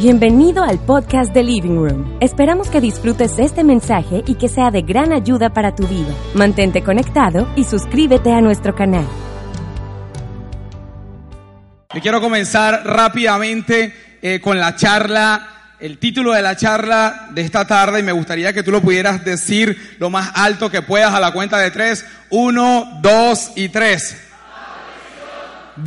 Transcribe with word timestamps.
Bienvenido 0.00 0.64
al 0.64 0.80
podcast 0.80 1.32
de 1.32 1.44
Living 1.44 1.76
Room. 1.76 2.18
Esperamos 2.20 2.68
que 2.68 2.80
disfrutes 2.80 3.38
este 3.38 3.62
mensaje 3.62 4.24
y 4.26 4.34
que 4.34 4.48
sea 4.48 4.72
de 4.72 4.82
gran 4.82 5.12
ayuda 5.12 5.54
para 5.54 5.76
tu 5.76 5.86
vida. 5.86 6.12
Mantente 6.34 6.82
conectado 6.82 7.48
y 7.54 7.62
suscríbete 7.62 8.32
a 8.32 8.40
nuestro 8.40 8.74
canal. 8.74 9.06
Yo 11.94 12.00
quiero 12.00 12.20
comenzar 12.20 12.82
rápidamente 12.84 13.94
eh, 14.20 14.40
con 14.40 14.58
la 14.58 14.74
charla, 14.74 15.76
el 15.78 15.98
título 15.98 16.32
de 16.32 16.42
la 16.42 16.56
charla 16.56 17.28
de 17.30 17.42
esta 17.42 17.64
tarde 17.64 18.00
y 18.00 18.02
me 18.02 18.10
gustaría 18.10 18.52
que 18.52 18.64
tú 18.64 18.72
lo 18.72 18.82
pudieras 18.82 19.24
decir 19.24 19.96
lo 20.00 20.10
más 20.10 20.32
alto 20.34 20.70
que 20.70 20.82
puedas 20.82 21.14
a 21.14 21.20
la 21.20 21.32
cuenta 21.32 21.58
de 21.58 21.70
tres. 21.70 22.04
Uno, 22.30 22.98
dos 23.00 23.52
y 23.54 23.68
tres. 23.68 24.20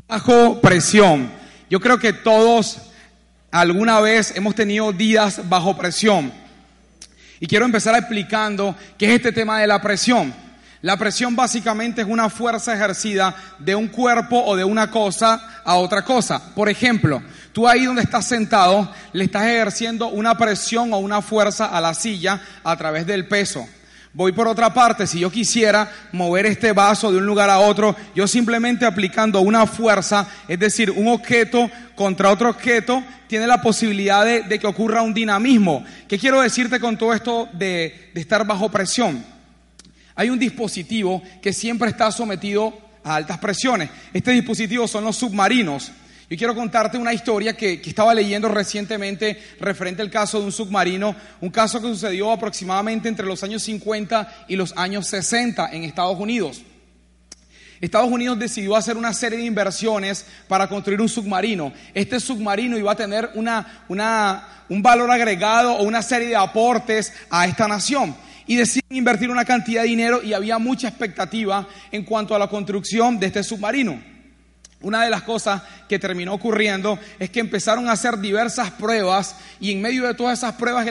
Bajo 0.07 0.61
presión. 0.61 1.29
Yo 1.69 1.81
creo 1.81 1.99
que 1.99 2.13
todos 2.13 2.86
alguna 3.51 3.99
vez 3.99 4.33
hemos 4.35 4.55
tenido 4.55 4.91
días 4.91 5.47
bajo 5.47 5.75
presión. 5.77 6.31
Y 7.39 7.47
quiero 7.47 7.65
empezar 7.65 7.95
explicando 7.95 8.75
qué 8.97 9.05
es 9.07 9.11
este 9.13 9.31
tema 9.31 9.59
de 9.59 9.67
la 9.67 9.81
presión. 9.81 10.33
La 10.81 10.97
presión 10.97 11.35
básicamente 11.35 12.01
es 12.01 12.07
una 12.07 12.29
fuerza 12.29 12.73
ejercida 12.73 13.35
de 13.59 13.75
un 13.75 13.87
cuerpo 13.87 14.43
o 14.43 14.55
de 14.55 14.63
una 14.63 14.91
cosa 14.91 15.61
a 15.63 15.75
otra 15.75 16.03
cosa. 16.03 16.53
Por 16.53 16.69
ejemplo, 16.69 17.21
tú 17.51 17.67
ahí 17.67 17.85
donde 17.85 18.03
estás 18.03 18.25
sentado 18.25 18.91
le 19.11 19.23
estás 19.23 19.43
ejerciendo 19.45 20.07
una 20.07 20.37
presión 20.37 20.93
o 20.93 20.97
una 20.99 21.21
fuerza 21.21 21.65
a 21.65 21.81
la 21.81 21.93
silla 21.93 22.41
a 22.63 22.75
través 22.77 23.07
del 23.07 23.27
peso. 23.27 23.67
Voy 24.17 24.31
por 24.31 24.47
otra 24.47 24.73
parte, 24.73 25.05
si 25.05 25.19
yo 25.19 25.29
quisiera 25.29 25.91
mover 26.11 26.47
este 26.47 26.71
vaso 26.71 27.11
de 27.11 27.19
un 27.19 27.27
lugar 27.27 27.51
a 27.51 27.59
otro, 27.59 27.95
yo 28.15 28.27
simplemente 28.27 28.83
aplicando 28.83 29.41
una 29.41 29.67
fuerza, 29.67 30.27
es 30.47 30.57
decir, 30.57 30.89
un 30.89 31.07
objeto 31.07 31.69
contra 31.93 32.31
otro 32.31 32.49
objeto, 32.49 33.03
tiene 33.27 33.45
la 33.45 33.61
posibilidad 33.61 34.25
de, 34.25 34.57
que 34.57 34.65
ocurra 34.65 35.03
un 35.03 35.13
dinamismo. 35.13 35.85
¿Qué 36.07 36.17
quiero 36.17 36.41
decirte 36.41 36.79
con 36.79 36.97
todo 36.97 37.13
esto 37.13 37.47
de, 37.53 38.09
estar 38.15 38.43
bajo 38.43 38.71
presión? 38.71 39.23
Hay 40.15 40.31
un 40.31 40.39
dispositivo 40.39 41.21
que 41.39 41.53
siempre 41.53 41.91
está 41.91 42.11
sometido 42.11 42.73
a 43.03 43.17
altas 43.17 43.37
presiones. 43.37 43.91
Este 44.11 44.31
dispositivo 44.31 44.87
son 44.87 45.03
los 45.03 45.15
submarinos. 45.15 45.91
Yo 46.29 46.35
quiero 46.35 46.55
contarte 46.55 46.97
una 46.97 47.13
historia 47.13 47.55
que, 47.55 47.81
estaba 47.85 48.13
leyendo 48.13 48.49
recientemente 48.49 49.41
referente 49.61 50.01
al 50.01 50.11
caso 50.11 50.39
de 50.39 50.45
un 50.45 50.51
submarino, 50.51 51.15
un 51.39 51.49
caso 51.49 51.81
que 51.81 51.87
sucedió 51.87 52.33
aproximadamente 52.33 53.07
entre 53.07 53.25
los 53.25 53.43
años 53.43 53.63
50 53.63 54.45
y 54.49 54.57
los 54.57 54.73
años 54.75 55.07
60 55.07 55.69
en 55.71 55.85
Estados 55.85 56.19
Unidos. 56.19 56.63
Estados 57.79 58.11
Unidos 58.11 58.37
decidió 58.39 58.75
hacer 58.75 58.97
una 58.97 59.13
serie 59.13 59.39
de 59.39 59.45
inversiones 59.45 60.25
para 60.49 60.67
construir 60.67 60.99
un 60.99 61.07
submarino. 61.07 61.71
Este 61.93 62.19
submarino 62.19 62.77
iba 62.77 62.91
a 62.91 62.95
tener 62.95 63.29
una, 63.35 63.85
un 64.67 64.81
valor 64.81 65.09
agregado 65.09 65.75
o 65.75 65.83
una 65.83 66.01
serie 66.01 66.27
de 66.27 66.35
aportes 66.35 67.13
a 67.29 67.47
esta 67.47 67.69
nación. 67.69 68.13
Y 68.47 68.55
deciden 68.55 68.97
invertir 68.97 69.29
una 69.29 69.45
cantidad 69.45 69.83
de 69.83 69.89
dinero 69.89 70.21
y 70.21 70.33
había 70.33 70.57
mucha 70.57 70.89
expectativa 70.89 71.67
en 71.91 72.03
cuanto 72.03 72.35
a 72.35 72.39
la 72.39 72.47
construcción 72.47 73.17
de 73.17 73.27
este 73.27 73.43
submarino. 73.43 74.16
Una 74.81 75.03
de 75.03 75.09
las 75.09 75.23
cosas 75.23 75.63
que 75.89 75.97
terminó 75.97 76.35
ocurriendo 76.35 76.99
es 77.17 77.31
que 77.31 77.39
empezaron 77.39 77.89
a 77.89 77.93
hacer 77.93 78.19
diversas 78.19 78.69
pruebas 78.71 79.35
y 79.59 79.71
en 79.71 79.81
medio 79.81 80.05
de 80.05 80.13
todas 80.13 80.37
esas 80.37 80.53
pruebas, 80.53 80.87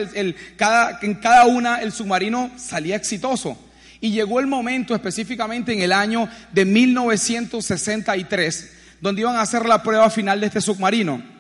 cada, 0.57 0.99
en 1.03 1.15
cada 1.15 1.47
una 1.47 1.81
el 1.81 1.93
submarino 1.93 2.51
salía 2.57 2.97
exitoso. 2.97 3.57
Y 4.01 4.11
llegó 4.11 4.41
el 4.41 4.49
momento 4.49 4.93
específicamente 4.95 5.73
en 5.73 5.83
el 5.83 5.93
año 5.93 6.29
de 6.53 6.65
1963, 6.65 8.73
donde 9.01 9.21
iban 9.21 9.37
a 9.37 9.43
hacer 9.43 9.67
la 9.67 9.81
prueba 9.83 10.11
final 10.11 10.41
de 10.41 10.49
este 10.49 10.61
submarino. 10.61 11.36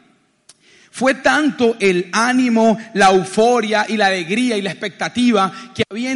Fue 0.97 1.13
tanto 1.13 1.77
el 1.79 2.09
ánimo, 2.11 2.79
la 2.95 3.11
euforia 3.11 3.85
y 3.87 3.99
la 3.99 4.07
alegría 4.07 4.57
y 4.57 4.63
la 4.63 4.71
expectativa 4.71 5.53
que 5.75 5.83
había 5.91 6.15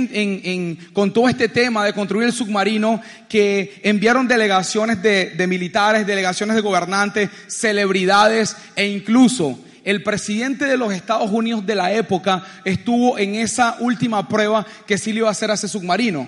con 0.94 1.12
todo 1.12 1.28
este 1.28 1.50
tema 1.50 1.84
de 1.84 1.92
construir 1.92 2.24
el 2.24 2.32
submarino 2.32 3.02
que 3.28 3.78
enviaron 3.84 4.26
delegaciones 4.26 5.02
de, 5.02 5.32
de 5.36 5.46
militares, 5.46 6.06
delegaciones 6.06 6.56
de 6.56 6.62
gobernantes, 6.62 7.28
celebridades 7.46 8.56
e 8.74 8.86
incluso 8.86 9.58
el 9.84 10.02
presidente 10.02 10.64
de 10.64 10.78
los 10.78 10.94
Estados 10.94 11.30
Unidos 11.30 11.66
de 11.66 11.74
la 11.74 11.92
época 11.92 12.42
estuvo 12.64 13.18
en 13.18 13.34
esa 13.34 13.76
última 13.80 14.26
prueba 14.28 14.66
que 14.86 14.96
sí 14.96 15.12
le 15.12 15.18
iba 15.18 15.28
a 15.28 15.32
hacer 15.32 15.50
a 15.50 15.54
ese 15.54 15.68
submarino. 15.68 16.26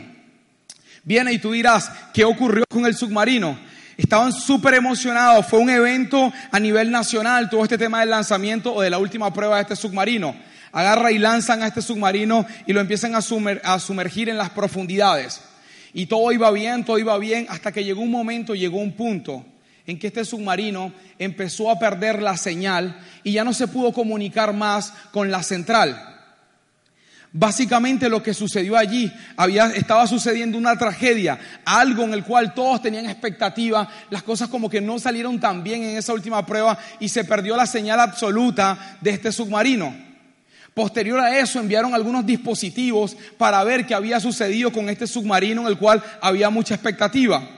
Viene 1.05 1.33
y 1.33 1.39
tú 1.39 1.53
dirás, 1.53 1.91
¿qué 2.13 2.27
ocurrió 2.27 2.65
con 2.69 2.85
el 2.85 2.95
submarino? 2.95 3.72
Estaban 3.97 4.33
súper 4.33 4.75
emocionados. 4.75 5.47
Fue 5.47 5.59
un 5.59 5.71
evento 5.71 6.33
a 6.51 6.61
nivel 6.61 6.91
nacional, 6.91 7.51
todo 7.51 7.63
este 7.63 7.79
tema 7.79 8.01
del 8.01 8.11
lanzamiento 8.11 8.75
o 8.75 8.83
de 8.83 8.91
la 8.91 8.99
última 8.99 9.33
prueba 9.33 9.57
de 9.57 9.63
este 9.63 9.77
submarino. 9.77 10.35
Agarra 10.73 11.13
y 11.13 11.19
lanzan 11.19 11.63
a 11.63 11.67
este 11.67 11.83
submarino 11.83 12.47
y 12.67 12.73
lo 12.73 12.81
empiezan 12.81 13.15
a, 13.15 13.19
a 13.19 13.79
sumergir 13.79 14.29
en 14.29 14.39
las 14.39 14.51
profundidades. 14.51 15.43
Y 15.93 16.07
todo 16.07 16.33
iba 16.33 16.51
bien, 16.51 16.85
todo 16.85 16.99
iba 16.99 17.19
bien, 17.19 17.47
hasta 17.51 17.73
que 17.73 17.85
llegó 17.85 18.01
un 18.01 18.11
momento, 18.11 18.55
llegó 18.55 18.79
un 18.79 18.93
punto 18.93 19.45
en 19.87 19.99
que 19.99 20.07
este 20.07 20.25
submarino 20.25 20.93
empezó 21.19 21.71
a 21.71 21.79
perder 21.79 22.23
la 22.23 22.37
señal 22.37 22.99
y 23.23 23.33
ya 23.33 23.45
no 23.45 23.53
se 23.53 23.69
pudo 23.69 23.93
comunicar 23.93 24.55
más 24.55 24.95
con 25.11 25.31
la 25.31 25.43
central. 25.43 26.12
Básicamente 27.35 28.11
lo 28.11 28.23
que 28.23 28.35
sucedió 28.35 28.77
allí, 28.77 29.11
había, 29.37 29.67
estaba 29.69 30.07
sucediendo 30.07 30.59
una 30.59 30.77
tragedia, 30.77 31.39
algo 31.65 32.03
en 32.03 32.13
el 32.13 32.25
cual 32.25 32.53
todos 32.53 32.83
tenían 32.83 33.07
expectativa, 33.07 33.89
las 34.11 34.23
cosas 34.23 34.51
como 34.51 34.69
que 34.69 34.83
no 34.83 34.99
salieron 34.99 35.41
tan 35.41 35.65
bien 35.65 35.83
en 35.83 35.97
esa 35.97 36.13
última 36.13 36.45
prueba 36.45 36.79
y 37.01 37.09
se 37.09 37.25
perdió 37.25 37.57
la 37.57 37.67
señal 37.67 38.01
absoluta 38.01 38.99
de 39.01 39.11
este 39.11 39.33
submarino. 39.33 39.95
Posterior 40.75 41.21
a 41.21 41.39
eso 41.39 41.59
enviaron 41.59 41.95
algunos 41.95 42.27
dispositivos 42.27 43.17
para 43.39 43.65
ver 43.65 43.87
qué 43.87 43.95
había 43.95 44.21
sucedido 44.21 44.71
con 44.71 44.91
este 44.91 45.07
submarino 45.07 45.63
en 45.63 45.69
el 45.69 45.79
cual 45.79 46.03
había 46.21 46.51
mucha 46.51 46.75
expectativa. 46.75 47.49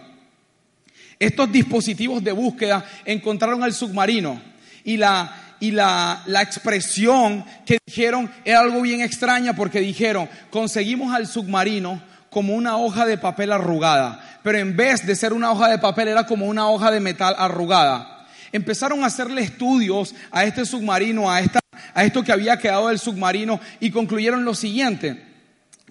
Estos 1.19 1.51
dispositivos 1.51 2.23
de 2.23 2.33
búsqueda 2.33 2.85
encontraron 3.05 3.63
al 3.65 3.73
submarino 3.73 4.41
y 4.85 4.97
la 4.97 5.44
y 5.65 5.71
la, 5.71 6.23
expresión 6.43 7.43
que 7.65 7.79
dijeron 7.87 8.31
era 8.45 8.61
algo 8.61 8.83
bien 8.83 9.01
extraña 9.01 9.57
porque 9.57 9.81
dijeron, 9.81 10.29
conseguimos 10.51 11.15
al 11.15 11.27
submarino 11.27 12.03
como 12.29 12.55
una 12.55 12.77
hoja 12.77 13.07
de 13.07 13.17
papel 13.17 13.51
arrugada, 13.51 14.41
pero 14.43 14.59
en 14.59 14.77
vez 14.77 15.07
de 15.07 15.17
ser 15.17 15.33
una 15.33 15.51
hoja 15.53 15.71
de 15.71 15.79
papel 15.79 16.09
era 16.09 16.27
como 16.27 16.45
una 16.45 16.69
hoja 16.69 16.91
de 16.91 17.01
metal 17.01 17.35
arrugada. 17.39 18.27
Empezaron 18.53 19.03
a 19.03 19.07
hacerle 19.07 19.41
estudios 19.41 20.15
a 20.31 20.45
este 20.45 20.67
submarino, 20.67 21.31
a, 21.31 21.41
esta, 21.41 21.61
a 21.95 22.05
esto 22.05 22.23
que 22.23 22.33
había 22.33 22.59
quedado 22.59 22.89
del 22.89 22.99
submarino 22.99 23.59
y 23.81 23.91
concluyeron 23.91 24.45
lo 24.45 24.55
siguiente 24.55 25.33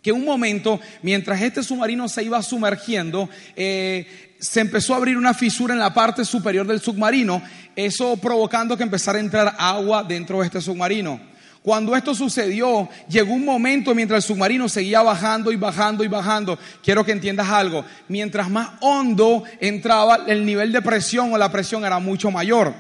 que 0.04 0.12
un 0.12 0.26
momento, 0.26 0.82
mientras 1.02 1.42
este 1.42 1.64
submarino 1.64 2.10
se 2.10 2.24
iba 2.24 2.44
sumergiendo, 2.44 3.30
eh, 3.56 4.33
se 4.44 4.60
empezó 4.60 4.94
a 4.94 4.98
abrir 4.98 5.16
una 5.16 5.34
fisura 5.34 5.74
en 5.74 5.80
la 5.80 5.94
parte 5.94 6.26
superior 6.26 6.68
del 6.68 6.82
submarino, 6.82 7.42
eso 7.78 8.18
provocando 8.18 8.76
que 8.76 8.84
empezara 8.84 9.18
a 9.18 9.22
entrar 9.22 9.56
agua 9.58 10.04
dentro 10.04 10.40
de 10.40 10.48
este 10.48 10.60
submarino. 10.60 11.18
Cuando 11.62 11.96
esto 11.96 12.14
sucedió, 12.14 12.90
llegó 13.08 13.34
un 13.34 13.46
momento 13.46 13.96
mientras 13.96 14.18
el 14.18 14.28
submarino 14.28 14.68
seguía 14.68 15.02
bajando 15.02 15.50
y 15.50 15.56
bajando 15.56 16.04
y 16.04 16.10
bajando. 16.10 16.60
Quiero 16.84 17.06
que 17.06 17.14
entiendas 17.14 17.48
algo. 17.48 17.86
Mientras 18.10 18.50
más 18.50 18.72
hondo 18.82 19.46
entraba, 19.62 20.26
el 20.28 20.46
nivel 20.46 20.74
de 20.74 20.82
presión 20.82 21.32
o 21.32 21.38
la 21.38 21.50
presión 21.50 21.86
era 21.86 22.00
mucho 22.00 22.30
mayor. 22.30 22.74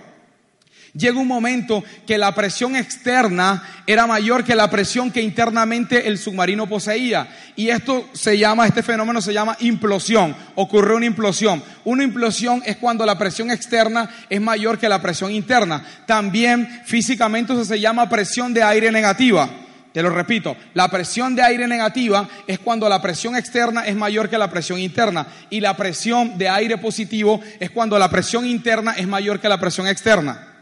Llega 0.95 1.19
un 1.19 1.27
momento 1.27 1.83
que 2.05 2.19
la 2.19 2.35
presión 2.35 2.75
externa 2.75 3.63
era 3.87 4.05
mayor 4.05 4.43
que 4.43 4.53
la 4.53 4.69
presión 4.69 5.09
que 5.09 5.23
internamente 5.23 6.07
el 6.07 6.19
submarino 6.19 6.67
poseía. 6.67 7.27
Y 7.55 7.69
esto 7.69 8.07
se 8.13 8.37
llama, 8.37 8.67
este 8.67 8.83
fenómeno 8.83 9.19
se 9.19 9.33
llama 9.33 9.57
implosión. 9.61 10.35
Ocurrió 10.53 10.97
una 10.97 11.07
implosión. 11.07 11.63
Una 11.83 12.03
implosión 12.03 12.61
es 12.63 12.77
cuando 12.77 13.07
la 13.07 13.17
presión 13.17 13.49
externa 13.49 14.07
es 14.29 14.39
mayor 14.39 14.77
que 14.77 14.87
la 14.87 15.01
presión 15.01 15.31
interna. 15.31 15.83
También 16.05 16.83
físicamente 16.85 17.53
eso 17.53 17.65
se 17.65 17.79
llama 17.79 18.07
presión 18.07 18.53
de 18.53 18.61
aire 18.61 18.91
negativa. 18.91 19.49
Te 19.93 20.03
lo 20.03 20.11
repito, 20.11 20.55
la 20.75 20.89
presión 20.89 21.35
de 21.35 21.41
aire 21.41 21.67
negativa 21.67 22.29
es 22.45 22.59
cuando 22.59 22.87
la 22.87 23.01
presión 23.01 23.35
externa 23.35 23.85
es 23.85 23.95
mayor 23.95 24.29
que 24.29 24.37
la 24.37 24.49
presión 24.49 24.79
interna 24.79 25.25
y 25.49 25.59
la 25.59 25.75
presión 25.75 26.37
de 26.37 26.49
aire 26.49 26.77
positivo 26.77 27.41
es 27.59 27.71
cuando 27.71 27.97
la 27.97 28.09
presión 28.09 28.45
interna 28.45 28.93
es 28.93 29.07
mayor 29.07 29.39
que 29.39 29.49
la 29.49 29.59
presión 29.59 29.87
externa. 29.87 30.52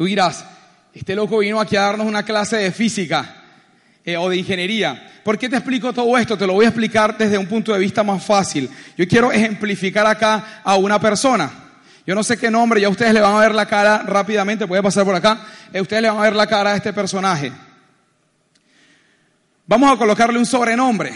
Tú 0.00 0.06
dirás, 0.06 0.46
Este 0.94 1.14
loco 1.14 1.36
vino 1.40 1.60
aquí 1.60 1.76
a 1.76 1.82
darnos 1.82 2.06
una 2.06 2.22
clase 2.22 2.56
de 2.56 2.72
física 2.72 3.36
eh, 4.02 4.16
o 4.16 4.30
de 4.30 4.38
ingeniería. 4.38 5.10
¿Por 5.22 5.36
qué 5.36 5.46
te 5.46 5.56
explico 5.56 5.92
todo 5.92 6.16
esto? 6.16 6.38
Te 6.38 6.46
lo 6.46 6.54
voy 6.54 6.64
a 6.64 6.68
explicar 6.68 7.18
desde 7.18 7.36
un 7.36 7.46
punto 7.46 7.70
de 7.74 7.78
vista 7.78 8.02
más 8.02 8.24
fácil. 8.24 8.70
Yo 8.96 9.06
quiero 9.06 9.30
ejemplificar 9.30 10.06
acá 10.06 10.62
a 10.64 10.76
una 10.76 10.98
persona. 10.98 11.50
Yo 12.06 12.14
no 12.14 12.22
sé 12.24 12.38
qué 12.38 12.50
nombre, 12.50 12.80
ya 12.80 12.88
ustedes 12.88 13.12
le 13.12 13.20
van 13.20 13.34
a 13.34 13.40
ver 13.40 13.54
la 13.54 13.66
cara 13.66 13.98
rápidamente, 13.98 14.64
a 14.64 14.82
pasar 14.82 15.04
por 15.04 15.14
acá. 15.14 15.46
Eh, 15.70 15.82
ustedes 15.82 16.00
le 16.00 16.08
van 16.08 16.20
a 16.20 16.22
ver 16.22 16.34
la 16.34 16.46
cara 16.46 16.72
a 16.72 16.76
este 16.76 16.94
personaje. 16.94 17.52
Vamos 19.66 19.92
a 19.92 19.98
colocarle 19.98 20.38
un 20.38 20.46
sobrenombre. 20.46 21.12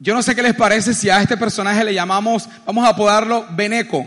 Yo 0.00 0.12
no 0.12 0.24
sé 0.24 0.34
qué 0.34 0.42
les 0.42 0.54
parece 0.54 0.92
si 0.92 1.08
a 1.08 1.22
este 1.22 1.36
personaje 1.36 1.84
le 1.84 1.94
llamamos, 1.94 2.48
vamos 2.66 2.84
a 2.84 2.88
apodarlo 2.88 3.46
Beneco. 3.52 4.04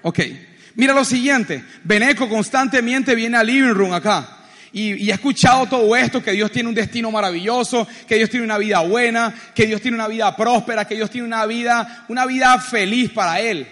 Ok. 0.00 0.20
Mira 0.80 0.94
lo 0.94 1.04
siguiente. 1.04 1.62
Beneco 1.84 2.26
constantemente 2.26 3.14
viene 3.14 3.36
al 3.36 3.46
living 3.46 3.74
room 3.74 3.92
acá. 3.92 4.38
Y, 4.72 4.94
y, 4.94 5.10
escuchado 5.10 5.66
todo 5.66 5.94
esto, 5.94 6.22
que 6.22 6.32
Dios 6.32 6.50
tiene 6.50 6.70
un 6.70 6.74
destino 6.74 7.10
maravilloso, 7.10 7.86
que 8.08 8.14
Dios 8.14 8.30
tiene 8.30 8.46
una 8.46 8.56
vida 8.56 8.80
buena, 8.80 9.34
que 9.54 9.66
Dios 9.66 9.82
tiene 9.82 9.96
una 9.96 10.08
vida 10.08 10.34
próspera, 10.34 10.86
que 10.86 10.94
Dios 10.94 11.10
tiene 11.10 11.26
una 11.26 11.44
vida, 11.44 12.06
una 12.08 12.24
vida 12.24 12.58
feliz 12.60 13.10
para 13.10 13.40
Él. 13.40 13.68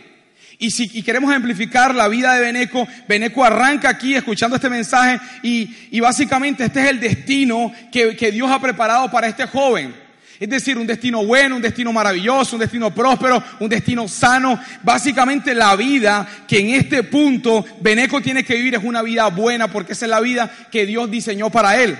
Y 0.59 0.71
si 0.71 1.03
queremos 1.03 1.31
ejemplificar 1.31 1.95
la 1.95 2.09
vida 2.09 2.35
de 2.35 2.43
Beneco, 2.43 2.87
Beneco 3.09 3.43
arranca 3.43 3.89
aquí 3.89 4.15
escuchando 4.15 4.57
este 4.57 4.69
mensaje 4.69 5.19
y, 5.43 5.75
y 5.91 6.01
básicamente 6.01 6.67
este 6.67 6.81
es 6.83 6.91
el 6.91 7.01
destino 7.01 7.73
que, 7.91 8.17
que 8.17 8.31
Dios 8.31 8.51
ha 8.51 8.61
preparado 8.61 9.11
para 9.11 9.29
este 9.29 9.47
joven. 9.47 10.08
Es 10.41 10.49
decir, 10.49 10.79
un 10.79 10.87
destino 10.87 11.25
bueno, 11.25 11.57
un 11.57 11.63
destino 11.63 11.93
maravilloso, 11.93 12.55
un 12.55 12.61
destino 12.61 12.95
próspero, 12.95 13.43
un 13.59 13.69
destino 13.69 14.07
sano. 14.07 14.61
Básicamente 14.83 15.53
la 15.53 15.75
vida 15.75 16.27
que 16.47 16.61
en 16.61 16.71
este 16.71 17.03
punto 17.03 17.65
Beneco 17.81 18.21
tiene 18.21 18.45
que 18.45 18.55
vivir 18.55 18.77
es 18.77 18.85
una 18.85 19.03
vida 19.03 19.27
buena 19.29 19.69
porque 19.69 19.95
esa 19.95 20.05
es 20.05 20.11
la 20.11 20.21
vida 20.21 20.49
que 20.71 20.87
Dios 20.87 21.11
diseñó 21.11 21.51
para 21.51 21.83
él. 21.83 21.99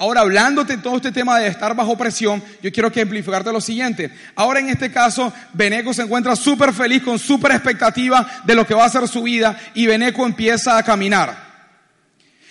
Ahora, 0.00 0.20
hablándote 0.20 0.76
de 0.76 0.82
todo 0.82 0.96
este 0.96 1.10
tema 1.10 1.38
de 1.38 1.48
estar 1.48 1.74
bajo 1.74 1.98
presión, 1.98 2.42
yo 2.62 2.72
quiero 2.72 2.90
que 2.90 3.00
ejemplificarte 3.00 3.52
lo 3.52 3.60
siguiente. 3.60 4.12
Ahora, 4.36 4.60
en 4.60 4.68
este 4.68 4.92
caso, 4.92 5.32
Beneco 5.52 5.92
se 5.92 6.02
encuentra 6.02 6.36
súper 6.36 6.72
feliz, 6.72 7.02
con 7.02 7.18
súper 7.18 7.50
expectativa 7.50 8.24
de 8.44 8.54
lo 8.54 8.64
que 8.64 8.74
va 8.74 8.84
a 8.84 8.88
ser 8.88 9.08
su 9.08 9.24
vida, 9.24 9.58
y 9.74 9.86
Beneco 9.86 10.24
empieza 10.24 10.78
a 10.78 10.84
caminar. 10.84 11.48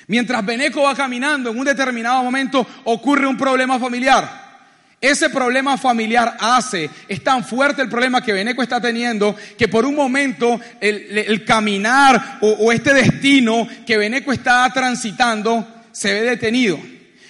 Mientras 0.08 0.46
Beneco 0.46 0.84
va 0.84 0.94
caminando, 0.94 1.52
en 1.52 1.58
un 1.58 1.64
determinado 1.64 2.22
momento 2.22 2.68
ocurre 2.84 3.26
un 3.26 3.38
problema 3.38 3.80
familiar. 3.80 4.47
Ese 5.00 5.30
problema 5.30 5.78
familiar 5.78 6.38
hace, 6.40 6.90
es 7.08 7.24
tan 7.24 7.46
fuerte 7.46 7.84
el 7.84 7.90
problema 7.90 8.24
que 8.24 8.34
Beneco 8.34 8.64
está 8.64 8.82
teniendo, 8.82 9.36
que 9.56 9.68
por 9.68 9.86
un 9.86 9.96
momento 9.96 10.60
el, 10.82 11.46
caminar 11.46 12.40
o, 12.42 12.50
o, 12.50 12.72
este 12.72 12.96
destino 12.96 13.68
que 13.86 13.98
Beneco 13.98 14.34
está 14.34 14.68
transitando 14.74 15.68
se 15.92 16.14
ve 16.14 16.22
detenido. 16.22 16.80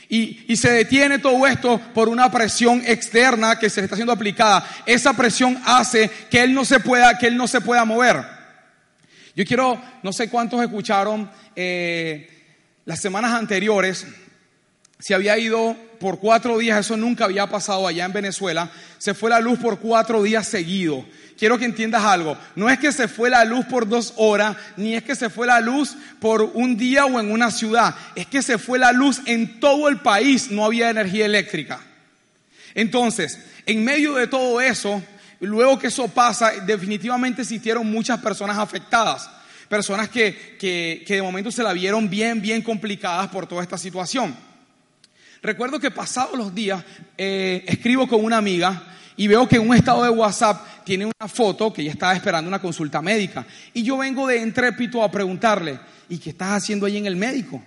Y, 0.09 0.45
y, 0.47 0.55
se 0.55 0.71
detiene 0.71 1.19
todo 1.19 1.45
esto 1.45 1.81
por 1.93 2.07
una 2.07 2.31
presión 2.31 2.81
externa 2.85 3.59
que 3.59 3.69
se 3.69 3.81
le 3.81 3.85
está 3.85 3.97
siendo 3.97 4.13
aplicada. 4.13 4.65
Esa 4.85 5.11
presión 5.11 5.61
hace 5.65 6.09
que 6.31 6.41
él 6.41 6.53
no 6.53 6.63
se 6.63 6.79
pueda, 6.79 7.17
que 7.17 7.27
él 7.27 7.35
no 7.35 7.45
se 7.45 7.59
pueda 7.59 7.83
mover. 7.83 8.23
Yo 9.35 9.45
quiero, 9.45 9.81
no 10.03 10.13
sé 10.13 10.29
cuántos 10.29 10.61
escucharon 10.61 11.29
eh, 11.57 12.29
las 12.85 13.01
semanas 13.01 13.33
anteriores, 13.33 14.07
se 14.97 15.13
había 15.13 15.37
ido 15.37 15.75
por 15.99 16.19
cuatro 16.19 16.57
días, 16.57 16.79
eso 16.79 16.97
nunca 16.97 17.25
había 17.25 17.47
pasado 17.47 17.87
allá 17.87 18.05
en 18.05 18.13
Venezuela, 18.13 18.69
se 18.97 19.13
fue 19.13 19.29
la 19.29 19.39
luz 19.39 19.59
por 19.59 19.79
cuatro 19.79 20.23
días 20.23 20.47
seguidos. 20.47 21.05
Quiero 21.37 21.59
que 21.59 21.65
entiendas 21.65 22.03
algo, 22.03 22.35
no 22.55 22.67
es 22.69 22.79
que 22.79 22.91
se 22.91 23.07
fue 23.07 23.29
la 23.29 23.45
luz 23.45 23.65
por 23.65 23.87
dos 23.87 24.13
horas, 24.17 24.57
ni 24.75 24.95
es 24.95 25.03
que 25.03 25.15
se 25.15 25.29
fue 25.29 25.45
la 25.45 25.59
luz 25.59 25.95
por 26.19 26.41
un 26.41 26.77
día 26.77 27.05
o 27.05 27.19
en 27.19 27.31
una 27.31 27.51
ciudad, 27.51 27.95
es 28.15 28.25
que 28.25 28.41
se 28.41 28.57
fue 28.57 28.79
la 28.79 28.91
luz 28.91 29.21
en 29.25 29.59
todo 29.59 29.87
el 29.87 29.99
país, 29.99 30.49
no 30.49 30.65
había 30.65 30.89
energía 30.89 31.25
eléctrica. 31.25 31.79
Entonces, 32.73 33.39
en 33.67 33.83
medio 33.83 34.15
de 34.15 34.27
todo 34.27 34.59
eso, 34.61 35.03
luego 35.39 35.77
que 35.77 35.87
eso 35.87 36.07
pasa, 36.07 36.51
definitivamente 36.65 37.43
existieron 37.43 37.85
muchas 37.91 38.19
personas 38.19 38.57
afectadas, 38.57 39.29
personas 39.69 40.09
que, 40.09 40.57
que, 40.59 41.03
que 41.05 41.15
de 41.15 41.21
momento 41.21 41.51
se 41.51 41.61
la 41.61 41.73
vieron 41.73 42.09
bien, 42.09 42.41
bien 42.41 42.63
complicadas 42.63 43.27
por 43.27 43.45
toda 43.45 43.61
esta 43.61 43.77
situación. 43.77 44.46
Recuerdo 45.41 45.79
que 45.79 45.91
pasados 45.91 46.37
los 46.37 46.53
días 46.53 46.83
eh, 47.17 47.63
escribo 47.67 48.07
con 48.07 48.23
una 48.23 48.37
amiga 48.37 48.83
y 49.15 49.27
veo 49.27 49.47
que 49.47 49.57
en 49.57 49.67
un 49.67 49.75
estado 49.75 50.03
de 50.03 50.09
WhatsApp 50.09 50.83
tiene 50.83 51.05
una 51.05 51.27
foto 51.27 51.73
que 51.73 51.81
ella 51.81 51.91
estaba 51.91 52.13
esperando 52.13 52.47
una 52.47 52.61
consulta 52.61 53.01
médica. 53.01 53.45
Y 53.73 53.83
yo 53.83 53.97
vengo 53.97 54.27
de 54.27 54.41
entrépito 54.41 55.03
a 55.03 55.11
preguntarle, 55.11 55.79
¿y 56.07 56.17
qué 56.17 56.29
estás 56.29 56.49
haciendo 56.49 56.85
ahí 56.85 56.97
en 56.97 57.07
el 57.07 57.15
médico? 57.15 57.61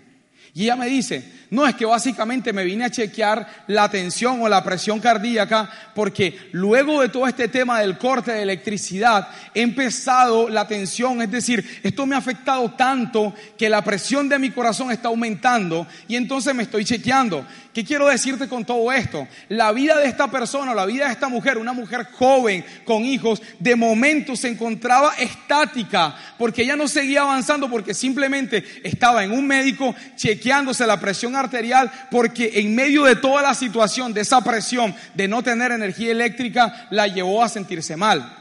Y 0.53 0.65
ella 0.65 0.77
me 0.77 0.87
dice, 0.87 1.25
no, 1.51 1.67
es 1.67 1.75
que 1.75 1.85
básicamente 1.85 2.53
me 2.53 2.65
vine 2.65 2.85
a 2.85 2.91
chequear 2.91 3.65
la 3.69 3.89
tensión 3.89 4.41
o 4.43 4.49
la 4.49 4.63
presión 4.63 5.01
cardíaca 5.01 5.71
porque 5.95 6.49
luego 6.53 7.01
de 7.01 7.09
todo 7.09 7.27
este 7.27 7.49
tema 7.49 7.81
del 7.81 7.99
corte 7.99 8.33
de 8.33 8.43
electricidad 8.43 9.29
he 9.55 9.63
empezado 9.63 10.49
la 10.49 10.67
tensión, 10.67 11.23
es 11.23 11.31
decir, 11.31 11.81
esto 11.83 12.07
me 12.07 12.15
ha 12.15 12.19
afectado 12.19 12.71
tanto 12.73 13.35
que 13.57 13.69
la 13.69 13.83
presión 13.83 14.29
de 14.29 14.39
mi 14.39 14.51
corazón 14.51 14.91
está 14.91 15.09
aumentando 15.09 15.87
y 16.09 16.17
entonces 16.17 16.55
me 16.55 16.65
estoy 16.65 16.85
chequeando. 16.85 17.47
¿Qué 17.73 17.85
quiero 17.85 18.09
decirte 18.09 18.49
con 18.49 18.65
todo 18.65 18.91
esto? 18.91 19.29
La 19.49 19.71
vida 19.71 19.97
de 19.99 20.07
esta 20.07 20.29
persona, 20.29 20.75
la 20.75 20.87
vida 20.87 21.07
de 21.07 21.13
esta 21.13 21.29
mujer, 21.29 21.57
una 21.57 21.73
mujer 21.73 22.09
joven 22.13 22.65
con 22.85 23.05
hijos, 23.05 23.41
de 23.61 23.77
momento 23.77 24.35
se 24.35 24.49
encontraba 24.49 25.15
estática 25.19 26.17
porque 26.37 26.63
ella 26.63 26.75
no 26.75 26.89
seguía 26.89 27.23
avanzando 27.23 27.71
porque 27.71 27.95
simplemente 27.95 28.65
estaba 28.83 29.23
en 29.23 29.31
un 29.31 29.47
médico 29.47 29.95
chequeándose 30.17 30.85
la 30.85 30.99
presión 30.99 31.37
arterial 31.37 32.09
porque 32.11 32.51
en 32.55 32.75
medio 32.75 33.05
de 33.05 33.15
toda 33.15 33.41
la 33.41 33.55
situación 33.55 34.13
de 34.13 34.23
esa 34.23 34.43
presión 34.43 34.93
de 35.15 35.29
no 35.29 35.45
tener 35.45 35.71
energía 35.71 36.11
eléctrica 36.11 36.89
la 36.91 37.07
llevó 37.07 37.45
a 37.45 37.49
sentirse 37.49 37.97
mal. 37.97 38.37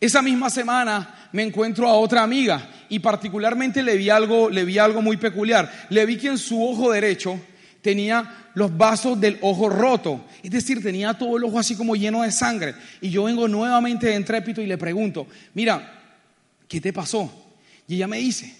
Esa 0.00 0.20
misma 0.20 0.50
semana 0.50 1.28
me 1.32 1.42
encuentro 1.42 1.88
a 1.88 1.94
otra 1.94 2.22
amiga 2.22 2.68
y 2.90 2.98
particularmente 2.98 3.82
le 3.82 3.96
vi 3.96 4.10
algo, 4.10 4.50
le 4.50 4.64
vi 4.64 4.78
algo 4.78 5.00
muy 5.00 5.16
peculiar. 5.16 5.86
Le 5.88 6.04
vi 6.06 6.16
que 6.16 6.28
en 6.28 6.38
su 6.38 6.62
ojo 6.62 6.92
derecho 6.92 7.40
tenía 7.88 8.50
los 8.52 8.76
vasos 8.76 9.18
del 9.18 9.38
ojo 9.40 9.70
roto, 9.70 10.26
es 10.42 10.50
decir, 10.50 10.82
tenía 10.82 11.14
todo 11.14 11.38
el 11.38 11.44
ojo 11.44 11.58
así 11.58 11.74
como 11.74 11.96
lleno 11.96 12.22
de 12.22 12.30
sangre. 12.30 12.74
Y 13.00 13.08
yo 13.08 13.24
vengo 13.24 13.48
nuevamente 13.48 14.08
de 14.08 14.14
entrépito 14.14 14.60
y 14.60 14.66
le 14.66 14.76
pregunto, 14.76 15.26
mira, 15.54 16.02
¿qué 16.68 16.82
te 16.82 16.92
pasó? 16.92 17.32
Y 17.86 17.94
ella 17.94 18.06
me 18.06 18.18
dice, 18.18 18.54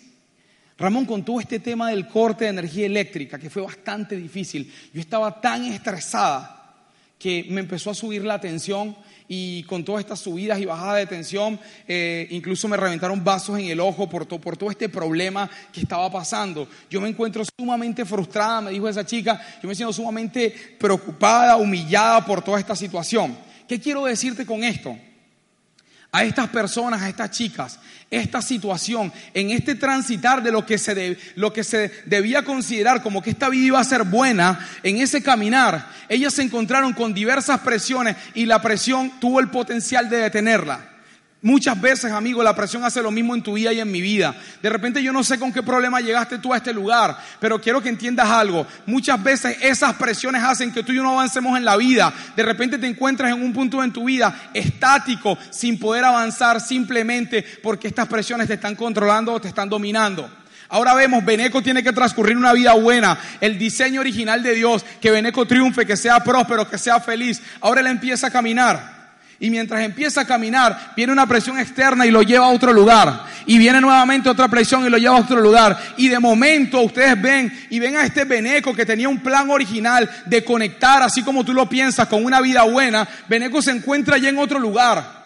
Ramón, 0.79 1.05
con 1.05 1.23
este 1.41 1.61
tema 1.61 1.91
del 1.91 2.09
corte 2.09 2.45
de 2.45 2.51
energía 2.51 2.87
eléctrica, 2.87 3.39
que 3.39 3.51
fue 3.51 3.61
bastante 3.61 4.17
difícil, 4.17 4.73
yo 4.95 5.01
estaba 5.03 5.43
tan 5.43 5.67
estresada 5.67 6.87
que 7.19 7.45
me 7.51 7.61
empezó 7.61 7.91
a 7.91 7.95
subir 7.95 8.25
la 8.25 8.41
tensión 8.41 8.97
y 9.29 9.63
con 9.65 9.85
todas 9.85 10.01
estas 10.01 10.21
subidas 10.21 10.59
y 10.59 10.65
bajadas 10.65 10.97
de 10.97 11.07
tensión, 11.07 11.61
eh, 11.87 12.27
incluso 12.31 12.67
me 12.67 12.77
reventaron 12.77 13.23
vasos 13.23 13.59
en 13.59 13.67
el 13.67 13.79
ojo 13.79 14.09
por, 14.09 14.27
por 14.27 14.57
todo 14.57 14.71
este 14.71 14.89
problema 14.89 15.49
que 15.73 15.81
estaba 15.81 16.11
pasando. 16.11 16.67
Yo 16.91 17.01
me 17.01 17.09
encuentro 17.09 17.45
sumamente 17.59 18.05
frustrada, 18.05 18.63
me 18.63 18.71
dijo 18.71 18.89
esa 18.89 19.05
chica, 19.05 19.41
yo 19.63 19.69
me 19.69 19.75
siento 19.75 19.93
sumamente 19.93 20.77
preocupada, 20.79 21.57
humillada 21.57 22.25
por 22.25 22.43
toda 22.43 22.59
esta 22.59 22.75
situación. 22.75 23.37
¿Qué 23.69 23.79
quiero 23.79 24.05
decirte 24.07 24.47
con 24.47 24.65
esto? 24.65 24.97
a 26.11 26.25
estas 26.25 26.49
personas, 26.49 27.03
a 27.03 27.09
estas 27.09 27.31
chicas, 27.31 27.79
esta 28.11 28.41
situación, 28.41 29.13
en 29.35 29.51
este 29.51 29.75
transitar 29.75 30.43
de 30.43 30.51
lo 30.51 30.65
que 30.65 30.79
se, 30.79 31.19
lo 31.35 31.53
que 31.53 31.65
se 31.65 31.91
debía 32.07 32.43
considerar 32.43 33.03
como 33.03 33.23
que 33.23 33.31
esta 33.31 33.49
vida 33.49 33.67
iba 33.67 33.81
a 33.81 33.85
ser 33.85 34.05
buena, 34.05 34.67
en 34.83 34.97
ese 34.97 35.23
caminar, 35.23 35.91
ellas 36.09 36.35
se 36.35 36.43
encontraron 36.43 36.95
con 36.95 37.13
diversas 37.13 37.61
presiones 37.61 38.17
y 38.35 38.47
la 38.47 38.63
presión 38.63 39.21
tuvo 39.21 39.41
el 39.41 39.51
potencial 39.51 40.09
de 40.09 40.19
detenerla. 40.19 40.98
Muchas 41.41 41.81
veces, 41.81 42.11
amigo, 42.11 42.43
la 42.43 42.57
presión 42.57 42.85
hace 42.85 43.01
lo 43.01 43.13
mismo 43.13 43.33
en 43.33 43.43
tu 43.43 43.53
vida 43.53 43.73
y 43.73 43.79
en 43.79 43.93
mi 43.93 44.01
vida. 44.01 44.35
De 44.61 44.69
repente 44.69 45.01
yo 45.01 45.13
no 45.13 45.23
sé 45.23 45.39
con 45.39 45.53
qué 45.53 45.63
problema 45.63 46.01
llegaste 46.01 46.39
tú 46.39 46.53
a 46.53 46.57
este 46.57 46.73
lugar, 46.73 47.17
pero 47.39 47.61
quiero 47.61 47.81
que 47.81 47.89
entiendas 47.89 48.29
algo. 48.29 48.67
Muchas 48.87 49.23
veces 49.23 49.57
esas 49.61 49.95
presiones 49.95 50.43
hacen 50.43 50.73
que 50.73 50.83
tú 50.83 50.91
y 50.91 50.97
yo 50.97 51.05
no 51.05 51.13
avancemos 51.13 51.57
en 51.57 51.65
la 51.65 51.77
vida. 51.77 52.13
De 52.35 52.43
repente 52.43 52.77
te 52.77 52.89
encuentras 52.89 53.31
en 53.31 53.41
un 53.41 53.53
punto 53.53 53.85
en 53.85 53.93
tu 53.93 54.05
vida 54.05 54.51
estático, 54.53 55.39
sin 55.51 55.79
poder 55.79 56.05
avanzar 56.05 56.61
simplemente 56.61 57.45
porque 57.63 57.87
estas 57.87 58.09
presiones 58.09 58.49
te 58.49 58.55
están 58.55 58.75
controlando 58.75 59.33
o 59.33 59.41
te 59.41 59.47
están 59.47 59.69
dominando. 59.69 60.29
Ahora 60.71 60.93
vemos, 60.95 61.25
Beneco 61.25 61.63
tiene 61.63 61.85
que 61.85 61.93
transcurrir 61.93 62.37
una 62.37 62.53
vida 62.53 62.73
buena, 62.73 63.17
el 63.41 63.57
diseño 63.59 64.01
original 64.01 64.43
de 64.43 64.55
Dios, 64.55 64.85
que 65.01 65.13
Beneco 65.13 65.47
triunfe, 65.47 65.87
que 65.87 65.97
sea 65.97 66.19
próspero, 66.25 66.69
que 66.69 66.79
sea 66.79 66.99
feliz. 66.99 67.41
Ahora 67.61 67.81
él 67.81 67.87
empieza 67.87 68.27
a 68.27 68.31
caminar. 68.31 68.98
Y 69.41 69.51
mientras 69.51 69.83
empieza 69.83 70.23
a 70.23 70.27
caminar, 70.27 70.95
viene 70.97 71.13
una 71.13 71.27
presión 71.27 71.61
externa 71.61 72.05
y 72.05 72.11
lo 72.11 72.23
lleva 72.23 72.47
a 72.47 72.51
otro 72.51 72.73
lugar. 72.73 73.25
Y 73.47 73.57
viene 73.57 73.81
nuevamente 73.81 74.29
otra 74.29 74.49
presión 74.49 74.85
y 74.85 74.91
lo 74.91 74.99
lleva 74.99 75.17
a 75.17 75.21
otro 75.21 75.41
lugar. 75.41 75.79
Y 75.97 76.09
de 76.09 76.19
momento 76.19 76.81
ustedes 76.81 77.21
ven 77.21 77.67
y 77.71 77.79
ven 77.79 77.97
a 77.97 78.05
este 78.05 78.25
Beneco 78.25 78.75
que 78.75 78.85
tenía 78.85 79.09
un 79.09 79.21
plan 79.21 79.49
original 79.49 80.11
de 80.27 80.43
conectar, 80.43 81.03
así 81.03 81.23
como 81.23 81.45
tú 81.45 81.55
lo 81.55 81.69
piensas, 81.69 82.09
con 82.09 82.25
una 82.25 82.41
vida 82.41 82.65
buena. 82.65 83.07
Beneco 83.29 83.63
se 83.63 83.71
encuentra 83.71 84.19
ya 84.19 84.29
en 84.29 84.39
otro 84.39 84.59
lugar. 84.59 85.19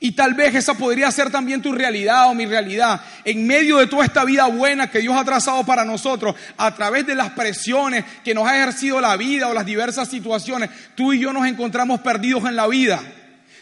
Y 0.00 0.10
tal 0.10 0.34
vez 0.34 0.52
esa 0.56 0.74
podría 0.74 1.08
ser 1.12 1.30
también 1.30 1.62
tu 1.62 1.70
realidad 1.70 2.28
o 2.28 2.34
mi 2.34 2.44
realidad. 2.44 3.00
En 3.24 3.46
medio 3.46 3.78
de 3.78 3.86
toda 3.86 4.04
esta 4.04 4.24
vida 4.24 4.46
buena 4.46 4.90
que 4.90 4.98
Dios 4.98 5.16
ha 5.16 5.24
trazado 5.24 5.64
para 5.64 5.84
nosotros, 5.84 6.34
a 6.56 6.74
través 6.74 7.06
de 7.06 7.14
las 7.14 7.30
presiones 7.30 8.04
que 8.24 8.34
nos 8.34 8.48
ha 8.48 8.56
ejercido 8.56 9.00
la 9.00 9.16
vida 9.16 9.46
o 9.46 9.54
las 9.54 9.64
diversas 9.64 10.08
situaciones, 10.08 10.70
tú 10.96 11.12
y 11.12 11.20
yo 11.20 11.32
nos 11.32 11.46
encontramos 11.46 12.00
perdidos 12.00 12.44
en 12.46 12.56
la 12.56 12.66
vida. 12.66 13.00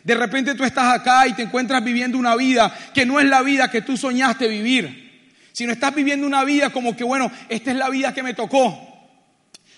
De 0.05 0.15
repente 0.15 0.55
tú 0.55 0.65
estás 0.65 0.95
acá 0.95 1.27
y 1.27 1.35
te 1.35 1.43
encuentras 1.43 1.85
viviendo 1.85 2.17
una 2.19 2.35
vida 2.37 2.75
que 2.95 3.05
no 3.05 3.21
es 3.21 3.27
la 3.27 3.43
vida 3.43 3.71
que 3.71 3.83
tú 3.83 3.97
soñaste 3.97 4.49
vivir, 4.49 5.31
sino 5.53 5.73
estás 5.73 5.95
viviendo 5.95 6.27
una 6.27 6.45
vida 6.45 6.71
como 6.71 6.97
que, 6.97 7.05
bueno, 7.05 7.31
esta 7.49 7.71
es 7.71 7.77
la 7.77 7.91
vida 7.91 8.15
que 8.15 8.23
me 8.23 8.35
tocó. 8.35 8.87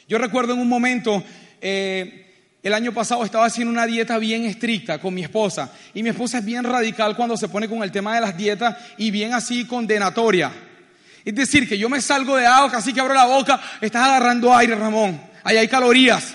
Yo 0.09 0.19
recuerdo 0.19 0.53
en 0.53 0.61
un 0.61 0.69
momento, 0.69 1.25
eh, 1.61 2.23
el 2.63 2.75
año 2.75 2.93
pasado 2.93 3.25
estaba 3.25 3.47
haciendo 3.47 3.73
una 3.73 3.87
dieta 3.87 4.19
bien 4.19 4.45
estricta 4.45 5.01
con 5.01 5.13
mi 5.15 5.23
esposa 5.23 5.73
y 5.95 6.03
mi 6.03 6.11
esposa 6.11 6.39
es 6.39 6.45
bien 6.45 6.63
radical 6.63 7.17
cuando 7.17 7.37
se 7.37 7.49
pone 7.49 7.69
con 7.69 7.83
el 7.83 7.91
tema 7.91 8.15
de 8.15 8.21
las 8.21 8.37
dietas 8.37 8.77
y 8.99 9.11
bien 9.11 9.35
así 9.35 9.65
condenatoria. 9.65 10.53
Es 11.25 11.35
decir, 11.35 11.69
que 11.69 11.79
yo 11.79 11.89
me 11.89 12.01
salgo 12.01 12.37
de 12.37 12.47
agua, 12.47 12.71
casi 12.71 12.93
que 12.93 13.01
abro 13.01 13.15
la 13.15 13.25
boca, 13.25 13.61
estás 13.81 14.07
agarrando 14.07 14.55
aire, 14.55 14.75
Ramón, 14.75 15.21
ahí 15.43 15.57
hay 15.57 15.69
calorías. 15.69 16.35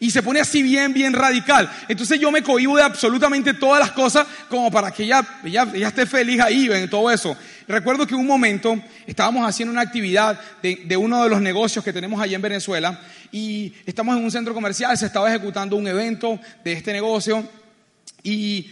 Y 0.00 0.10
se 0.10 0.22
pone 0.22 0.40
así 0.40 0.62
bien, 0.62 0.92
bien 0.92 1.12
radical. 1.12 1.70
Entonces 1.88 2.20
yo 2.20 2.30
me 2.30 2.42
cohibo 2.42 2.76
de 2.76 2.82
absolutamente 2.82 3.54
todas 3.54 3.80
las 3.80 3.92
cosas 3.92 4.26
como 4.48 4.70
para 4.70 4.90
que 4.90 5.04
ella, 5.04 5.26
ella, 5.44 5.88
esté 5.88 6.06
feliz 6.06 6.40
ahí 6.40 6.68
en 6.70 6.88
todo 6.90 7.10
eso. 7.10 7.36
Recuerdo 7.66 8.06
que 8.06 8.14
un 8.14 8.26
momento 8.26 8.78
estábamos 9.06 9.48
haciendo 9.48 9.72
una 9.72 9.82
actividad 9.82 10.38
de, 10.62 10.82
de, 10.84 10.96
uno 10.96 11.22
de 11.22 11.30
los 11.30 11.40
negocios 11.40 11.84
que 11.84 11.92
tenemos 11.92 12.20
allá 12.20 12.36
en 12.36 12.42
Venezuela 12.42 13.00
y 13.32 13.72
estamos 13.86 14.16
en 14.16 14.24
un 14.24 14.30
centro 14.30 14.52
comercial, 14.52 14.96
se 14.98 15.06
estaba 15.06 15.28
ejecutando 15.30 15.76
un 15.76 15.86
evento 15.86 16.38
de 16.64 16.72
este 16.72 16.92
negocio 16.92 17.48
y 18.22 18.70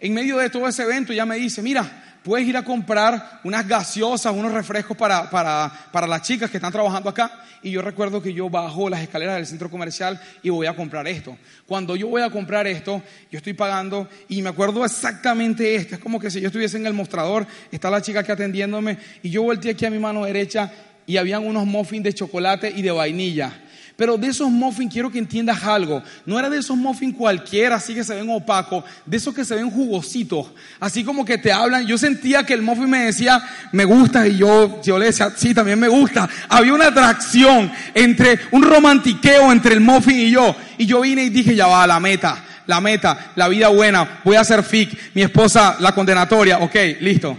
en 0.00 0.12
medio 0.12 0.38
de 0.38 0.50
todo 0.50 0.68
ese 0.68 0.82
evento 0.82 1.12
ya 1.12 1.24
me 1.24 1.36
dice, 1.36 1.62
mira, 1.62 2.13
puedes 2.24 2.48
ir 2.48 2.56
a 2.56 2.64
comprar 2.64 3.40
unas 3.44 3.68
gaseosas, 3.68 4.34
unos 4.34 4.52
refrescos 4.52 4.96
para, 4.96 5.30
para, 5.30 5.70
para, 5.92 6.06
las 6.06 6.22
chicas 6.22 6.50
que 6.50 6.56
están 6.56 6.72
trabajando 6.72 7.10
acá. 7.10 7.30
Y 7.62 7.70
yo 7.70 7.82
recuerdo 7.82 8.20
que 8.20 8.32
yo 8.32 8.50
bajo 8.50 8.88
las 8.88 9.02
escaleras 9.02 9.36
del 9.36 9.46
centro 9.46 9.70
comercial 9.70 10.20
y 10.42 10.50
voy 10.50 10.66
a 10.66 10.74
comprar 10.74 11.06
esto. 11.06 11.36
Cuando 11.66 11.96
yo 11.96 12.08
voy 12.08 12.22
a 12.22 12.30
comprar 12.30 12.66
esto, 12.66 13.02
yo 13.30 13.36
estoy 13.38 13.52
pagando 13.52 14.08
y 14.28 14.42
me 14.42 14.48
acuerdo 14.48 14.84
exactamente 14.84 15.74
esto. 15.74 15.94
Es 15.94 16.00
como 16.00 16.18
que 16.18 16.30
si 16.30 16.40
yo 16.40 16.48
estuviese 16.48 16.78
en 16.78 16.86
el 16.86 16.94
mostrador, 16.94 17.46
está 17.70 17.90
la 17.90 18.02
chica 18.02 18.20
aquí 18.20 18.32
atendiéndome 18.32 18.98
y 19.22 19.30
yo 19.30 19.42
volteé 19.42 19.72
aquí 19.72 19.86
a 19.86 19.90
mi 19.90 19.98
mano 19.98 20.24
derecha 20.24 20.72
y 21.06 21.18
habían 21.18 21.46
unos 21.46 21.66
muffins 21.66 22.04
de 22.04 22.14
chocolate 22.14 22.72
y 22.74 22.82
de 22.82 22.90
vainilla. 22.90 23.63
Pero 23.96 24.16
de 24.16 24.26
esos 24.26 24.50
muffins 24.50 24.92
quiero 24.92 25.08
que 25.08 25.18
entiendas 25.18 25.62
algo. 25.62 26.02
No 26.26 26.36
era 26.36 26.50
de 26.50 26.58
esos 26.58 26.76
muffins 26.76 27.16
cualquiera, 27.16 27.76
así 27.76 27.94
que 27.94 28.02
se 28.02 28.14
ven 28.14 28.28
opacos, 28.28 28.82
de 29.06 29.16
esos 29.16 29.32
que 29.32 29.44
se 29.44 29.54
ven 29.54 29.70
jugositos. 29.70 30.48
Así 30.80 31.04
como 31.04 31.24
que 31.24 31.38
te 31.38 31.52
hablan. 31.52 31.86
Yo 31.86 31.96
sentía 31.96 32.44
que 32.44 32.54
el 32.54 32.62
muffin 32.62 32.90
me 32.90 33.04
decía, 33.04 33.40
me 33.70 33.84
gusta, 33.84 34.26
y 34.26 34.38
yo, 34.38 34.82
yo 34.82 34.98
le 34.98 35.06
decía, 35.06 35.32
sí, 35.36 35.54
también 35.54 35.78
me 35.78 35.86
gusta. 35.86 36.28
Había 36.48 36.74
una 36.74 36.88
atracción 36.88 37.70
entre, 37.94 38.40
un 38.50 38.62
romantiqueo 38.62 39.52
entre 39.52 39.74
el 39.74 39.80
muffin 39.80 40.18
y 40.18 40.30
yo. 40.30 40.56
Y 40.76 40.86
yo 40.86 41.00
vine 41.02 41.22
y 41.22 41.30
dije, 41.30 41.54
ya 41.54 41.68
va, 41.68 41.86
la 41.86 42.00
meta, 42.00 42.44
la 42.66 42.80
meta, 42.80 43.32
la 43.36 43.46
vida 43.46 43.68
buena, 43.68 44.20
voy 44.24 44.34
a 44.34 44.40
hacer 44.40 44.64
FIC, 44.64 45.14
mi 45.14 45.22
esposa, 45.22 45.76
la 45.78 45.92
condenatoria, 45.92 46.58
ok, 46.58 46.74
listo. 47.00 47.36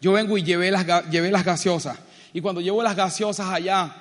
Yo 0.00 0.12
vengo 0.12 0.38
y 0.38 0.44
llevé 0.44 0.70
las, 0.70 0.86
llevé 1.10 1.32
las 1.32 1.44
gaseosas. 1.44 1.98
Y 2.32 2.40
cuando 2.40 2.60
llevo 2.60 2.80
las 2.82 2.94
gaseosas 2.94 3.48
allá, 3.48 3.92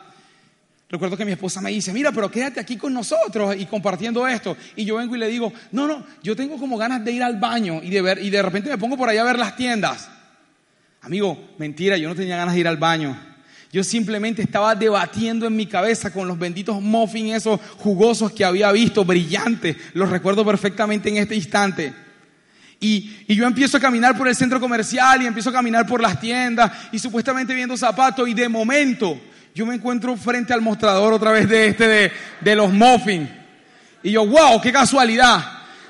Recuerdo 0.91 1.15
que 1.15 1.23
mi 1.23 1.31
esposa 1.31 1.61
me 1.61 1.71
dice, 1.71 1.93
mira, 1.93 2.11
pero 2.11 2.29
quédate 2.29 2.59
aquí 2.59 2.75
con 2.75 2.93
nosotros 2.93 3.55
y 3.57 3.65
compartiendo 3.65 4.27
esto. 4.27 4.57
Y 4.75 4.83
yo 4.83 4.97
vengo 4.97 5.15
y 5.15 5.19
le 5.19 5.29
digo, 5.29 5.53
no, 5.71 5.87
no, 5.87 6.05
yo 6.21 6.35
tengo 6.35 6.57
como 6.57 6.77
ganas 6.77 7.05
de 7.05 7.13
ir 7.13 7.23
al 7.23 7.39
baño 7.39 7.79
y 7.81 7.89
de 7.89 8.01
ver, 8.01 8.19
y 8.21 8.29
de 8.29 8.41
repente 8.41 8.69
me 8.69 8.77
pongo 8.77 8.97
por 8.97 9.07
allá 9.07 9.21
a 9.21 9.25
ver 9.25 9.39
las 9.39 9.55
tiendas. 9.55 10.09
Amigo, 11.01 11.51
mentira, 11.57 11.95
yo 11.95 12.09
no 12.09 12.15
tenía 12.15 12.35
ganas 12.35 12.53
de 12.55 12.59
ir 12.59 12.67
al 12.67 12.75
baño. 12.75 13.17
Yo 13.71 13.85
simplemente 13.85 14.41
estaba 14.41 14.75
debatiendo 14.75 15.47
en 15.47 15.55
mi 15.55 15.65
cabeza 15.65 16.11
con 16.11 16.27
los 16.27 16.37
benditos 16.37 16.81
muffins 16.81 17.37
esos 17.37 17.61
jugosos 17.77 18.33
que 18.33 18.43
había 18.43 18.69
visto, 18.73 19.05
brillantes. 19.05 19.77
Los 19.93 20.09
recuerdo 20.09 20.45
perfectamente 20.45 21.07
en 21.07 21.17
este 21.17 21.35
instante. 21.35 21.93
Y, 22.81 23.23
y, 23.29 23.35
yo 23.35 23.47
empiezo 23.47 23.77
a 23.77 23.79
caminar 23.79 24.17
por 24.17 24.27
el 24.27 24.35
centro 24.35 24.59
comercial 24.59 25.21
y 25.21 25.27
empiezo 25.27 25.51
a 25.51 25.53
caminar 25.53 25.85
por 25.85 26.01
las 26.01 26.19
tiendas 26.19 26.69
y 26.91 26.99
supuestamente 26.99 27.53
viendo 27.53 27.77
zapatos 27.77 28.27
y 28.27 28.33
de 28.33 28.49
momento 28.49 29.21
yo 29.53 29.65
me 29.65 29.75
encuentro 29.75 30.15
frente 30.15 30.53
al 30.53 30.61
mostrador 30.61 31.13
otra 31.13 31.31
vez 31.31 31.47
de 31.49 31.67
este, 31.67 31.87
de, 31.87 32.11
de 32.39 32.55
los 32.55 32.71
muffins. 32.71 33.29
Y 34.03 34.11
yo, 34.11 34.25
wow, 34.25 34.61
qué 34.61 34.71
casualidad. 34.71 35.43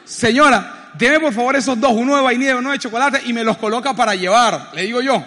Señora, 0.04 0.92
deme 0.98 1.20
por 1.20 1.34
favor 1.34 1.56
esos 1.56 1.80
dos, 1.80 1.92
uno 1.92 2.16
de 2.16 2.22
vainilla 2.22 2.52
y 2.52 2.56
uno 2.56 2.72
de 2.72 2.80
chocolate, 2.80 3.22
y 3.26 3.34
me 3.34 3.44
los 3.44 3.58
coloca 3.58 3.94
para 3.94 4.16
llevar. 4.16 4.70
Le 4.74 4.84
digo 4.84 5.02
yo. 5.02 5.24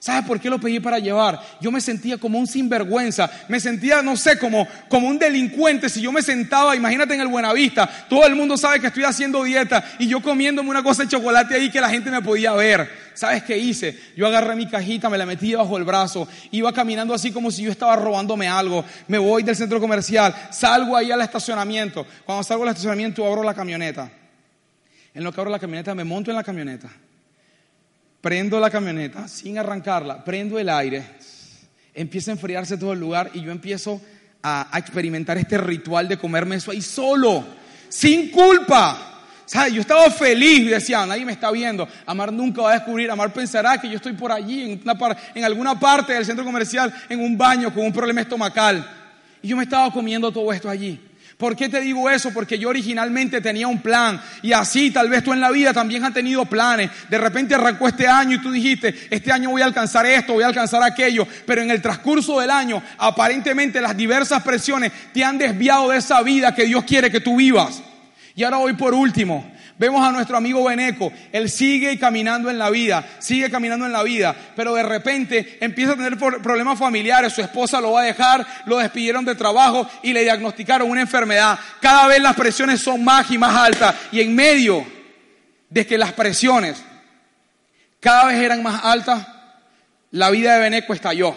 ¿Sabes 0.00 0.24
por 0.24 0.38
qué 0.38 0.48
lo 0.48 0.60
pedí 0.60 0.78
para 0.78 1.00
llevar? 1.00 1.40
Yo 1.60 1.72
me 1.72 1.80
sentía 1.80 2.18
como 2.18 2.38
un 2.38 2.46
sinvergüenza, 2.46 3.28
me 3.48 3.58
sentía, 3.58 4.00
no 4.00 4.16
sé, 4.16 4.38
como, 4.38 4.66
como 4.88 5.08
un 5.08 5.18
delincuente. 5.18 5.88
Si 5.88 6.00
yo 6.00 6.12
me 6.12 6.22
sentaba, 6.22 6.76
imagínate 6.76 7.14
en 7.14 7.20
el 7.20 7.28
Buenavista, 7.28 7.88
todo 8.08 8.24
el 8.24 8.36
mundo 8.36 8.56
sabe 8.56 8.80
que 8.80 8.86
estoy 8.86 9.02
haciendo 9.02 9.42
dieta 9.42 9.84
y 9.98 10.06
yo 10.06 10.22
comiéndome 10.22 10.70
una 10.70 10.84
cosa 10.84 11.02
de 11.02 11.08
chocolate 11.08 11.54
ahí 11.54 11.70
que 11.70 11.80
la 11.80 11.90
gente 11.90 12.10
me 12.10 12.22
podía 12.22 12.52
ver. 12.52 13.08
¿Sabes 13.14 13.42
qué 13.42 13.58
hice? 13.58 13.98
Yo 14.16 14.28
agarré 14.28 14.54
mi 14.54 14.68
cajita, 14.68 15.10
me 15.10 15.18
la 15.18 15.26
metí 15.26 15.52
bajo 15.54 15.76
el 15.76 15.82
brazo, 15.82 16.28
iba 16.52 16.72
caminando 16.72 17.12
así 17.12 17.32
como 17.32 17.50
si 17.50 17.62
yo 17.64 17.72
estaba 17.72 17.96
robándome 17.96 18.46
algo. 18.46 18.84
Me 19.08 19.18
voy 19.18 19.42
del 19.42 19.56
centro 19.56 19.80
comercial, 19.80 20.32
salgo 20.52 20.96
ahí 20.96 21.10
al 21.10 21.20
estacionamiento. 21.22 22.06
Cuando 22.24 22.44
salgo 22.44 22.62
al 22.62 22.68
estacionamiento 22.68 23.26
abro 23.26 23.42
la 23.42 23.54
camioneta. 23.54 24.08
En 25.12 25.24
lo 25.24 25.32
que 25.32 25.40
abro 25.40 25.50
la 25.50 25.58
camioneta 25.58 25.92
me 25.96 26.04
monto 26.04 26.30
en 26.30 26.36
la 26.36 26.44
camioneta 26.44 26.88
prendo 28.20 28.58
la 28.58 28.70
camioneta 28.70 29.28
sin 29.28 29.58
arrancarla, 29.58 30.24
prendo 30.24 30.58
el 30.58 30.68
aire, 30.68 31.04
empieza 31.94 32.30
a 32.30 32.34
enfriarse 32.34 32.76
todo 32.76 32.92
el 32.92 33.00
lugar 33.00 33.30
y 33.34 33.42
yo 33.42 33.50
empiezo 33.50 34.00
a, 34.42 34.68
experimentar 34.76 35.38
este 35.38 35.58
ritual 35.58 36.08
de 36.08 36.16
comerme 36.16 36.56
eso 36.56 36.70
ahí 36.70 36.82
solo, 36.82 37.44
sin 37.88 38.30
culpa. 38.30 39.04
Yo 39.72 39.80
estaba 39.80 40.10
feliz, 40.10 40.70
decía, 40.70 41.06
nadie 41.06 41.24
me 41.24 41.32
está 41.32 41.50
viendo. 41.50 41.88
Amar 42.04 42.30
nunca 42.30 42.60
va 42.60 42.72
a 42.72 42.74
descubrir. 42.74 43.10
Amar 43.10 43.32
pensará 43.32 43.80
que 43.80 43.88
yo 43.88 43.96
estoy 43.96 44.12
por 44.12 44.30
allí, 44.30 44.78
en 45.34 45.44
alguna 45.44 45.80
parte 45.80 46.12
del 46.12 46.26
centro 46.26 46.44
comercial, 46.44 46.92
en 47.08 47.18
un 47.20 47.38
baño 47.38 47.72
con 47.72 47.86
un 47.86 47.92
problema 47.92 48.20
estomacal. 48.20 48.86
Y 49.40 49.48
yo 49.48 49.56
me 49.56 49.62
estaba 49.62 49.90
comiendo 49.90 50.30
todo 50.30 50.52
esto 50.52 50.68
allí. 50.68 51.00
¿Por 51.38 51.54
qué 51.54 51.68
te 51.68 51.80
digo 51.80 52.10
eso? 52.10 52.32
Porque 52.32 52.58
yo 52.58 52.68
originalmente 52.68 53.40
tenía 53.40 53.68
un 53.68 53.80
plan 53.80 54.20
y 54.42 54.52
así 54.52 54.90
tal 54.90 55.08
vez 55.08 55.22
tú 55.22 55.32
en 55.32 55.40
la 55.40 55.52
vida 55.52 55.72
también 55.72 56.04
has 56.04 56.12
tenido 56.12 56.44
planes. 56.46 56.90
De 57.08 57.16
repente 57.16 57.54
arrancó 57.54 57.86
este 57.86 58.08
año 58.08 58.34
y 58.36 58.42
tú 58.42 58.50
dijiste, 58.50 59.06
este 59.08 59.30
año 59.30 59.50
voy 59.50 59.62
a 59.62 59.66
alcanzar 59.66 60.04
esto, 60.04 60.32
voy 60.32 60.42
a 60.42 60.48
alcanzar 60.48 60.82
aquello, 60.82 61.28
pero 61.46 61.62
en 61.62 61.70
el 61.70 61.80
transcurso 61.80 62.40
del 62.40 62.50
año 62.50 62.82
aparentemente 62.98 63.80
las 63.80 63.96
diversas 63.96 64.42
presiones 64.42 64.90
te 65.14 65.22
han 65.22 65.38
desviado 65.38 65.90
de 65.90 65.98
esa 65.98 66.20
vida 66.22 66.56
que 66.56 66.64
Dios 66.64 66.82
quiere 66.82 67.08
que 67.08 67.20
tú 67.20 67.36
vivas. 67.36 67.82
Y 68.34 68.42
ahora 68.42 68.56
voy 68.56 68.72
por 68.72 68.92
último. 68.92 69.48
Vemos 69.78 70.04
a 70.04 70.10
nuestro 70.10 70.36
amigo 70.36 70.64
Beneco, 70.64 71.12
él 71.30 71.48
sigue 71.48 71.96
caminando 72.00 72.50
en 72.50 72.58
la 72.58 72.68
vida, 72.68 73.04
sigue 73.20 73.48
caminando 73.48 73.86
en 73.86 73.92
la 73.92 74.02
vida, 74.02 74.34
pero 74.56 74.74
de 74.74 74.82
repente 74.82 75.56
empieza 75.60 75.92
a 75.92 75.96
tener 75.96 76.18
problemas 76.18 76.76
familiares, 76.76 77.32
su 77.32 77.42
esposa 77.42 77.80
lo 77.80 77.92
va 77.92 78.00
a 78.00 78.06
dejar, 78.06 78.44
lo 78.66 78.78
despidieron 78.78 79.24
de 79.24 79.36
trabajo 79.36 79.88
y 80.02 80.12
le 80.12 80.24
diagnosticaron 80.24 80.90
una 80.90 81.00
enfermedad. 81.00 81.56
Cada 81.80 82.08
vez 82.08 82.20
las 82.20 82.34
presiones 82.34 82.80
son 82.80 83.04
más 83.04 83.30
y 83.30 83.38
más 83.38 83.54
altas 83.54 83.94
y 84.10 84.20
en 84.20 84.34
medio 84.34 84.84
de 85.70 85.86
que 85.86 85.96
las 85.96 86.12
presiones 86.12 86.82
cada 88.00 88.26
vez 88.26 88.38
eran 88.38 88.64
más 88.64 88.84
altas, 88.84 89.28
la 90.10 90.30
vida 90.30 90.54
de 90.54 90.60
Beneco 90.60 90.92
estalló. 90.92 91.36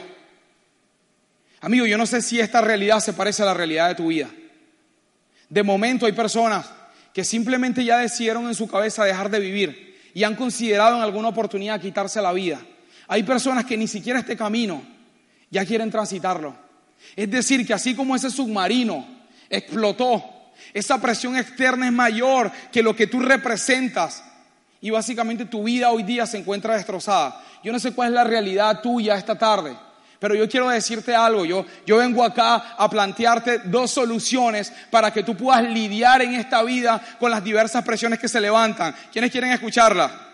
Amigo, 1.59 1.85
yo 1.85 1.97
no 1.99 2.07
sé 2.07 2.23
si 2.23 2.39
esta 2.39 2.61
realidad 2.61 3.01
se 3.01 3.13
parece 3.13 3.43
a 3.43 3.45
la 3.45 3.53
realidad 3.53 3.89
de 3.89 3.95
tu 3.95 4.07
vida. 4.07 4.29
De 5.47 5.61
momento 5.61 6.07
hay 6.07 6.13
personas 6.13 6.65
que 7.13 7.23
simplemente 7.23 7.83
ya 7.83 7.97
decidieron 7.97 8.47
en 8.47 8.55
su 8.55 8.67
cabeza 8.67 9.03
dejar 9.03 9.29
de 9.29 9.39
vivir 9.39 9.99
y 10.13 10.23
han 10.23 10.35
considerado 10.35 10.97
en 10.97 11.03
alguna 11.03 11.29
oportunidad 11.29 11.79
quitarse 11.79 12.21
la 12.21 12.33
vida. 12.33 12.59
Hay 13.07 13.23
personas 13.23 13.65
que 13.65 13.77
ni 13.77 13.87
siquiera 13.87 14.19
este 14.19 14.37
camino 14.37 14.81
ya 15.49 15.65
quieren 15.65 15.91
transitarlo. 15.91 16.55
Es 17.15 17.29
decir, 17.29 17.65
que 17.65 17.73
así 17.73 17.95
como 17.95 18.15
ese 18.15 18.29
submarino 18.29 19.05
explotó, 19.49 20.23
esa 20.73 21.01
presión 21.01 21.35
externa 21.35 21.87
es 21.87 21.91
mayor 21.91 22.51
que 22.71 22.83
lo 22.83 22.95
que 22.95 23.07
tú 23.07 23.19
representas 23.19 24.23
y 24.79 24.89
básicamente 24.89 25.45
tu 25.45 25.63
vida 25.63 25.91
hoy 25.91 26.03
día 26.03 26.25
se 26.25 26.37
encuentra 26.37 26.75
destrozada. 26.75 27.43
Yo 27.63 27.71
no 27.71 27.79
sé 27.79 27.93
cuál 27.93 28.09
es 28.09 28.15
la 28.15 28.23
realidad 28.23 28.81
tuya 28.81 29.15
esta 29.15 29.37
tarde. 29.37 29.75
Pero 30.21 30.35
yo 30.35 30.47
quiero 30.47 30.69
decirte 30.69 31.15
algo, 31.15 31.45
yo, 31.45 31.65
yo 31.83 31.97
vengo 31.97 32.23
acá 32.23 32.75
a 32.77 32.87
plantearte 32.87 33.61
dos 33.65 33.89
soluciones 33.89 34.71
para 34.91 35.11
que 35.11 35.23
tú 35.23 35.35
puedas 35.35 35.63
lidiar 35.63 36.21
en 36.21 36.35
esta 36.35 36.61
vida 36.61 37.01
con 37.19 37.31
las 37.31 37.43
diversas 37.43 37.83
presiones 37.83 38.19
que 38.19 38.27
se 38.27 38.39
levantan. 38.39 38.95
¿Quiénes 39.11 39.31
quieren 39.31 39.51
escucharla? 39.51 40.29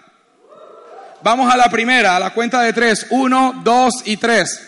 Vamos 1.24 1.50
a 1.50 1.56
la 1.56 1.70
primera, 1.70 2.18
a 2.18 2.20
la 2.20 2.34
cuenta 2.34 2.62
de 2.64 2.74
tres. 2.74 3.08
Uno, 3.12 3.62
dos 3.64 4.04
y 4.04 4.18
tres. 4.18 4.62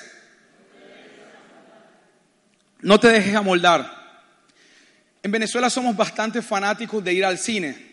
No 2.79 2.97
te 2.97 3.09
dejes 3.09 3.35
amoldar. 3.35 3.91
En 5.21 5.31
Venezuela 5.31 5.69
somos 5.69 5.97
bastante 5.97 6.41
fanáticos 6.41 7.03
de 7.03 7.13
ir 7.13 7.25
al 7.25 7.37
cine. 7.37 7.89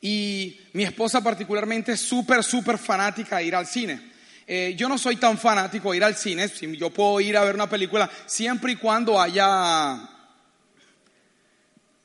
Y 0.00 0.58
mi 0.72 0.84
esposa 0.84 1.22
particularmente 1.22 1.92
es 1.92 2.00
súper, 2.00 2.42
súper 2.42 2.78
fanática 2.78 3.36
de 3.36 3.44
ir 3.44 3.54
al 3.54 3.66
cine. 3.66 4.13
Eh, 4.46 4.74
yo 4.76 4.88
no 4.88 4.98
soy 4.98 5.16
tan 5.16 5.38
fanático 5.38 5.90
de 5.90 5.96
ir 5.96 6.04
al 6.04 6.16
cine, 6.16 6.48
yo 6.76 6.90
puedo 6.90 7.20
ir 7.20 7.36
a 7.36 7.44
ver 7.44 7.54
una 7.54 7.68
película 7.68 8.10
siempre 8.26 8.72
y 8.72 8.76
cuando 8.76 9.18
haya, 9.20 9.98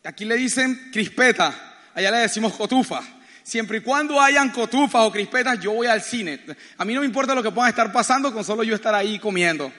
aquí 0.03 0.23
le 0.23 0.37
dicen 0.37 0.89
crispeta, 0.91 1.77
allá 1.93 2.11
le 2.11 2.17
decimos 2.19 2.53
cotufa. 2.53 3.01
Siempre 3.43 3.79
y 3.79 3.81
cuando 3.81 4.21
hayan 4.21 4.51
cotufas 4.51 5.01
o 5.01 5.11
crispetas, 5.11 5.59
yo 5.59 5.71
voy 5.71 5.87
al 5.87 6.03
cine. 6.03 6.39
A 6.77 6.85
mí 6.85 6.93
no 6.93 6.99
me 6.99 7.07
importa 7.07 7.33
lo 7.33 7.41
que 7.41 7.49
pueda 7.49 7.67
estar 7.67 7.91
pasando, 7.91 8.31
con 8.31 8.43
solo 8.43 8.63
yo 8.63 8.75
estar 8.75 8.93
ahí 8.93 9.17
comiendo. 9.17 9.73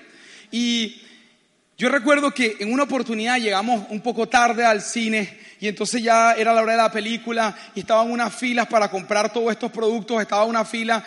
Y 0.50 1.00
yo 1.80 1.88
recuerdo 1.88 2.30
que 2.30 2.58
en 2.60 2.74
una 2.74 2.82
oportunidad 2.82 3.38
llegamos 3.38 3.86
un 3.88 4.02
poco 4.02 4.28
tarde 4.28 4.66
al 4.66 4.82
cine 4.82 5.38
y 5.60 5.66
entonces 5.66 6.02
ya 6.02 6.34
era 6.34 6.52
la 6.52 6.60
hora 6.60 6.72
de 6.72 6.76
la 6.76 6.92
película 6.92 7.56
y 7.74 7.80
estaban 7.80 8.10
unas 8.10 8.34
filas 8.34 8.66
para 8.66 8.90
comprar 8.90 9.32
todos 9.32 9.50
estos 9.50 9.72
productos, 9.72 10.20
estaba 10.20 10.44
una 10.44 10.66
fila, 10.66 11.02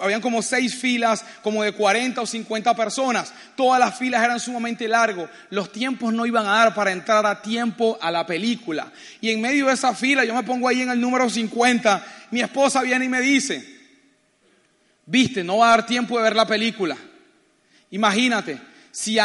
habían 0.00 0.22
como 0.22 0.40
seis 0.40 0.76
filas, 0.76 1.22
como 1.42 1.62
de 1.62 1.72
40 1.72 2.22
o 2.22 2.26
50 2.26 2.74
personas, 2.74 3.34
todas 3.54 3.78
las 3.78 3.98
filas 3.98 4.24
eran 4.24 4.40
sumamente 4.40 4.88
largos, 4.88 5.28
los 5.50 5.70
tiempos 5.70 6.14
no 6.14 6.24
iban 6.24 6.46
a 6.46 6.52
dar 6.52 6.74
para 6.74 6.92
entrar 6.92 7.26
a 7.26 7.42
tiempo 7.42 7.98
a 8.00 8.10
la 8.10 8.24
película. 8.24 8.90
Y 9.20 9.28
en 9.28 9.42
medio 9.42 9.66
de 9.66 9.74
esa 9.74 9.94
fila, 9.94 10.24
yo 10.24 10.34
me 10.34 10.42
pongo 10.42 10.68
ahí 10.68 10.80
en 10.80 10.88
el 10.88 11.02
número 11.02 11.28
50, 11.28 12.02
mi 12.30 12.40
esposa 12.40 12.80
viene 12.80 13.04
y 13.04 13.10
me 13.10 13.20
dice, 13.20 13.62
viste, 15.04 15.44
no 15.44 15.58
va 15.58 15.66
a 15.66 15.76
dar 15.76 15.86
tiempo 15.86 16.16
de 16.16 16.24
ver 16.24 16.34
la 16.34 16.46
película. 16.46 16.96
Imagínate 17.90 18.72
si, 18.94 19.18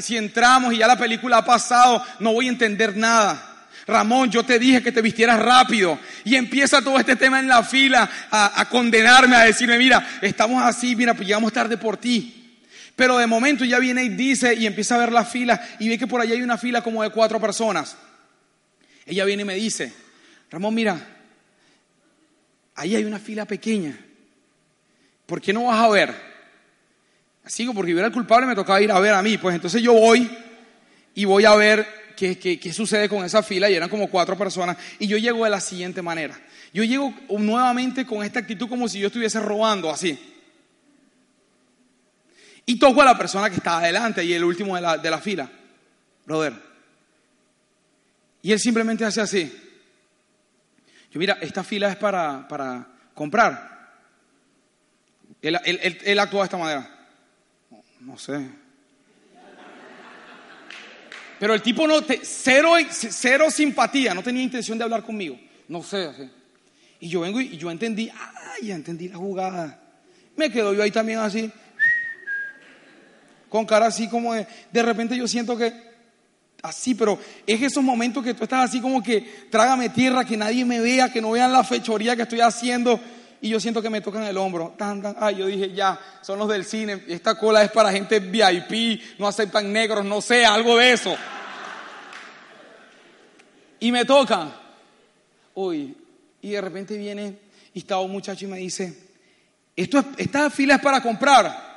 si 0.00 0.16
entramos 0.16 0.72
y 0.72 0.78
ya 0.78 0.86
la 0.86 0.96
película 0.96 1.36
ha 1.36 1.44
pasado, 1.44 2.02
no 2.20 2.32
voy 2.32 2.46
a 2.46 2.48
entender 2.48 2.96
nada. 2.96 3.68
Ramón, 3.86 4.30
yo 4.30 4.44
te 4.44 4.58
dije 4.58 4.82
que 4.82 4.92
te 4.92 5.02
vistieras 5.02 5.38
rápido. 5.38 5.98
Y 6.24 6.36
empieza 6.36 6.80
todo 6.80 6.98
este 6.98 7.16
tema 7.16 7.38
en 7.38 7.46
la 7.46 7.62
fila 7.62 8.08
a, 8.30 8.66
condenarme, 8.70 9.36
a 9.36 9.44
decirme, 9.44 9.76
mira, 9.76 10.18
estamos 10.22 10.62
así, 10.62 10.96
mira, 10.96 11.12
pues 11.12 11.26
llegamos 11.28 11.52
tarde 11.52 11.76
por 11.76 11.98
ti. 11.98 12.62
Pero 12.96 13.18
de 13.18 13.26
momento 13.26 13.62
ya 13.66 13.78
viene 13.78 14.04
y 14.04 14.08
dice 14.08 14.54
y 14.54 14.66
empieza 14.66 14.94
a 14.94 14.98
ver 14.98 15.12
la 15.12 15.24
fila 15.24 15.60
y 15.78 15.90
ve 15.90 15.98
que 15.98 16.06
por 16.06 16.22
allá 16.22 16.32
hay 16.32 16.42
una 16.42 16.56
fila 16.56 16.82
como 16.82 17.02
de 17.02 17.10
cuatro 17.10 17.38
personas. 17.38 17.98
Ella 19.04 19.26
viene 19.26 19.42
y 19.42 19.46
me 19.46 19.54
dice, 19.54 19.92
Ramón, 20.50 20.74
mira, 20.74 20.98
ahí 22.74 22.96
hay 22.96 23.04
una 23.04 23.18
fila 23.18 23.44
pequeña. 23.44 23.98
¿Por 25.26 25.42
qué 25.42 25.52
no 25.52 25.64
vas 25.64 25.78
a 25.78 25.88
ver? 25.88 26.29
Sigo 27.46 27.74
porque 27.74 27.92
hubiera 27.92 28.08
el 28.08 28.12
culpable 28.12 28.46
me 28.46 28.54
tocaba 28.54 28.80
ir 28.80 28.92
a 28.92 29.00
ver 29.00 29.14
a 29.14 29.22
mí. 29.22 29.38
Pues 29.38 29.54
entonces 29.54 29.82
yo 29.82 29.92
voy 29.92 30.30
y 31.14 31.24
voy 31.24 31.44
a 31.44 31.54
ver 31.54 31.86
qué, 32.16 32.38
qué, 32.38 32.72
sucede 32.72 33.08
con 33.08 33.24
esa 33.24 33.42
fila 33.42 33.70
y 33.70 33.74
eran 33.74 33.88
como 33.88 34.08
cuatro 34.08 34.36
personas. 34.36 34.76
Y 34.98 35.06
yo 35.06 35.16
llego 35.16 35.44
de 35.44 35.50
la 35.50 35.60
siguiente 35.60 36.02
manera. 36.02 36.38
Yo 36.72 36.84
llego 36.84 37.12
nuevamente 37.30 38.06
con 38.06 38.22
esta 38.22 38.40
actitud 38.40 38.68
como 38.68 38.88
si 38.88 39.00
yo 39.00 39.08
estuviese 39.08 39.40
robando 39.40 39.90
así. 39.90 40.18
Y 42.66 42.78
toco 42.78 43.02
a 43.02 43.06
la 43.06 43.18
persona 43.18 43.50
que 43.50 43.56
está 43.56 43.78
adelante 43.78 44.22
y 44.24 44.32
el 44.32 44.44
último 44.44 44.76
de 44.76 44.82
la, 44.82 44.98
de 44.98 45.10
la 45.10 45.18
fila. 45.18 45.50
Brother. 46.26 46.52
Y 48.42 48.52
él 48.52 48.60
simplemente 48.60 49.04
hace 49.04 49.20
así. 49.20 49.52
Yo, 51.10 51.18
mira, 51.18 51.38
esta 51.40 51.64
fila 51.64 51.88
es 51.88 51.96
para, 51.96 52.46
para 52.46 52.86
comprar. 53.14 53.70
Él, 55.42 55.58
él, 55.64 55.98
él 56.04 56.18
actúa 56.18 56.42
de 56.42 56.44
esta 56.44 56.56
manera. 56.56 56.99
No 58.00 58.18
sé. 58.18 58.48
Pero 61.38 61.54
el 61.54 61.62
tipo 61.62 61.86
no, 61.86 62.02
te, 62.02 62.20
cero, 62.22 62.74
cero 62.90 63.50
simpatía, 63.50 64.14
no 64.14 64.22
tenía 64.22 64.42
intención 64.42 64.76
de 64.76 64.84
hablar 64.84 65.02
conmigo. 65.02 65.38
No 65.68 65.82
sé. 65.82 66.10
Y 67.00 67.08
yo 67.08 67.20
vengo 67.20 67.40
y, 67.40 67.56
yo 67.56 67.70
entendí, 67.70 68.10
ay, 68.10 68.66
ya 68.66 68.74
entendí 68.74 69.08
la 69.08 69.16
jugada. 69.16 69.80
Me 70.36 70.50
quedo 70.50 70.74
yo 70.74 70.82
ahí 70.82 70.90
también 70.90 71.18
así, 71.18 71.50
con 73.48 73.66
cara 73.66 73.86
así 73.86 74.08
como 74.08 74.34
de, 74.34 74.46
de 74.70 74.82
repente 74.82 75.16
yo 75.16 75.26
siento 75.26 75.56
que, 75.56 75.72
así, 76.62 76.94
pero 76.94 77.18
es 77.46 77.62
esos 77.62 77.82
momentos 77.82 78.22
que 78.22 78.34
tú 78.34 78.44
estás 78.44 78.68
así 78.68 78.80
como 78.80 79.02
que, 79.02 79.46
trágame 79.50 79.88
tierra, 79.88 80.24
que 80.24 80.36
nadie 80.36 80.64
me 80.64 80.80
vea, 80.80 81.12
que 81.12 81.20
no 81.20 81.32
vean 81.32 81.52
la 81.52 81.64
fechoría 81.64 82.16
que 82.16 82.22
estoy 82.22 82.40
haciendo 82.40 83.00
y 83.42 83.48
yo 83.48 83.58
siento 83.58 83.80
que 83.80 83.88
me 83.88 84.00
tocan 84.00 84.24
el 84.24 84.36
hombro. 84.36 84.74
Tan, 84.76 85.00
tan. 85.00 85.16
Ay, 85.18 85.36
yo 85.36 85.46
dije, 85.46 85.72
ya, 85.72 85.98
son 86.20 86.38
los 86.38 86.48
del 86.48 86.64
cine. 86.64 87.04
Esta 87.08 87.38
cola 87.38 87.62
es 87.62 87.70
para 87.70 87.90
gente 87.90 88.20
VIP, 88.20 89.18
no 89.18 89.26
aceptan 89.26 89.72
negros, 89.72 90.04
no 90.04 90.20
sé, 90.20 90.44
algo 90.44 90.76
de 90.76 90.92
eso. 90.92 91.16
Y 93.80 93.90
me 93.92 94.04
tocan. 94.04 94.52
Uy, 95.54 95.96
y 96.42 96.50
de 96.50 96.60
repente 96.60 96.98
viene 96.98 97.38
y 97.72 97.78
está 97.78 97.98
un 97.98 98.12
muchacho 98.12 98.44
y 98.44 98.48
me 98.48 98.58
dice, 98.58 99.08
Esto 99.74 99.98
es, 99.98 100.06
esta 100.18 100.50
fila 100.50 100.74
es 100.74 100.82
para 100.82 101.02
comprar. 101.02 101.70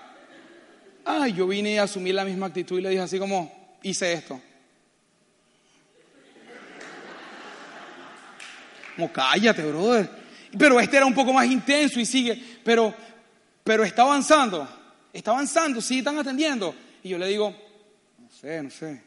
Ay, 1.06 1.34
yo 1.34 1.48
vine 1.48 1.80
a 1.80 1.84
asumir 1.84 2.16
la 2.16 2.26
misma 2.26 2.48
actitud 2.48 2.80
y 2.80 2.82
le 2.82 2.90
dije 2.90 3.02
así 3.02 3.20
como, 3.20 3.78
hice 3.84 4.12
esto. 4.12 4.40
Como, 8.96 9.12
cállate, 9.12 9.64
brother. 9.64 10.23
Pero 10.58 10.80
este 10.80 10.98
era 10.98 11.06
un 11.06 11.14
poco 11.14 11.34
más 11.34 11.46
intenso 11.46 12.00
y 12.00 12.06
sigue, 12.06 12.42
pero, 12.64 12.94
pero 13.64 13.84
está 13.84 14.04
avanzando, 14.04 14.68
está 15.12 15.32
avanzando, 15.32 15.82
sí, 15.82 16.00
están 16.00 16.18
atendiendo. 16.18 16.76
Y 17.02 17.10
yo 17.10 17.18
le 17.18 17.28
digo, 17.28 17.56
no 18.20 18.30
sé, 18.30 18.62
no 18.62 18.70
sé. 18.70 19.02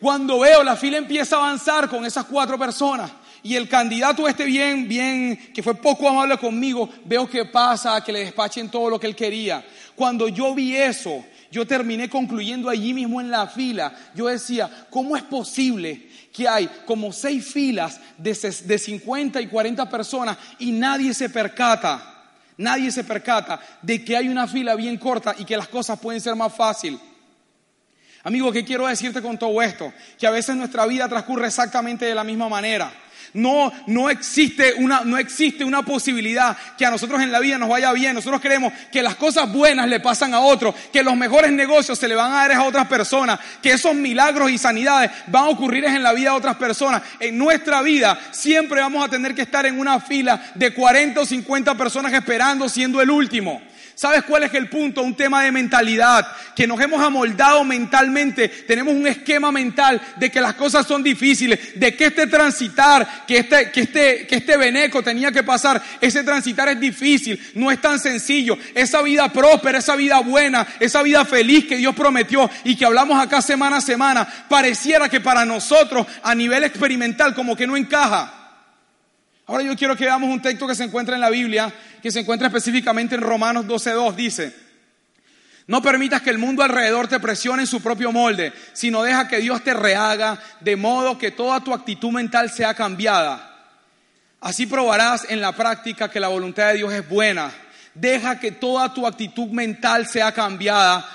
Cuando 0.00 0.40
veo 0.40 0.62
la 0.62 0.76
fila 0.76 0.98
empieza 0.98 1.36
a 1.36 1.40
avanzar 1.40 1.88
con 1.88 2.04
esas 2.04 2.24
cuatro 2.24 2.56
personas 2.58 3.10
y 3.42 3.54
el 3.56 3.68
candidato 3.68 4.28
este 4.28 4.44
bien, 4.44 4.88
bien, 4.88 5.52
que 5.52 5.62
fue 5.62 5.74
poco 5.74 6.08
amable 6.08 6.36
conmigo, 6.38 6.88
veo 7.04 7.28
que 7.28 7.44
pasa, 7.44 8.02
que 8.02 8.12
le 8.12 8.20
despachen 8.20 8.68
todo 8.68 8.90
lo 8.90 9.00
que 9.00 9.06
él 9.06 9.16
quería. 9.16 9.64
Cuando 9.94 10.28
yo 10.28 10.54
vi 10.54 10.76
eso, 10.76 11.24
yo 11.50 11.66
terminé 11.66 12.08
concluyendo 12.08 12.68
allí 12.68 12.92
mismo 12.92 13.20
en 13.20 13.30
la 13.30 13.46
fila. 13.46 13.92
Yo 14.14 14.26
decía, 14.26 14.86
¿cómo 14.90 15.16
es 15.16 15.22
posible 15.22 16.07
que 16.38 16.48
hay 16.48 16.70
como 16.86 17.12
seis 17.12 17.44
filas 17.52 18.00
de, 18.16 18.30
de 18.64 18.78
50 18.78 19.40
y 19.40 19.48
40 19.48 19.90
personas 19.90 20.38
y 20.60 20.70
nadie 20.70 21.12
se 21.12 21.28
percata, 21.28 22.30
nadie 22.56 22.92
se 22.92 23.02
percata 23.02 23.58
de 23.82 24.04
que 24.04 24.16
hay 24.16 24.28
una 24.28 24.46
fila 24.46 24.76
bien 24.76 24.98
corta 24.98 25.34
y 25.36 25.44
que 25.44 25.56
las 25.56 25.66
cosas 25.66 25.98
pueden 25.98 26.20
ser 26.20 26.36
más 26.36 26.54
fáciles. 26.54 27.00
Amigo, 28.22 28.52
¿qué 28.52 28.64
quiero 28.64 28.86
decirte 28.86 29.20
con 29.20 29.36
todo 29.36 29.60
esto? 29.60 29.92
Que 30.16 30.28
a 30.28 30.30
veces 30.30 30.54
nuestra 30.54 30.86
vida 30.86 31.08
transcurre 31.08 31.48
exactamente 31.48 32.06
de 32.06 32.14
la 32.14 32.22
misma 32.22 32.48
manera. 32.48 32.92
No, 33.34 33.72
no 33.86 34.10
existe 34.10 34.74
una, 34.74 35.02
no 35.04 35.18
existe 35.18 35.64
una 35.64 35.82
posibilidad 35.82 36.56
que 36.76 36.86
a 36.86 36.90
nosotros 36.90 37.20
en 37.22 37.30
la 37.30 37.40
vida 37.40 37.58
nos 37.58 37.68
vaya 37.68 37.92
bien. 37.92 38.14
Nosotros 38.14 38.40
creemos 38.40 38.72
que 38.90 39.02
las 39.02 39.16
cosas 39.16 39.52
buenas 39.52 39.88
le 39.88 40.00
pasan 40.00 40.34
a 40.34 40.40
otros, 40.40 40.74
que 40.92 41.02
los 41.02 41.16
mejores 41.16 41.52
negocios 41.52 41.98
se 41.98 42.08
le 42.08 42.14
van 42.14 42.32
a 42.32 42.36
dar 42.36 42.52
a 42.52 42.64
otras 42.64 42.86
personas, 42.86 43.38
que 43.62 43.72
esos 43.72 43.94
milagros 43.94 44.50
y 44.50 44.58
sanidades 44.58 45.10
van 45.26 45.44
a 45.44 45.48
ocurrir 45.48 45.84
en 45.84 46.02
la 46.02 46.12
vida 46.12 46.30
de 46.30 46.36
otras 46.36 46.56
personas. 46.56 47.02
En 47.20 47.36
nuestra 47.36 47.82
vida 47.82 48.18
siempre 48.30 48.80
vamos 48.80 49.04
a 49.04 49.08
tener 49.08 49.34
que 49.34 49.42
estar 49.42 49.66
en 49.66 49.78
una 49.78 50.00
fila 50.00 50.52
de 50.54 50.72
40 50.72 51.20
o 51.20 51.26
50 51.26 51.74
personas 51.74 52.12
esperando 52.12 52.68
siendo 52.68 53.00
el 53.00 53.10
último. 53.10 53.60
¿Sabes 53.98 54.22
cuál 54.22 54.44
es 54.44 54.54
el 54.54 54.68
punto? 54.68 55.02
Un 55.02 55.16
tema 55.16 55.42
de 55.42 55.50
mentalidad, 55.50 56.24
que 56.54 56.68
nos 56.68 56.80
hemos 56.80 57.02
amoldado 57.02 57.64
mentalmente, 57.64 58.46
tenemos 58.46 58.94
un 58.94 59.08
esquema 59.08 59.50
mental 59.50 60.00
de 60.14 60.30
que 60.30 60.40
las 60.40 60.54
cosas 60.54 60.86
son 60.86 61.02
difíciles, 61.02 61.72
de 61.74 61.96
que 61.96 62.04
este 62.04 62.28
transitar, 62.28 63.26
que 63.26 63.38
este, 63.38 63.72
que 63.72 63.80
este, 63.80 64.24
que 64.28 64.36
este 64.36 64.56
veneco 64.56 65.02
tenía 65.02 65.32
que 65.32 65.42
pasar, 65.42 65.82
ese 66.00 66.22
transitar 66.22 66.68
es 66.68 66.78
difícil, 66.78 67.44
no 67.56 67.72
es 67.72 67.80
tan 67.80 67.98
sencillo. 67.98 68.56
Esa 68.72 69.02
vida 69.02 69.32
próspera, 69.32 69.78
esa 69.78 69.96
vida 69.96 70.20
buena, 70.20 70.64
esa 70.78 71.02
vida 71.02 71.24
feliz 71.24 71.66
que 71.66 71.78
Dios 71.78 71.96
prometió 71.96 72.48
y 72.62 72.76
que 72.76 72.84
hablamos 72.84 73.20
acá 73.20 73.42
semana 73.42 73.78
a 73.78 73.80
semana, 73.80 74.28
pareciera 74.48 75.08
que 75.08 75.20
para 75.20 75.44
nosotros 75.44 76.06
a 76.22 76.36
nivel 76.36 76.62
experimental 76.62 77.34
como 77.34 77.56
que 77.56 77.66
no 77.66 77.76
encaja. 77.76 78.37
Ahora 79.48 79.62
yo 79.62 79.74
quiero 79.76 79.96
que 79.96 80.04
veamos 80.04 80.28
un 80.28 80.42
texto 80.42 80.66
que 80.66 80.74
se 80.74 80.84
encuentra 80.84 81.14
en 81.14 81.22
la 81.22 81.30
Biblia, 81.30 81.72
que 82.02 82.10
se 82.10 82.20
encuentra 82.20 82.48
específicamente 82.48 83.14
en 83.14 83.22
Romanos 83.22 83.64
12.2. 83.64 84.14
Dice, 84.14 84.54
no 85.66 85.80
permitas 85.80 86.20
que 86.20 86.28
el 86.28 86.36
mundo 86.36 86.62
alrededor 86.62 87.08
te 87.08 87.18
presione 87.18 87.62
en 87.62 87.66
su 87.66 87.80
propio 87.80 88.12
molde, 88.12 88.52
sino 88.74 89.02
deja 89.02 89.26
que 89.26 89.38
Dios 89.38 89.64
te 89.64 89.72
rehaga 89.72 90.38
de 90.60 90.76
modo 90.76 91.16
que 91.16 91.30
toda 91.30 91.64
tu 91.64 91.72
actitud 91.72 92.10
mental 92.10 92.50
sea 92.50 92.74
cambiada. 92.74 93.56
Así 94.38 94.66
probarás 94.66 95.24
en 95.30 95.40
la 95.40 95.52
práctica 95.52 96.10
que 96.10 96.20
la 96.20 96.28
voluntad 96.28 96.68
de 96.68 96.74
Dios 96.74 96.92
es 96.92 97.08
buena. 97.08 97.50
Deja 97.94 98.38
que 98.38 98.52
toda 98.52 98.92
tu 98.92 99.06
actitud 99.06 99.48
mental 99.48 100.06
sea 100.06 100.30
cambiada. 100.30 101.08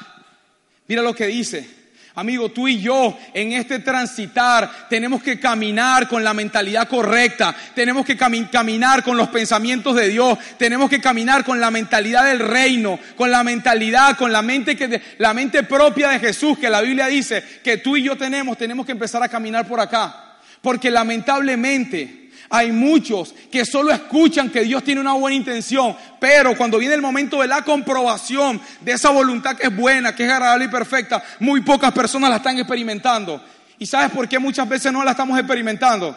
Mira 0.88 1.04
lo 1.04 1.14
que 1.14 1.28
dice. 1.28 1.83
Amigo, 2.16 2.50
tú 2.50 2.68
y 2.68 2.80
yo 2.80 3.18
en 3.34 3.54
este 3.54 3.80
transitar 3.80 4.88
tenemos 4.88 5.24
que 5.24 5.40
caminar 5.40 6.08
con 6.08 6.24
la 6.24 6.36
mentalidad 6.36 6.88
correcta, 6.88 7.56
tenemos 7.74 8.06
que 8.06 8.16
caminar 8.16 9.04
con 9.04 9.18
los 9.18 9.30
pensamientos 9.30 9.96
de 9.96 10.10
Dios, 10.10 10.38
tenemos 10.60 10.92
que 10.92 11.02
caminar 11.02 11.44
con 11.44 11.60
la 11.60 11.72
mentalidad 11.72 12.26
del 12.26 12.38
reino, 12.38 13.00
con 13.16 13.32
la 13.32 13.44
mentalidad, 13.44 14.16
con 14.16 14.32
la 14.32 14.44
mente 14.44 14.76
que 14.76 15.02
la 15.18 15.34
mente 15.34 15.64
propia 15.64 16.10
de 16.10 16.20
Jesús 16.20 16.60
que 16.60 16.70
la 16.70 16.82
Biblia 16.82 17.08
dice 17.08 17.44
que 17.64 17.78
tú 17.78 17.98
y 17.98 18.04
yo 18.04 18.16
tenemos, 18.16 18.60
tenemos 18.60 18.86
que 18.86 18.92
empezar 18.92 19.24
a 19.24 19.30
caminar 19.30 19.68
por 19.68 19.80
acá, 19.80 20.36
porque 20.62 20.92
lamentablemente 20.92 22.23
Hay 22.56 22.72
muchos 22.72 23.34
que 23.52 23.66
solo 23.66 23.90
escuchan 23.90 24.52
que 24.52 24.62
Dios 24.62 24.84
tiene 24.84 25.02
una 25.02 25.14
buena 25.14 25.36
intención, 25.36 25.96
pero 26.20 26.56
cuando 26.56 26.78
viene 26.78 26.94
el 26.94 27.02
momento 27.02 27.42
de 27.42 27.48
la 27.48 27.64
comprobación 27.64 28.62
de 28.82 28.92
esa 28.92 29.10
voluntad 29.10 29.58
que 29.58 29.66
es 29.66 29.76
buena, 29.76 30.14
que 30.14 30.24
es 30.24 30.32
agradable 30.32 30.66
y 30.66 30.68
perfecta, 30.68 31.24
muy 31.40 31.62
pocas 31.62 31.92
personas 31.92 32.30
la 32.30 32.36
están 32.36 32.60
experimentando. 32.60 33.44
¿Y 33.80 33.88
sabes 33.88 34.12
por 34.12 34.30
qué 34.30 34.38
muchas 34.38 34.70
veces 34.70 34.94
no 34.94 35.04
la 35.04 35.10
estamos 35.10 35.40
experimentando? 35.40 36.16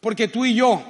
Porque 0.00 0.26
tú 0.26 0.44
y 0.44 0.54
yo 0.54 0.84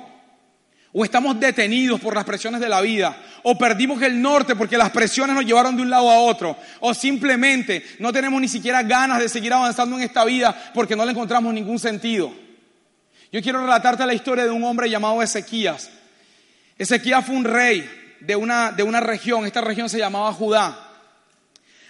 o 0.91 1.05
estamos 1.05 1.39
detenidos 1.39 2.01
por 2.01 2.15
las 2.15 2.25
presiones 2.25 2.59
de 2.59 2.71
la 2.71 2.81
vida, 2.81 3.15
o 3.43 3.59
perdimos 3.59 4.01
el 4.01 4.23
norte 4.23 4.57
porque 4.57 4.79
las 4.79 4.89
presiones 4.89 5.37
nos 5.37 5.45
llevaron 5.45 5.77
de 5.77 5.83
un 5.83 5.91
lado 5.91 6.11
a 6.11 6.21
otro, 6.21 6.57
o 6.81 6.95
simplemente 6.95 7.85
no 7.99 8.11
tenemos 8.11 8.41
ni 8.41 8.49
siquiera 8.49 8.83
ganas 8.83 9.19
de 9.19 9.29
seguir 9.29 9.53
avanzando 9.53 9.99
en 9.99 10.03
esta 10.05 10.25
vida 10.25 10.73
porque 10.73 10.97
no 10.97 11.05
le 11.05 11.11
encontramos 11.11 11.53
ningún 11.53 11.79
sentido. 11.79 12.46
Yo 13.37 13.43
quiero 13.43 13.61
relatarte 13.61 14.07
la 14.07 14.15
historia 14.15 14.45
de 14.45 14.51
un 14.51 14.65
hombre 14.65 14.89
llamado 14.89 15.23
Ezequías. 15.23 15.91
Ezequías 16.79 17.23
fue 17.23 17.37
un 17.37 17.45
rey 17.45 18.17
de 18.19 18.35
una, 18.35 18.73
de 18.73 18.83
una 18.83 18.99
región, 19.01 19.45
esta 19.45 19.61
región 19.61 19.91
se 19.91 19.99
llamaba 19.99 20.33
Judá. 20.33 20.89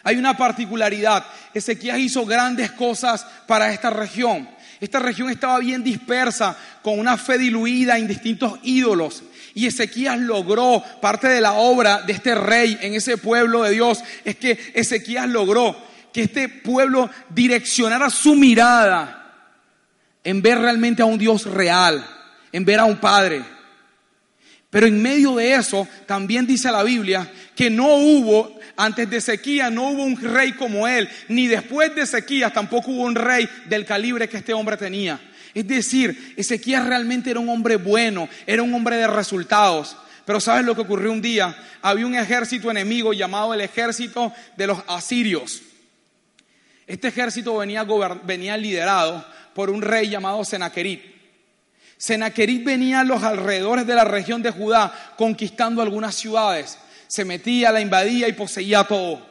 Hay 0.02 0.16
una 0.16 0.36
particularidad, 0.36 1.24
Ezequías 1.54 2.00
hizo 2.00 2.26
grandes 2.26 2.72
cosas 2.72 3.24
para 3.46 3.72
esta 3.72 3.90
región. 3.90 4.48
Esta 4.80 4.98
región 4.98 5.30
estaba 5.30 5.60
bien 5.60 5.84
dispersa, 5.84 6.56
con 6.82 6.98
una 6.98 7.16
fe 7.16 7.38
diluida 7.38 7.96
en 7.96 8.08
distintos 8.08 8.58
ídolos. 8.64 9.22
Y 9.54 9.68
Ezequías 9.68 10.18
logró, 10.18 10.82
parte 11.00 11.28
de 11.28 11.40
la 11.40 11.52
obra 11.52 12.02
de 12.02 12.12
este 12.12 12.34
rey 12.34 12.76
en 12.80 12.94
ese 12.94 13.18
pueblo 13.18 13.62
de 13.62 13.70
Dios, 13.70 14.02
es 14.24 14.34
que 14.34 14.72
Ezequías 14.74 15.28
logró 15.28 15.76
que 16.12 16.22
este 16.22 16.48
pueblo 16.48 17.08
direccionara 17.30 18.10
su 18.10 18.34
mirada 18.34 19.25
en 20.26 20.42
ver 20.42 20.58
realmente 20.58 21.02
a 21.02 21.04
un 21.04 21.18
Dios 21.18 21.44
real, 21.44 22.04
en 22.50 22.64
ver 22.64 22.80
a 22.80 22.84
un 22.84 22.96
Padre. 22.96 23.44
Pero 24.68 24.88
en 24.88 25.00
medio 25.00 25.36
de 25.36 25.54
eso 25.54 25.86
también 26.04 26.48
dice 26.48 26.72
la 26.72 26.82
Biblia 26.82 27.30
que 27.54 27.70
no 27.70 27.94
hubo, 27.94 28.58
antes 28.76 29.08
de 29.08 29.18
Ezequías 29.18 29.70
no 29.70 29.90
hubo 29.90 30.02
un 30.02 30.20
rey 30.20 30.54
como 30.54 30.88
él, 30.88 31.08
ni 31.28 31.46
después 31.46 31.94
de 31.94 32.02
Ezequías 32.02 32.52
tampoco 32.52 32.90
hubo 32.90 33.04
un 33.04 33.14
rey 33.14 33.48
del 33.68 33.86
calibre 33.86 34.28
que 34.28 34.38
este 34.38 34.52
hombre 34.52 34.76
tenía. 34.76 35.20
Es 35.54 35.68
decir, 35.68 36.34
Ezequías 36.36 36.84
realmente 36.84 37.30
era 37.30 37.38
un 37.38 37.48
hombre 37.48 37.76
bueno, 37.76 38.28
era 38.48 38.64
un 38.64 38.74
hombre 38.74 38.96
de 38.96 39.06
resultados. 39.06 39.96
Pero 40.24 40.40
¿sabes 40.40 40.66
lo 40.66 40.74
que 40.74 40.80
ocurrió 40.80 41.12
un 41.12 41.22
día? 41.22 41.56
Había 41.82 42.04
un 42.04 42.16
ejército 42.16 42.68
enemigo 42.68 43.12
llamado 43.12 43.54
el 43.54 43.60
ejército 43.60 44.32
de 44.56 44.66
los 44.66 44.80
asirios. 44.88 45.62
Este 46.86 47.08
ejército 47.08 47.56
venía, 47.56 48.56
liderado 48.56 49.24
por 49.54 49.70
un 49.70 49.82
rey 49.82 50.08
llamado 50.08 50.44
Senaquerit. 50.44 51.02
Senaquerit 51.96 52.64
venía 52.64 53.00
a 53.00 53.04
los 53.04 53.22
alrededores 53.22 53.86
de 53.86 53.94
la 53.94 54.04
región 54.04 54.42
de 54.42 54.50
Judá 54.50 55.14
conquistando 55.16 55.82
algunas 55.82 56.14
ciudades. 56.14 56.78
Se 57.08 57.24
metía, 57.24 57.72
la 57.72 57.80
invadía 57.80 58.28
y 58.28 58.34
poseía 58.34 58.84
todo. 58.84 59.26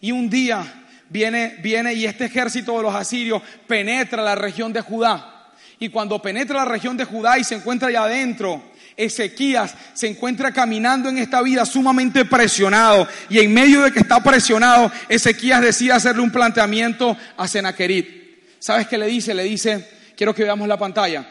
Y 0.00 0.12
un 0.12 0.28
día 0.28 0.84
viene, 1.08 1.56
viene 1.62 1.94
y 1.94 2.04
este 2.04 2.26
ejército 2.26 2.76
de 2.76 2.82
los 2.82 2.94
asirios 2.94 3.42
penetra 3.66 4.22
la 4.22 4.34
región 4.34 4.72
de 4.72 4.80
Judá. 4.80 5.48
Y 5.78 5.88
cuando 5.88 6.20
penetra 6.20 6.58
la 6.58 6.64
región 6.66 6.96
de 6.96 7.04
Judá 7.04 7.38
y 7.38 7.44
se 7.44 7.54
encuentra 7.54 7.88
allá 7.88 8.04
adentro, 8.04 8.62
Ezequías 9.04 9.74
se 9.94 10.08
encuentra 10.08 10.52
caminando 10.52 11.08
en 11.08 11.18
esta 11.18 11.42
vida 11.42 11.64
sumamente 11.64 12.24
presionado. 12.24 13.08
Y 13.28 13.38
en 13.38 13.52
medio 13.52 13.82
de 13.82 13.92
que 13.92 14.00
está 14.00 14.22
presionado, 14.22 14.90
Ezequías 15.08 15.60
decide 15.60 15.92
hacerle 15.92 16.22
un 16.22 16.30
planteamiento 16.30 17.16
a 17.36 17.48
Senaquerit. 17.48 18.20
¿Sabes 18.58 18.86
qué 18.86 18.98
le 18.98 19.06
dice? 19.06 19.34
Le 19.34 19.44
dice, 19.44 19.88
quiero 20.16 20.34
que 20.34 20.44
veamos 20.44 20.68
la 20.68 20.78
pantalla. 20.78 21.26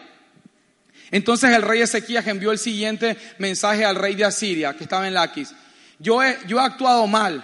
Entonces 1.11 1.51
el 1.51 1.61
rey 1.61 1.81
Ezequías 1.81 2.25
envió 2.27 2.51
el 2.51 2.59
siguiente 2.59 3.17
mensaje 3.37 3.85
al 3.85 3.95
rey 3.95 4.15
de 4.15 4.25
Asiria, 4.25 4.73
que 4.73 4.83
estaba 4.83 5.07
en 5.07 5.13
Laquis. 5.13 5.53
Yo 5.99 6.23
he, 6.23 6.37
yo 6.47 6.59
he 6.59 6.63
actuado 6.63 7.07
mal. 7.07 7.43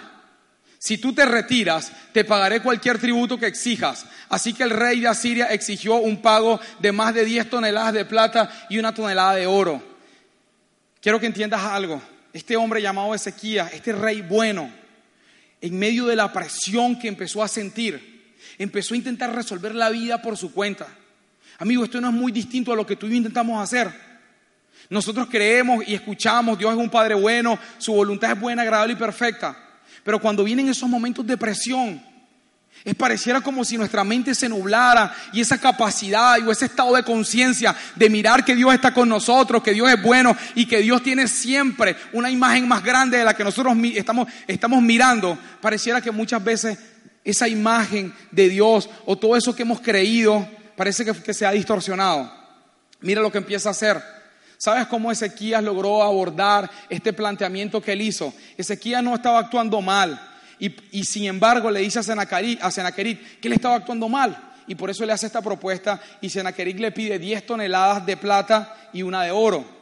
Si 0.78 0.98
tú 0.98 1.12
te 1.12 1.24
retiras, 1.24 1.90
te 2.12 2.24
pagaré 2.24 2.60
cualquier 2.60 2.98
tributo 2.98 3.38
que 3.38 3.46
exijas. 3.46 4.06
Así 4.28 4.52
que 4.52 4.62
el 4.62 4.70
rey 4.70 5.00
de 5.00 5.08
Asiria 5.08 5.46
exigió 5.46 5.96
un 5.96 6.22
pago 6.22 6.60
de 6.78 6.92
más 6.92 7.14
de 7.14 7.24
10 7.24 7.50
toneladas 7.50 7.92
de 7.92 8.04
plata 8.04 8.66
y 8.68 8.78
una 8.78 8.94
tonelada 8.94 9.34
de 9.34 9.46
oro. 9.46 9.95
Quiero 11.06 11.20
que 11.20 11.26
entiendas 11.26 11.62
algo. 11.62 12.02
Este 12.32 12.56
hombre 12.56 12.82
llamado 12.82 13.14
Ezequías, 13.14 13.72
este 13.72 13.92
rey 13.92 14.22
bueno, 14.22 14.68
en 15.60 15.78
medio 15.78 16.04
de 16.06 16.16
la 16.16 16.32
presión 16.32 16.98
que 16.98 17.06
empezó 17.06 17.44
a 17.44 17.46
sentir, 17.46 18.34
empezó 18.58 18.92
a 18.92 18.96
intentar 18.96 19.32
resolver 19.32 19.72
la 19.72 19.88
vida 19.90 20.20
por 20.20 20.36
su 20.36 20.52
cuenta. 20.52 20.88
Amigo, 21.58 21.84
esto 21.84 22.00
no 22.00 22.08
es 22.08 22.12
muy 22.12 22.32
distinto 22.32 22.72
a 22.72 22.74
lo 22.74 22.84
que 22.84 22.96
tú 22.96 23.06
y 23.06 23.10
yo 23.10 23.16
intentamos 23.18 23.62
hacer. 23.62 23.88
Nosotros 24.90 25.28
creemos 25.30 25.86
y 25.86 25.94
escuchamos, 25.94 26.58
Dios 26.58 26.72
es 26.72 26.76
un 26.76 26.90
Padre 26.90 27.14
bueno, 27.14 27.56
su 27.78 27.92
voluntad 27.94 28.32
es 28.32 28.40
buena, 28.40 28.62
agradable 28.62 28.94
y 28.94 28.96
perfecta. 28.96 29.56
Pero 30.02 30.20
cuando 30.20 30.42
vienen 30.42 30.68
esos 30.68 30.88
momentos 30.88 31.24
de 31.24 31.36
presión, 31.36 32.02
es 32.86 32.94
pareciera 32.94 33.40
como 33.40 33.64
si 33.64 33.76
nuestra 33.76 34.04
mente 34.04 34.32
se 34.32 34.48
nublara 34.48 35.12
y 35.32 35.40
esa 35.40 35.58
capacidad 35.58 36.38
o 36.46 36.52
ese 36.52 36.66
estado 36.66 36.94
de 36.94 37.02
conciencia 37.02 37.74
de 37.96 38.08
mirar 38.08 38.44
que 38.44 38.54
Dios 38.54 38.72
está 38.72 38.94
con 38.94 39.08
nosotros, 39.08 39.60
que 39.60 39.72
Dios 39.72 39.90
es 39.90 40.00
bueno 40.00 40.36
y 40.54 40.66
que 40.66 40.78
Dios 40.78 41.02
tiene 41.02 41.26
siempre 41.26 41.96
una 42.12 42.30
imagen 42.30 42.68
más 42.68 42.84
grande 42.84 43.18
de 43.18 43.24
la 43.24 43.34
que 43.34 43.42
nosotros 43.42 43.76
estamos, 43.92 44.28
estamos 44.46 44.80
mirando, 44.82 45.36
pareciera 45.60 46.00
que 46.00 46.12
muchas 46.12 46.44
veces 46.44 46.78
esa 47.24 47.48
imagen 47.48 48.14
de 48.30 48.48
Dios 48.48 48.88
o 49.04 49.18
todo 49.18 49.34
eso 49.34 49.52
que 49.52 49.62
hemos 49.62 49.80
creído 49.80 50.48
parece 50.76 51.04
que, 51.04 51.34
se 51.34 51.44
ha 51.44 51.50
distorsionado. 51.50 52.32
Mira 53.00 53.20
lo 53.20 53.32
que 53.32 53.38
empieza 53.38 53.70
a 53.70 53.72
hacer. 53.72 54.00
¿Sabes 54.58 54.86
cómo 54.86 55.10
Ezequías 55.10 55.62
logró 55.62 56.04
abordar 56.04 56.70
este 56.88 57.12
planteamiento 57.12 57.82
que 57.82 57.94
él 57.94 58.02
hizo? 58.02 58.32
Ezequías 58.56 59.02
no 59.02 59.16
estaba 59.16 59.40
actuando 59.40 59.80
mal 59.82 60.35
y, 60.58 61.04
sin 61.04 61.26
embargo 61.26 61.70
le 61.70 61.80
dice 61.80 61.98
a 61.98 62.02
Senaquerit, 62.02 62.62
a 62.62 62.92
que 62.92 63.18
él 63.42 63.52
estaba 63.52 63.76
actuando 63.76 64.08
mal 64.08 64.54
y 64.66 64.74
por 64.74 64.90
eso 64.90 65.04
le 65.06 65.12
hace 65.12 65.26
esta 65.26 65.42
propuesta 65.42 66.00
y 66.20 66.30
Senaquerit 66.30 66.78
le 66.78 66.92
pide 66.92 67.18
10 67.18 67.46
toneladas 67.46 68.04
de 68.04 68.16
plata 68.16 68.74
y 68.92 69.02
una 69.02 69.22
de 69.22 69.30
oro. 69.30 69.76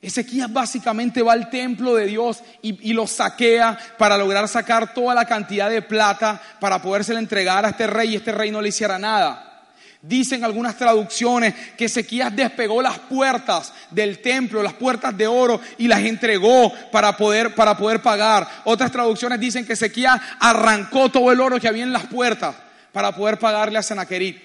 Ezequías 0.00 0.52
básicamente 0.52 1.22
va 1.22 1.32
al 1.32 1.50
templo 1.50 1.94
de 1.94 2.06
Dios 2.06 2.42
y, 2.62 2.92
lo 2.92 3.06
saquea 3.06 3.76
para 3.98 4.16
lograr 4.16 4.46
sacar 4.46 4.94
toda 4.94 5.14
la 5.14 5.24
cantidad 5.24 5.68
de 5.68 5.82
plata 5.82 6.40
para 6.60 6.80
podérsela 6.80 7.18
entregar 7.18 7.64
a 7.64 7.70
este 7.70 7.86
rey 7.86 8.12
y 8.12 8.16
este 8.16 8.32
rey 8.32 8.50
no 8.50 8.62
le 8.62 8.68
hiciera 8.68 8.98
nada. 8.98 9.55
Dicen 10.02 10.44
algunas 10.44 10.76
traducciones 10.76 11.54
que 11.76 11.86
Ezequías 11.86 12.34
despegó 12.34 12.80
las 12.80 12.98
puertas 12.98 13.72
del 13.90 14.20
templo, 14.20 14.62
las 14.62 14.74
puertas 14.74 15.16
de 15.16 15.26
oro, 15.26 15.60
y 15.78 15.88
las 15.88 16.00
entregó 16.00 16.72
para 16.92 17.16
poder, 17.16 17.54
para 17.54 17.76
poder 17.76 18.02
pagar. 18.02 18.46
Otras 18.64 18.92
traducciones 18.92 19.40
dicen 19.40 19.66
que 19.66 19.72
Ezequías 19.72 20.20
arrancó 20.38 21.10
todo 21.10 21.32
el 21.32 21.40
oro 21.40 21.58
que 21.58 21.68
había 21.68 21.82
en 21.82 21.92
las 21.92 22.06
puertas 22.06 22.54
para 22.92 23.14
poder 23.14 23.38
pagarle 23.38 23.78
a 23.78 23.82
Senaquerit. 23.82 24.38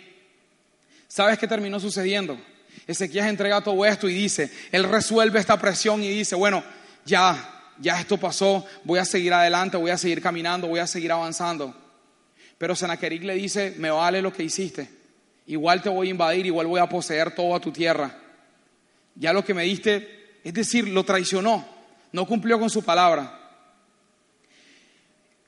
¿Sabes 1.07 1.37
qué 1.37 1.47
terminó 1.47 1.79
sucediendo? 1.79 2.39
Ezequías 2.87 3.27
entrega 3.27 3.61
todo 3.61 3.85
esto 3.85 4.09
y 4.09 4.13
dice, 4.13 4.51
él 4.71 4.85
resuelve 4.85 5.39
esta 5.39 5.59
presión 5.59 6.03
y 6.03 6.09
dice, 6.09 6.35
bueno, 6.35 6.63
ya, 7.05 7.63
ya 7.79 7.99
esto 7.99 8.17
pasó, 8.17 8.65
voy 8.83 8.99
a 8.99 9.05
seguir 9.05 9.33
adelante, 9.33 9.77
voy 9.77 9.91
a 9.91 9.97
seguir 9.97 10.21
caminando, 10.21 10.67
voy 10.67 10.79
a 10.79 10.87
seguir 10.87 11.11
avanzando. 11.11 11.75
Pero 12.57 12.75
Senaqueric 12.75 13.23
le 13.23 13.35
dice, 13.35 13.75
me 13.77 13.89
vale 13.89 14.21
lo 14.21 14.31
que 14.31 14.43
hiciste, 14.43 14.89
igual 15.53 15.81
te 15.81 15.89
voy 15.89 16.07
a 16.07 16.11
invadir, 16.11 16.45
igual 16.45 16.67
voy 16.67 16.79
a 16.79 16.87
poseer 16.87 17.35
toda 17.35 17.59
tu 17.59 17.71
tierra. 17.71 18.17
Ya 19.15 19.33
lo 19.33 19.43
que 19.43 19.53
me 19.53 19.63
diste, 19.63 20.39
es 20.43 20.53
decir, 20.53 20.87
lo 20.87 21.03
traicionó, 21.03 21.67
no 22.13 22.25
cumplió 22.25 22.57
con 22.57 22.69
su 22.69 22.83
palabra. 22.83 23.37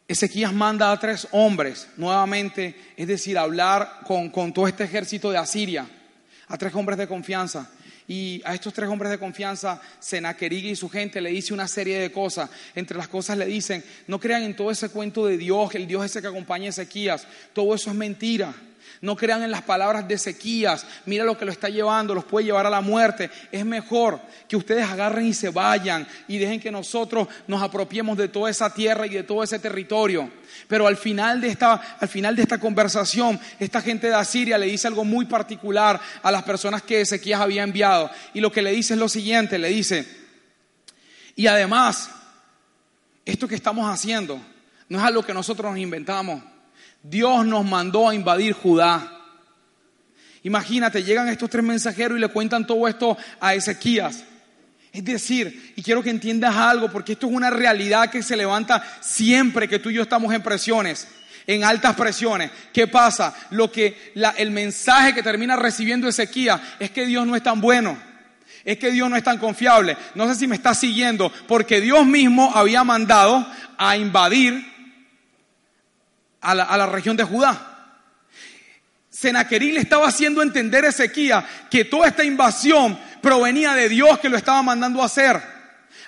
Ezequías 0.05 0.51
manda 0.51 0.91
a 0.91 0.99
tres 0.99 1.27
hombres 1.31 1.87
nuevamente, 1.95 2.75
es 2.97 3.07
decir, 3.07 3.37
hablar 3.37 4.01
con, 4.05 4.29
con 4.29 4.53
todo 4.53 4.67
este 4.67 4.83
ejército 4.83 5.31
de 5.31 5.37
Asiria 5.37 5.87
a 6.49 6.57
tres 6.57 6.75
hombres 6.75 6.97
de 6.97 7.07
confianza. 7.07 7.71
Y 8.05 8.41
a 8.43 8.53
estos 8.53 8.73
tres 8.73 8.89
hombres 8.89 9.09
de 9.09 9.17
confianza, 9.17 9.81
Senaquerig 9.99 10.65
y 10.65 10.75
su 10.75 10.89
gente 10.89 11.21
le 11.21 11.29
dice 11.29 11.53
una 11.53 11.69
serie 11.69 11.97
de 11.99 12.11
cosas. 12.11 12.49
Entre 12.75 12.97
las 12.97 13.07
cosas 13.07 13.37
le 13.37 13.45
dicen, 13.45 13.81
no 14.07 14.19
crean 14.19 14.43
en 14.43 14.53
todo 14.53 14.69
ese 14.69 14.89
cuento 14.89 15.25
de 15.25 15.37
Dios, 15.37 15.73
el 15.75 15.87
Dios 15.87 16.03
ese 16.03 16.21
que 16.21 16.27
acompaña 16.27 16.65
a 16.65 16.69
Ezequías. 16.69 17.25
Todo 17.53 17.73
eso 17.73 17.89
es 17.89 17.95
mentira. 17.95 18.53
No 19.01 19.15
crean 19.15 19.43
en 19.43 19.51
las 19.51 19.63
palabras 19.63 20.07
de 20.07 20.15
Ezequías. 20.15 20.85
Mira 21.05 21.25
lo 21.25 21.37
que 21.37 21.45
lo 21.45 21.51
está 21.51 21.69
llevando, 21.69 22.15
los 22.15 22.25
puede 22.25 22.45
llevar 22.45 22.65
a 22.65 22.69
la 22.69 22.81
muerte. 22.81 23.29
Es 23.51 23.65
mejor 23.65 24.19
que 24.47 24.55
ustedes 24.55 24.85
agarren 24.85 25.25
y 25.25 25.33
se 25.33 25.49
vayan 25.49 26.07
y 26.27 26.37
dejen 26.37 26.59
que 26.59 26.71
nosotros 26.71 27.27
nos 27.47 27.61
apropiemos 27.61 28.17
de 28.17 28.29
toda 28.29 28.49
esa 28.49 28.73
tierra 28.73 29.05
y 29.05 29.09
de 29.09 29.23
todo 29.23 29.43
ese 29.43 29.59
territorio. 29.59 30.29
Pero 30.67 30.87
al 30.87 30.97
final 30.97 31.41
de 31.41 31.49
esta, 31.49 31.97
al 31.99 32.07
final 32.07 32.35
de 32.35 32.43
esta 32.43 32.59
conversación, 32.59 33.39
esta 33.59 33.81
gente 33.81 34.07
de 34.07 34.15
Asiria 34.15 34.57
le 34.57 34.67
dice 34.67 34.87
algo 34.87 35.03
muy 35.03 35.25
particular 35.25 35.99
a 36.21 36.31
las 36.31 36.43
personas 36.43 36.81
que 36.81 37.01
Ezequías 37.01 37.41
había 37.41 37.63
enviado. 37.63 38.09
Y 38.33 38.39
lo 38.39 38.51
que 38.51 38.61
le 38.61 38.71
dice 38.71 38.93
es 38.93 38.99
lo 38.99 39.09
siguiente, 39.09 39.57
le 39.57 39.69
dice, 39.69 40.07
y 41.35 41.47
además, 41.47 42.09
esto 43.25 43.47
que 43.47 43.55
estamos 43.55 43.89
haciendo 43.89 44.39
no 44.89 44.97
es 44.99 45.03
algo 45.03 45.23
que 45.23 45.33
nosotros 45.33 45.71
nos 45.71 45.79
inventamos. 45.79 46.52
Dios 47.03 47.45
nos 47.45 47.65
mandó 47.65 48.07
a 48.07 48.15
invadir 48.15 48.53
Judá. 48.53 49.19
Imagínate, 50.43 51.03
llegan 51.03 51.27
estos 51.27 51.49
tres 51.49 51.63
mensajeros 51.63 52.17
y 52.17 52.21
le 52.21 52.29
cuentan 52.29 52.65
todo 52.65 52.87
esto 52.87 53.17
a 53.39 53.53
Ezequías. 53.53 54.23
Es 54.91 55.03
decir, 55.03 55.73
y 55.75 55.81
quiero 55.81 56.03
que 56.03 56.09
entiendas 56.09 56.55
algo, 56.55 56.91
porque 56.91 57.13
esto 57.13 57.27
es 57.27 57.33
una 57.33 57.49
realidad 57.49 58.09
que 58.09 58.23
se 58.23 58.37
levanta 58.37 58.83
siempre 59.01 59.67
que 59.67 59.79
tú 59.79 59.89
y 59.89 59.95
yo 59.95 60.03
estamos 60.03 60.33
en 60.33 60.43
presiones, 60.43 61.07
en 61.47 61.63
altas 61.63 61.95
presiones. 61.95 62.51
¿Qué 62.71 62.87
pasa? 62.87 63.33
Lo 63.49 63.71
que 63.71 64.13
el 64.37 64.51
mensaje 64.51 65.13
que 65.13 65.23
termina 65.23 65.55
recibiendo 65.55 66.07
Ezequías 66.07 66.61
es 66.79 66.91
que 66.91 67.05
Dios 67.05 67.25
no 67.25 67.35
es 67.35 67.43
tan 67.43 67.59
bueno. 67.59 67.97
Es 68.63 68.77
que 68.77 68.91
Dios 68.91 69.09
no 69.09 69.17
es 69.17 69.23
tan 69.23 69.39
confiable. 69.39 69.97
No 70.15 70.27
sé 70.27 70.35
si 70.35 70.47
me 70.47 70.55
está 70.55 70.73
siguiendo, 70.73 71.31
porque 71.47 71.81
Dios 71.81 72.05
mismo 72.05 72.51
había 72.55 72.83
mandado 72.83 73.45
a 73.77 73.97
invadir 73.97 74.72
a 76.43 76.53
la, 76.53 76.85
región 76.85 77.15
de 77.15 77.23
Judá. 77.23 77.69
Senaquerib 79.09 79.75
le 79.75 79.79
estaba 79.79 80.07
haciendo 80.07 80.41
entender 80.41 80.83
a 80.85 80.89
Ezequías 80.89 81.45
que 81.69 81.85
toda 81.85 82.07
esta 82.07 82.23
invasión 82.23 82.99
provenía 83.21 83.73
de 83.73 83.87
Dios 83.87 84.19
que 84.19 84.29
lo 84.29 84.37
estaba 84.37 84.61
mandando 84.61 85.01
a 85.01 85.05
hacer. 85.05 85.52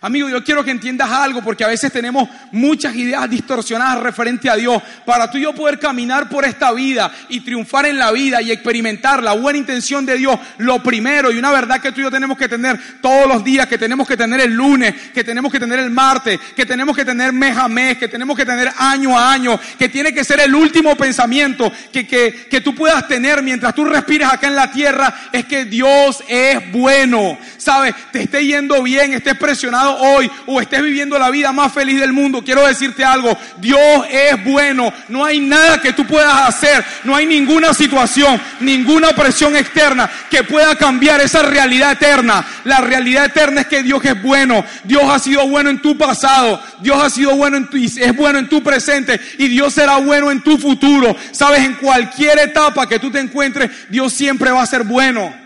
Amigo, 0.06 0.30
yo 0.30 0.44
quiero 0.44 0.63
que 0.63 0.70
entiendas 0.70 1.10
algo 1.10 1.41
porque 1.41 1.63
a 1.63 1.68
veces 1.68 1.91
tenemos 1.91 2.30
muchas 2.52 2.96
ideas 2.96 3.28
distorsionadas 3.28 4.04
referente 4.04 4.48
a 4.48 4.56
Dios. 4.56 4.80
Para 5.04 5.32
tú 5.32 5.39
y 5.39 5.41
yo 5.41 5.56
poder 5.56 5.80
caminar 5.80 6.30
por 6.30 6.46
esta 6.46 6.72
vida 6.74 7.12
y 7.28 7.39
triunfar 7.39 7.88
en 7.88 7.98
la 7.98 8.12
vida 8.12 8.39
y 8.39 8.52
experimentar 8.52 9.24
la 9.24 9.32
buena 9.32 9.58
intención 9.58 10.06
de 10.06 10.15
Dios, 10.15 10.39
lo 10.60 10.84
primero 10.84 11.32
y 11.32 11.39
una 11.39 11.50
verdad 11.50 11.82
que 11.82 11.91
tú 11.91 12.02
y 12.02 12.04
yo 12.04 12.12
tenemos 12.12 12.38
que 12.38 12.48
tener 12.48 12.80
todos 13.02 13.28
los 13.28 13.44
días, 13.44 13.65
que 13.65 13.80
tenemos 13.80 14.08
que 14.08 14.15
tener 14.15 14.41
el 14.41 14.54
lunes, 14.54 14.94
que 15.12 15.24
tenemos 15.24 15.52
que 15.52 15.60
tener 15.60 15.80
el 15.80 15.89
martes, 15.89 16.39
que 16.56 16.68
tenemos 16.68 16.96
que 16.96 17.04
tener 17.04 17.34
mes 17.34 17.58
a 17.58 17.68
mes, 17.68 17.98
que 17.98 18.08
tenemos 18.08 18.38
que 18.38 18.46
tener 18.46 18.72
año 18.78 19.18
a 19.18 19.34
año, 19.34 19.60
que 19.80 19.89
tiene 19.89 20.13
que 20.13 20.24
ser 20.24 20.39
el 20.39 20.54
último 20.54 20.96
pensamiento 20.96 21.74
que, 21.91 22.06
que, 22.06 22.46
que 22.48 22.62
tú 22.62 22.76
puedas 22.76 23.08
tener 23.08 23.41
mientras 23.41 23.74
tú 23.74 23.84
respiras 23.86 24.34
acá 24.34 24.50
en 24.50 24.56
la 24.56 24.70
tierra, 24.70 25.12
es 25.32 25.46
que 25.46 25.65
Dios 25.65 26.24
es 26.28 26.72
bueno. 26.72 27.39
¿Sabes? 27.58 27.96
Te 28.12 28.22
esté 28.22 28.46
yendo 28.46 28.84
bien, 28.84 29.12
estés 29.12 29.36
presionado 29.36 29.95
hoy 30.00 30.30
o 30.46 30.62
estés 30.62 30.82
viviendo 30.82 31.18
la 31.18 31.30
vida 31.30 31.52
más 31.52 31.74
feliz 31.74 32.00
del 32.00 32.14
mundo, 32.14 32.44
quiero 32.44 32.66
decirte 32.66 33.04
algo, 33.04 33.38
Dios 33.58 33.80
es 34.10 34.44
bueno, 34.44 34.94
no 35.10 35.26
hay 35.26 35.40
nada 35.40 35.82
que 35.82 35.94
tú 35.94 36.06
puedas 36.06 36.48
hacer, 36.48 36.84
no 37.04 37.16
hay 37.16 37.26
ninguna 37.26 37.74
situación, 37.74 38.40
ninguna 38.60 39.14
presión 39.14 39.56
externa 39.56 40.10
que 40.30 40.44
pueda 40.44 40.76
cambiar 40.76 41.22
esa 41.22 41.44
realidad 41.44 41.94
eterna. 41.94 42.46
La 42.64 42.78
realidad 42.78 43.26
eterna 43.26 43.62
es 43.62 43.68
que 43.68 43.84
Dios 43.84 44.04
es 44.06 44.22
bueno, 44.22 44.64
Dios 44.84 45.04
ha 45.06 45.20
sido 45.20 45.48
bueno 45.48 45.70
en 45.70 45.82
tu 45.82 45.98
pasado, 45.98 46.62
Dios 46.82 47.02
ha 47.02 47.10
sido 47.10 47.36
bueno 47.36 47.58
en 47.58 47.70
tu, 47.70 47.78
es 47.78 48.16
bueno 48.16 48.40
en 48.40 48.50
tu 48.50 48.62
presente 48.64 49.20
y 49.38 49.48
Dios 49.48 49.74
será 49.74 49.98
bueno 49.98 50.32
en 50.32 50.42
tu 50.42 50.58
futuro. 50.58 51.16
Sabes, 51.32 51.62
en 51.62 51.74
cualquier 51.76 52.40
etapa 52.40 52.88
que 52.88 53.00
tú 53.00 53.12
te 53.12 53.20
encuentres, 53.20 53.70
Dios 53.90 54.14
siempre 54.14 54.52
va 54.52 54.64
a 54.64 54.68
ser 54.68 54.84
bueno. 54.84 55.45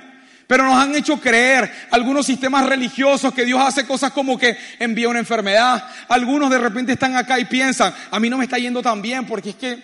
Pero 0.49 0.63
nos 0.63 0.73
han 0.73 0.95
hecho 0.95 1.19
creer 1.19 1.71
algunos 1.91 2.25
sistemas 2.25 2.65
religiosos 2.65 3.31
que 3.35 3.45
Dios 3.45 3.61
hace 3.61 3.85
cosas 3.85 4.11
como 4.11 4.35
que 4.35 4.57
envía 4.79 5.07
una 5.07 5.19
enfermedad. 5.19 5.87
Algunos 6.07 6.49
de 6.49 6.57
repente 6.57 6.93
están 6.93 7.15
acá 7.15 7.39
y 7.39 7.45
piensan, 7.45 7.93
a 8.09 8.19
mí 8.19 8.31
no 8.31 8.37
me 8.39 8.45
está 8.45 8.57
yendo 8.57 8.81
tan 8.81 8.99
bien 8.99 9.27
porque 9.27 9.51
es 9.51 9.55
que 9.55 9.77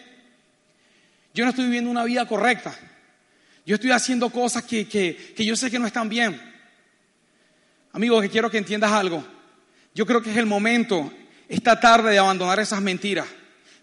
yo 1.35 1.43
no 1.43 1.51
estoy 1.51 1.65
viviendo 1.65 1.91
una 1.91 2.03
vida 2.03 2.27
correcta. 2.27 2.73
Yo 3.63 3.75
estoy 3.75 3.91
haciendo 3.91 4.31
cosas 4.31 4.63
que, 4.63 4.87
que, 4.87 5.35
que 5.37 5.45
yo 5.45 5.55
sé 5.55 5.69
que 5.69 5.77
no 5.77 5.85
están 5.85 6.09
bien. 6.09 6.41
Amigo, 7.93 8.19
que 8.19 8.31
quiero 8.31 8.49
que 8.49 8.57
entiendas 8.57 8.91
algo. 8.91 9.23
Yo 9.93 10.07
creo 10.07 10.23
que 10.23 10.31
es 10.31 10.37
el 10.37 10.47
momento, 10.47 11.13
esta 11.47 11.79
tarde, 11.79 12.09
de 12.09 12.17
abandonar 12.17 12.59
esas 12.59 12.81
mentiras. 12.81 13.27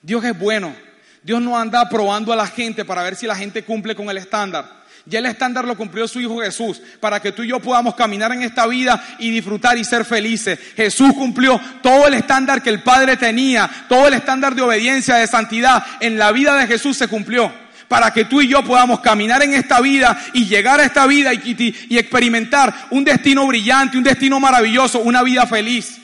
Dios 0.03 0.25
es 0.25 0.37
bueno. 0.37 0.75
Dios 1.23 1.40
no 1.40 1.57
anda 1.57 1.88
probando 1.88 2.33
a 2.33 2.37
la 2.37 2.49
gente 2.49 2.85
para 2.85 3.05
ver 3.05 3.14
si 3.14 3.29
la 3.29 3.37
gente 3.37 3.62
cumple 3.62 3.95
con 3.95 4.11
el 4.11 4.18
estándar. 4.18 4.82
Ya 5.04 5.18
el 5.18 5.26
estándar 5.26 5.64
lo 5.64 5.76
cumplió 5.76 6.06
su 6.06 6.20
Hijo 6.20 6.40
Jesús, 6.40 6.80
para 7.00 7.20
que 7.20 7.32
tú 7.32 7.42
y 7.42 7.48
yo 7.48 7.58
podamos 7.58 7.94
caminar 7.96 8.30
en 8.32 8.42
esta 8.42 8.66
vida 8.68 9.02
y 9.18 9.30
disfrutar 9.30 9.76
y 9.76 9.84
ser 9.84 10.04
felices. 10.04 10.58
Jesús 10.76 11.12
cumplió 11.14 11.60
todo 11.82 12.06
el 12.06 12.14
estándar 12.14 12.62
que 12.62 12.70
el 12.70 12.82
Padre 12.82 13.16
tenía, 13.16 13.68
todo 13.88 14.06
el 14.06 14.14
estándar 14.14 14.54
de 14.54 14.62
obediencia, 14.62 15.16
de 15.16 15.26
santidad. 15.26 15.84
En 16.00 16.18
la 16.18 16.30
vida 16.30 16.56
de 16.56 16.68
Jesús 16.68 16.96
se 16.96 17.08
cumplió. 17.08 17.52
Para 17.88 18.12
que 18.12 18.24
tú 18.24 18.40
y 18.40 18.48
yo 18.48 18.64
podamos 18.64 19.00
caminar 19.00 19.42
en 19.42 19.52
esta 19.52 19.80
vida 19.80 20.18
y 20.32 20.46
llegar 20.46 20.80
a 20.80 20.84
esta 20.84 21.06
vida 21.06 21.34
y, 21.34 21.74
y 21.90 21.98
experimentar 21.98 22.72
un 22.90 23.04
destino 23.04 23.46
brillante, 23.46 23.98
un 23.98 24.04
destino 24.04 24.40
maravilloso, 24.40 25.00
una 25.00 25.22
vida 25.22 25.46
feliz. 25.46 25.98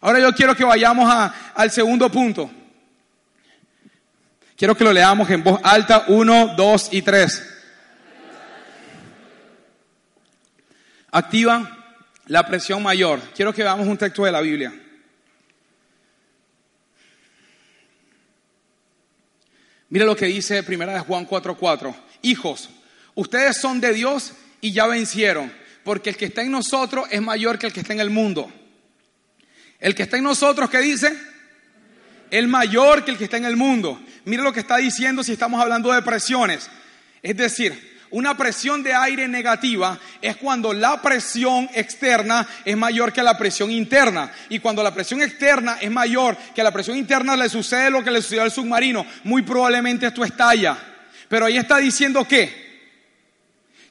Ahora 0.00 0.18
yo 0.18 0.32
quiero 0.32 0.56
que 0.56 0.64
vayamos 0.64 1.30
al 1.54 1.70
segundo 1.70 2.10
punto. 2.10 2.50
Quiero 4.56 4.74
que 4.74 4.84
lo 4.84 4.92
leamos 4.92 5.28
en 5.30 5.44
voz 5.44 5.60
alta, 5.62 6.06
uno, 6.08 6.54
dos 6.56 6.88
y 6.90 7.02
tres. 7.02 7.55
Activa 11.16 11.96
la 12.26 12.46
presión 12.46 12.82
mayor. 12.82 13.20
Quiero 13.34 13.52
que 13.52 13.62
veamos 13.62 13.86
un 13.86 13.96
texto 13.96 14.24
de 14.24 14.32
la 14.32 14.40
Biblia. 14.40 14.72
Mira 19.88 20.04
lo 20.04 20.16
que 20.16 20.26
dice 20.26 20.62
primera 20.62 20.92
de 20.92 21.00
Juan 21.00 21.26
4:4. 21.26 21.94
Hijos, 22.22 22.68
ustedes 23.14 23.56
son 23.56 23.80
de 23.80 23.94
Dios 23.94 24.32
y 24.60 24.72
ya 24.72 24.86
vencieron, 24.86 25.52
porque 25.84 26.10
el 26.10 26.16
que 26.16 26.26
está 26.26 26.42
en 26.42 26.50
nosotros 26.50 27.06
es 27.10 27.22
mayor 27.22 27.58
que 27.58 27.68
el 27.68 27.72
que 27.72 27.80
está 27.80 27.94
en 27.94 28.00
el 28.00 28.10
mundo. 28.10 28.52
El 29.78 29.94
que 29.94 30.02
está 30.02 30.18
en 30.18 30.24
nosotros, 30.24 30.68
¿qué 30.68 30.78
dice? 30.78 31.16
El 32.30 32.48
mayor 32.48 33.04
que 33.04 33.12
el 33.12 33.18
que 33.18 33.24
está 33.24 33.36
en 33.36 33.44
el 33.44 33.56
mundo. 33.56 34.02
Mira 34.24 34.42
lo 34.42 34.52
que 34.52 34.60
está 34.60 34.76
diciendo 34.78 35.22
si 35.22 35.32
estamos 35.32 35.62
hablando 35.62 35.92
de 35.92 36.02
presiones. 36.02 36.68
Es 37.22 37.36
decir, 37.36 37.95
una 38.10 38.36
presión 38.36 38.82
de 38.82 38.94
aire 38.94 39.28
negativa 39.28 39.98
es 40.22 40.36
cuando 40.36 40.72
la 40.72 41.00
presión 41.02 41.68
externa 41.74 42.46
es 42.64 42.76
mayor 42.76 43.12
que 43.12 43.22
la 43.22 43.36
presión 43.36 43.70
interna. 43.70 44.32
Y 44.48 44.58
cuando 44.58 44.82
la 44.82 44.94
presión 44.94 45.22
externa 45.22 45.78
es 45.80 45.90
mayor 45.90 46.36
que 46.54 46.62
la 46.62 46.72
presión 46.72 46.96
interna 46.96 47.36
le 47.36 47.48
sucede 47.48 47.90
lo 47.90 48.04
que 48.04 48.10
le 48.10 48.22
sucedió 48.22 48.42
al 48.42 48.50
submarino, 48.50 49.06
muy 49.24 49.42
probablemente 49.42 50.06
esto 50.06 50.24
estalla. 50.24 50.76
Pero 51.28 51.46
ahí 51.46 51.56
está 51.56 51.78
diciendo 51.78 52.26
que 52.26 52.65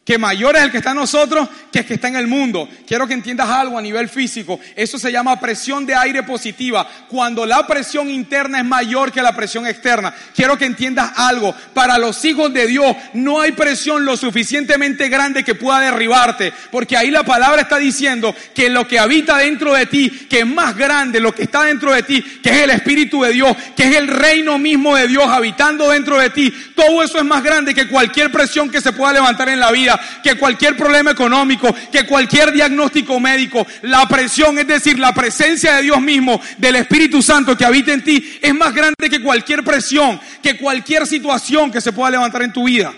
que 0.06 0.20
mayor 0.20 0.56
es 0.56 0.62
el 0.62 0.72
que 0.72 0.78
está 0.78 0.92
en 0.92 0.98
nosotros 0.98 1.50
que 1.72 1.80
el 1.80 1.86
que 1.86 1.96
está 1.96 2.08
en 2.08 2.16
el 2.16 2.28
mundo. 2.28 2.70
Quiero 2.88 3.08
que 3.08 3.16
entiendas 3.16 3.50
algo 3.50 3.80
a 3.80 3.82
nivel 3.82 4.08
físico. 4.08 4.60
Eso 4.76 5.00
se 5.00 5.12
llama 5.12 5.40
presión 5.40 5.84
de 5.84 5.96
aire 5.96 6.22
positiva. 6.22 6.88
Cuando 7.10 7.44
la 7.44 7.66
presión 7.66 8.12
interna 8.12 8.60
es 8.60 8.66
mayor 8.66 9.12
que 9.12 9.24
la 9.24 9.36
presión 9.36 9.66
externa. 9.66 10.14
Quiero 10.36 10.60
que 10.60 10.66
entiendas 10.66 11.12
algo. 11.16 11.56
Para 11.74 11.98
los 11.98 12.24
hijos 12.24 12.54
de 12.54 12.68
Dios 12.68 12.96
no 13.14 13.42
hay 13.42 13.54
presión 13.54 14.06
lo 14.06 14.16
suficientemente 14.16 15.10
grande 15.10 15.44
que 15.44 15.56
pueda 15.56 15.80
derribarte. 15.80 16.54
Porque 16.72 16.96
ahí 16.96 17.10
la 17.10 17.24
palabra 17.24 17.64
está 17.64 17.80
diciendo 17.80 18.36
que 18.54 18.70
lo 18.70 18.88
que 18.88 19.00
habita 19.00 19.40
dentro 19.40 19.74
de 19.74 19.88
ti, 19.88 20.28
que 20.30 20.42
es 20.42 20.48
más 20.48 20.78
grande 20.78 21.20
lo 21.20 21.34
que 21.34 21.44
está 21.44 21.64
dentro 21.64 21.92
de 21.92 22.04
ti, 22.04 22.22
que 22.44 22.52
es 22.52 22.58
el 22.58 22.70
Espíritu 22.70 23.24
de 23.24 23.34
Dios, 23.34 23.58
que 23.76 23.90
es 23.90 23.96
el 23.96 24.08
reino 24.08 24.60
mismo 24.60 24.96
de 24.96 25.08
Dios 25.08 25.26
habitando 25.28 25.90
dentro 25.90 26.20
de 26.20 26.30
ti. 26.30 26.54
Todo 26.76 27.02
eso 27.02 27.18
es 27.18 27.26
más 27.26 27.44
grande 27.44 27.74
que 27.74 27.88
cualquier 27.88 28.32
presión 28.32 28.70
que 28.70 28.82
se 28.82 28.94
pueda 28.94 29.12
levantar 29.12 29.50
en 29.50 29.60
la 29.60 29.72
vida 29.72 29.95
que 30.24 30.36
cualquier 30.36 30.76
problema 30.76 31.12
económico, 31.12 31.74
que 31.92 32.06
cualquier 32.06 32.52
diagnóstico 32.52 33.20
médico. 33.20 33.66
La 33.84 34.08
presión, 34.08 34.58
es 34.58 34.68
decir, 34.68 35.00
la 35.00 35.14
presencia 35.14 35.76
de 35.76 35.84
Dios 35.84 36.02
mismo, 36.02 36.42
del 36.58 36.76
Espíritu 36.78 37.22
Santo 37.22 37.58
que 37.58 37.66
habita 37.66 37.94
en 37.94 38.04
ti, 38.04 38.40
es 38.42 38.54
más 38.54 38.74
grande 38.74 39.10
que 39.10 39.22
cualquier 39.22 39.64
presión, 39.64 40.20
que 40.42 40.58
cualquier 40.58 41.06
situación 41.08 41.72
que 41.72 41.82
se 41.82 41.94
pueda 41.94 42.12
levantar 42.12 42.44
en 42.44 42.54
tu 42.54 42.64
vida. 42.66 42.94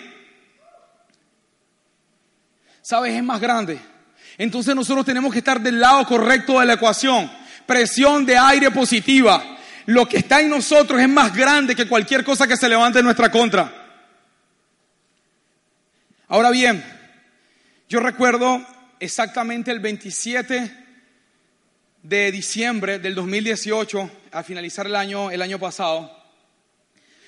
¿Sabes? 2.82 3.16
Es 3.16 3.24
más 3.24 3.42
grande. 3.42 3.80
Entonces 4.38 4.76
nosotros 4.76 5.06
tenemos 5.06 5.34
que 5.34 5.40
estar 5.40 5.60
del 5.60 5.80
lado 5.80 6.06
correcto 6.06 6.60
de 6.60 6.66
la 6.66 6.74
ecuación. 6.74 7.30
Presión 7.66 8.26
de 8.26 8.38
aire 8.38 8.72
positiva. 8.72 9.44
Lo 9.88 10.06
que 10.06 10.18
está 10.18 10.42
en 10.42 10.50
nosotros 10.50 11.02
es 11.02 11.10
más 11.10 11.36
grande 11.36 11.76
que 11.76 11.88
cualquier 11.88 12.24
cosa 12.24 12.48
que 12.48 12.56
se 12.56 12.70
levante 12.70 13.00
en 13.00 13.06
nuestra 13.06 13.30
contra. 13.32 13.77
Ahora 16.30 16.52
bien, 16.52 16.84
yo 17.88 18.02
recuerdo 18.02 18.62
exactamente 19.00 19.72
el 19.72 19.80
27 19.80 20.86
de 22.04 22.32
diciembre 22.34 23.00
del 23.00 23.16
2018, 23.16 24.12
al 24.34 24.44
finalizar 24.44 24.88
el 24.88 24.98
año, 24.98 25.32
el 25.32 25.42
año 25.42 25.58
pasado, 25.58 26.12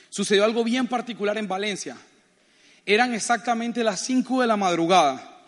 sucedió 0.09 0.43
algo 0.43 0.65
bien 0.65 0.85
particular 0.85 1.37
en 1.37 1.47
Valencia. 1.47 1.95
Eran 2.85 3.13
exactamente 3.13 3.85
las 3.85 4.01
5 4.01 4.41
de 4.41 4.47
la 4.47 4.57
madrugada 4.57 5.45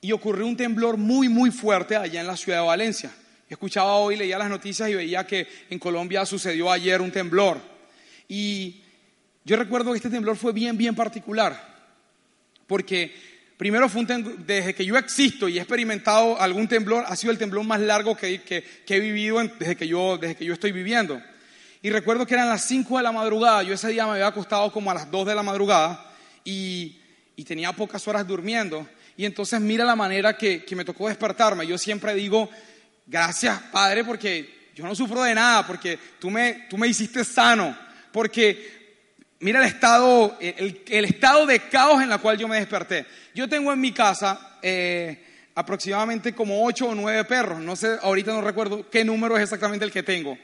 y 0.00 0.12
ocurrió 0.12 0.46
un 0.46 0.56
temblor 0.56 0.96
muy, 0.96 1.28
muy 1.28 1.50
fuerte 1.50 1.96
allá 1.96 2.20
en 2.20 2.28
la 2.28 2.36
ciudad 2.36 2.60
de 2.60 2.66
Valencia. 2.68 3.10
Escuchaba 3.48 3.96
hoy, 3.96 4.14
leía 4.14 4.38
las 4.38 4.48
noticias 4.48 4.88
y 4.88 4.94
veía 4.94 5.26
que 5.26 5.48
en 5.70 5.80
Colombia 5.80 6.24
sucedió 6.24 6.70
ayer 6.70 7.00
un 7.00 7.10
temblor. 7.10 7.60
Y 8.28 8.80
yo 9.44 9.56
recuerdo 9.56 9.90
que 9.90 9.96
este 9.96 10.10
temblor 10.10 10.36
fue 10.36 10.52
bien, 10.52 10.76
bien 10.76 10.94
particular 10.94 11.67
porque 12.68 13.12
primero 13.56 13.88
fue 13.88 14.02
un 14.02 14.44
desde 14.46 14.72
que 14.72 14.84
yo 14.84 14.96
existo 14.96 15.48
y 15.48 15.58
he 15.58 15.60
experimentado 15.60 16.40
algún 16.40 16.68
temblor, 16.68 17.04
ha 17.08 17.16
sido 17.16 17.32
el 17.32 17.38
temblor 17.38 17.64
más 17.64 17.80
largo 17.80 18.16
que, 18.16 18.40
he 18.86 19.00
vivido 19.00 19.42
desde, 19.58 19.74
que 19.74 19.88
yo, 19.88 20.16
desde 20.16 20.36
que 20.36 20.44
yo 20.44 20.52
estoy 20.52 20.70
viviendo. 20.70 21.20
Y 21.82 21.90
recuerdo 21.90 22.26
que 22.26 22.34
eran 22.34 22.48
las 22.48 22.64
5 22.66 22.98
de 22.98 23.02
la 23.02 23.10
madrugada, 23.10 23.64
yo 23.64 23.74
ese 23.74 23.88
día 23.88 24.06
me 24.06 24.12
había 24.12 24.28
acostado 24.28 24.70
como 24.70 24.92
a 24.92 24.94
las 24.94 25.10
2 25.10 25.26
de 25.26 25.34
la 25.34 25.42
madrugada 25.42 26.14
y 26.44 26.98
y 27.38 27.44
tenía 27.44 27.72
pocas 27.72 28.06
horas 28.08 28.26
durmiendo. 28.26 28.88
Y 29.16 29.24
entonces 29.24 29.60
mira 29.60 29.84
la 29.84 29.94
manera 29.94 30.36
que, 30.36 30.64
que 30.64 30.74
me 30.74 30.84
tocó 30.84 31.08
despertarme. 31.08 31.64
Yo 31.64 31.78
siempre 31.78 32.12
digo, 32.12 32.50
gracias 33.06 33.60
Padre, 33.70 34.04
porque 34.04 34.70
yo 34.74 34.84
no 34.84 34.92
sufro 34.96 35.22
de 35.22 35.36
nada, 35.36 35.64
porque 35.64 35.96
tú 36.18 36.30
me, 36.30 36.66
tú 36.68 36.76
me 36.76 36.88
hiciste 36.88 37.24
sano, 37.24 37.78
porque 38.10 38.77
mira 39.40 39.60
el 39.60 39.66
estado, 39.66 40.36
el, 40.40 40.82
el 40.88 41.04
estado 41.04 41.46
de 41.46 41.60
caos 41.60 42.02
en 42.02 42.10
el 42.10 42.18
cual 42.18 42.38
yo 42.38 42.48
me 42.48 42.56
desperté. 42.56 43.06
Yo 43.34 43.48
tengo 43.48 43.72
en 43.72 43.80
mi 43.80 43.92
casa 43.92 44.58
eh, 44.62 45.24
aproximadamente 45.54 46.34
como 46.34 46.64
ocho 46.64 46.88
o 46.88 46.94
nueve 46.94 47.24
perros, 47.24 47.60
no 47.60 47.76
sé, 47.76 47.96
ahorita 48.02 48.32
no 48.32 48.40
recuerdo 48.40 48.88
qué 48.90 49.04
número 49.04 49.36
es 49.36 49.42
exactamente 49.44 49.84
el 49.84 49.92
que 49.92 50.02
tengo. 50.02 50.38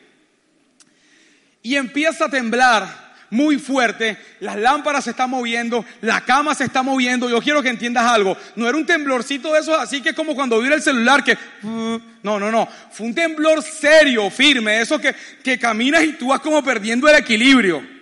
Y 1.63 1.77
empieza 1.77 2.27
a 2.27 2.29
temblar 2.29 3.05
muy 3.31 3.59
fuerte, 3.59 4.17
las 4.41 4.57
lámparas 4.57 5.05
se 5.05 5.11
están 5.11 5.31
moviendo, 5.31 5.85
la 6.03 6.21
cama 6.21 6.55
se 6.55 6.65
está 6.65 6.83
moviendo. 6.83 7.29
Yo 7.29 7.41
quiero 7.41 7.63
que 7.63 7.69
entiendas 7.69 8.05
algo. 8.05 8.37
No 8.55 8.69
era 8.69 8.77
un 8.77 8.87
temblorcito 8.87 9.53
de 9.53 9.61
esos, 9.61 9.77
así 9.77 10.01
que 10.01 10.15
como 10.15 10.35
cuando 10.37 10.61
vira 10.61 10.77
el 10.77 10.83
celular 10.83 11.25
que... 11.25 11.37
Uh, 11.63 11.99
no, 12.23 12.39
no, 12.39 12.53
no. 12.53 12.69
Fue 12.93 13.07
un 13.07 13.15
temblor 13.15 13.63
serio, 13.63 14.31
firme, 14.31 14.81
eso 14.81 15.01
que, 15.01 15.15
que 15.43 15.59
caminas 15.59 16.05
y 16.05 16.13
tú 16.13 16.29
vas 16.29 16.41
como 16.41 16.63
perdiendo 16.63 17.09
el 17.09 17.17
equilibrio. 17.17 17.94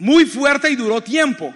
Muy 0.00 0.24
fuerte 0.24 0.70
y 0.70 0.76
duró 0.76 1.00
tiempo. 1.02 1.54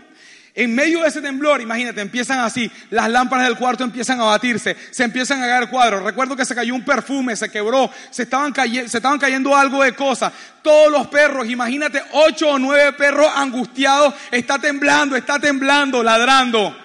En 0.55 0.73
medio 0.73 1.01
de 1.01 1.09
ese 1.09 1.21
temblor, 1.21 1.61
imagínate, 1.61 2.01
empiezan 2.01 2.39
así, 2.39 2.71
las 2.91 3.11
lámparas 3.11 3.49
del 3.49 3.57
cuarto 3.57 3.83
empiezan 3.83 4.21
a 4.21 4.25
batirse, 4.25 4.77
se 4.93 5.03
empiezan 5.03 5.43
a 5.43 5.49
caer 5.49 5.69
cuadros. 5.69 6.05
Recuerdo 6.05 6.37
que 6.37 6.45
se 6.45 6.55
cayó 6.55 6.77
un 6.77 6.85
perfume, 6.85 7.35
se 7.35 7.51
quebró, 7.51 7.91
se 8.11 8.23
estaban, 8.23 8.53
cayendo, 8.53 8.89
se 8.89 8.99
estaban 8.99 9.19
cayendo 9.19 9.57
algo 9.57 9.83
de 9.83 9.97
cosas. 9.97 10.33
Todos 10.63 10.93
los 10.93 11.09
perros, 11.09 11.49
imagínate, 11.49 12.01
ocho 12.13 12.51
o 12.51 12.59
nueve 12.59 12.93
perros 12.93 13.29
angustiados, 13.35 14.15
está 14.31 14.57
temblando, 14.61 15.17
está 15.17 15.41
temblando, 15.41 16.05
ladrando. 16.05 16.77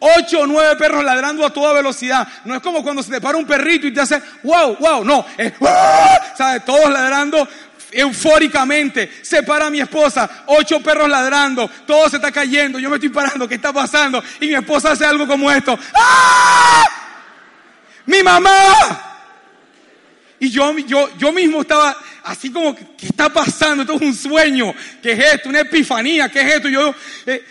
Ocho 0.00 0.40
o 0.40 0.46
nueve 0.48 0.74
perros 0.74 1.04
ladrando 1.04 1.46
a 1.46 1.52
toda 1.52 1.74
velocidad. 1.74 2.26
No 2.44 2.56
es 2.56 2.62
como 2.62 2.82
cuando 2.82 3.04
se 3.04 3.12
te 3.12 3.20
para 3.20 3.38
un 3.38 3.46
perrito 3.46 3.86
y 3.86 3.94
te 3.94 4.00
hace, 4.00 4.20
wow, 4.42 4.76
wow, 4.80 5.04
no, 5.04 5.24
es, 5.38 5.52
¿sabes? 6.36 6.64
Todos 6.64 6.90
ladrando 6.90 7.46
eufóricamente. 7.92 9.20
Se 9.22 9.42
para 9.42 9.70
mi 9.70 9.80
esposa, 9.80 10.44
ocho 10.46 10.80
perros 10.80 11.08
ladrando, 11.08 11.68
todo 11.86 12.08
se 12.08 12.16
está 12.16 12.32
cayendo, 12.32 12.78
yo 12.78 12.88
me 12.88 12.96
estoy 12.96 13.10
parando, 13.10 13.46
¿qué 13.46 13.56
está 13.56 13.72
pasando? 13.72 14.22
Y 14.40 14.48
mi 14.48 14.54
esposa 14.54 14.92
hace 14.92 15.04
algo 15.04 15.26
como 15.26 15.50
esto. 15.50 15.78
¡Ah! 15.94 16.84
¡Mi 18.06 18.22
mamá! 18.22 19.12
Y 20.40 20.50
yo, 20.50 20.76
yo, 20.78 21.08
yo 21.18 21.30
mismo 21.30 21.60
estaba 21.60 21.96
así 22.24 22.50
como, 22.50 22.74
¿qué 22.74 23.06
está 23.06 23.28
pasando? 23.28 23.82
Esto 23.82 23.94
es 23.94 24.02
un 24.02 24.14
sueño. 24.14 24.74
¿Qué 25.00 25.12
es 25.12 25.34
esto? 25.34 25.48
Una 25.48 25.60
epifanía. 25.60 26.28
¿Qué 26.28 26.40
es 26.40 26.54
esto? 26.56 26.68
Yo, 26.68 26.92
eh, 27.26 27.44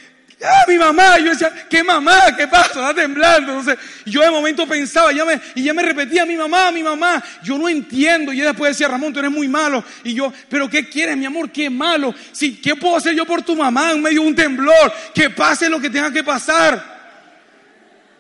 ¡Ah, 0.43 0.65
mi 0.67 0.77
mamá! 0.77 1.19
Yo 1.19 1.32
decía, 1.32 1.51
¿qué 1.69 1.84
mamá? 1.84 2.36
¿Qué 2.36 2.47
pasa? 2.47 2.89
Está 2.89 2.93
temblando. 2.93 3.51
Entonces, 3.51 3.77
yo 4.06 4.21
de 4.21 4.32
momento 4.32 4.67
pensaba, 4.67 5.12
y 5.13 5.63
ya 5.63 5.73
me 5.73 5.82
repetía, 5.84 6.25
mi 6.25 6.36
mamá, 6.36 6.71
mi 6.71 6.82
mamá. 6.82 7.23
Yo 7.43 7.58
no 7.58 7.69
entiendo. 7.69 8.34
Y 8.34 8.38
ella 8.38 8.49
después 8.49 8.71
decía, 8.71 8.88
Ramón, 8.88 9.13
tú 9.13 9.19
eres 9.19 9.32
muy 9.32 9.47
malo. 9.47 9.84
Y 10.04 10.13
yo, 10.13 10.34
¿pero 10.49 10.69
qué 10.69 10.89
quieres, 10.89 11.15
mi 11.15 11.25
amor? 11.25 11.51
¿Qué 11.51 11.69
malo? 11.69 12.13
Si, 12.32 12.58
¿Qué 12.60 12.75
puedo 12.75 12.97
hacer 12.97 13.13
yo 13.13 13.25
por 13.25 13.43
tu 13.43 13.56
mamá 13.56 13.91
en 13.91 14.01
medio 14.01 14.21
de 14.21 14.27
un 14.27 14.36
temblor? 14.36 14.93
Que 15.13 15.30
pase 15.30 15.69
lo 15.69 15.80
que 15.80 15.89
tenga 15.89 16.12
que 16.12 16.23
pasar. 16.23 17.01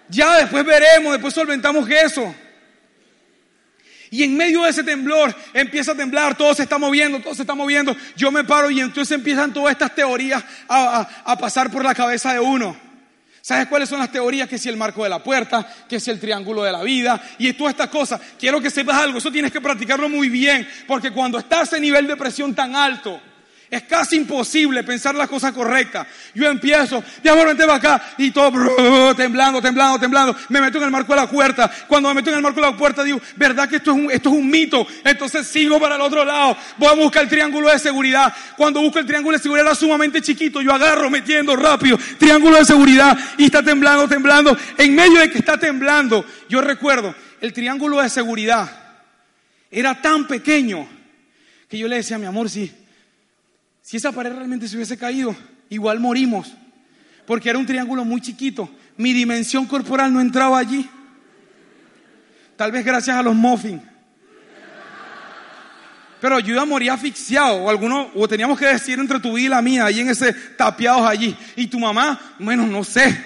Ya 0.07 0.37
después 0.37 0.63
veremos, 0.63 1.13
después 1.13 1.33
solventamos 1.33 1.89
eso. 1.89 2.35
Y 4.13 4.23
en 4.23 4.35
medio 4.35 4.63
de 4.63 4.69
ese 4.69 4.83
temblor 4.83 5.33
empieza 5.53 5.93
a 5.93 5.95
temblar, 5.95 6.35
todo 6.35 6.53
se 6.53 6.63
está 6.63 6.77
moviendo, 6.77 7.21
todo 7.21 7.33
se 7.33 7.43
está 7.43 7.55
moviendo. 7.55 7.95
Yo 8.17 8.29
me 8.29 8.43
paro 8.43 8.69
y 8.69 8.81
entonces 8.81 9.15
empiezan 9.15 9.53
todas 9.53 9.71
estas 9.71 9.95
teorías 9.95 10.43
a, 10.67 11.37
pasar 11.39 11.71
por 11.71 11.81
la 11.81 11.95
cabeza 11.95 12.33
de 12.33 12.39
uno. 12.41 12.75
¿Sabes 13.39 13.67
cuáles 13.67 13.87
son 13.87 13.99
las 13.99 14.11
teorías? 14.11 14.49
Que 14.49 14.57
si 14.57 14.67
el 14.67 14.75
marco 14.75 15.03
de 15.03 15.09
la 15.09 15.23
puerta, 15.23 15.65
que 15.87 15.97
si 15.97 16.11
el 16.11 16.19
triángulo 16.19 16.61
de 16.61 16.73
la 16.73 16.83
vida 16.83 17.23
y 17.39 17.53
todas 17.53 17.71
estas 17.71 17.87
cosas. 17.87 18.19
Quiero 18.37 18.59
que 18.59 18.69
sepas 18.69 18.97
algo, 18.97 19.17
eso 19.17 19.31
tienes 19.31 19.49
que 19.51 19.61
practicarlo 19.61 20.09
muy 20.09 20.27
bien, 20.27 20.67
porque 20.85 21.11
cuando 21.11 21.39
estás 21.39 21.71
en 21.71 21.81
nivel 21.81 22.05
de 22.05 22.17
presión 22.17 22.53
tan 22.53 22.75
alto, 22.75 23.19
es 23.71 23.83
casi 23.83 24.17
imposible 24.17 24.83
pensar 24.83 25.15
las 25.15 25.29
cosas 25.29 25.53
correctas. 25.53 26.05
Yo 26.35 26.45
empiezo, 26.45 27.01
ya 27.23 27.33
vente 27.33 27.63
para 27.65 27.75
acá, 27.75 28.03
y 28.17 28.29
todo 28.29 29.15
temblando, 29.15 29.61
temblando, 29.61 29.97
temblando. 29.97 30.35
Me 30.49 30.59
meto 30.59 30.77
en 30.77 30.83
el 30.83 30.91
marco 30.91 31.13
de 31.13 31.21
la 31.21 31.29
puerta. 31.29 31.71
Cuando 31.87 32.09
me 32.09 32.15
meto 32.15 32.31
en 32.31 32.35
el 32.35 32.41
marco 32.41 32.59
de 32.59 32.69
la 32.69 32.75
puerta, 32.75 33.01
digo, 33.01 33.21
¿verdad 33.37 33.69
que 33.69 33.77
esto 33.77 33.91
es 33.91 33.97
un, 33.97 34.11
esto 34.11 34.27
es 34.27 34.35
un 34.35 34.49
mito? 34.49 34.85
Entonces 35.05 35.47
sigo 35.47 35.79
para 35.79 35.95
el 35.95 36.01
otro 36.01 36.25
lado. 36.25 36.57
Voy 36.77 36.89
a 36.89 36.95
buscar 36.95 37.23
el 37.23 37.29
triángulo 37.29 37.69
de 37.69 37.79
seguridad. 37.79 38.33
Cuando 38.57 38.81
busco 38.81 38.99
el 38.99 39.05
triángulo 39.05 39.37
de 39.37 39.41
seguridad 39.41 39.67
era 39.67 39.75
sumamente 39.75 40.21
chiquito. 40.21 40.61
Yo 40.61 40.73
agarro 40.73 41.09
metiendo 41.09 41.55
rápido. 41.55 41.97
Triángulo 42.19 42.57
de 42.57 42.65
seguridad. 42.65 43.17
Y 43.37 43.45
está 43.45 43.63
temblando, 43.63 44.05
temblando. 44.05 44.57
En 44.77 44.93
medio 44.93 45.21
de 45.21 45.31
que 45.31 45.37
está 45.37 45.57
temblando, 45.57 46.25
yo 46.49 46.59
recuerdo, 46.59 47.15
el 47.39 47.53
triángulo 47.53 48.01
de 48.01 48.09
seguridad 48.09 48.69
era 49.71 50.01
tan 50.01 50.27
pequeño 50.27 50.89
que 51.69 51.77
yo 51.77 51.87
le 51.87 51.95
decía 51.95 52.17
mi 52.17 52.25
amor, 52.25 52.49
sí 52.49 52.80
si 53.91 53.97
esa 53.97 54.13
pared 54.13 54.31
realmente 54.31 54.69
se 54.69 54.77
hubiese 54.77 54.97
caído, 54.97 55.35
igual 55.67 55.99
morimos. 55.99 56.49
Porque 57.25 57.49
era 57.49 57.59
un 57.59 57.65
triángulo 57.65 58.05
muy 58.05 58.21
chiquito. 58.21 58.69
Mi 58.95 59.11
dimensión 59.11 59.65
corporal 59.65 60.13
no 60.13 60.21
entraba 60.21 60.57
allí. 60.57 60.89
Tal 62.55 62.71
vez 62.71 62.85
gracias 62.85 63.17
a 63.17 63.21
los 63.21 63.35
muffins. 63.35 63.81
Pero 66.21 66.39
yo 66.39 66.53
iba 66.53 66.61
a 66.61 66.65
morir 66.65 66.89
asfixiado. 66.89 67.65
O 67.65 67.69
alguno, 67.69 68.09
o 68.15 68.29
teníamos 68.29 68.57
que 68.57 68.67
decir 68.67 68.97
entre 68.97 69.19
tu 69.19 69.33
vida 69.33 69.47
y 69.47 69.49
la 69.49 69.61
mía, 69.61 69.83
ahí 69.83 69.99
en 69.99 70.07
ese 70.07 70.31
tapiados 70.31 71.05
allí. 71.05 71.35
Y 71.57 71.67
tu 71.67 71.77
mamá, 71.77 72.17
bueno, 72.39 72.65
no 72.65 72.85
sé. 72.85 73.25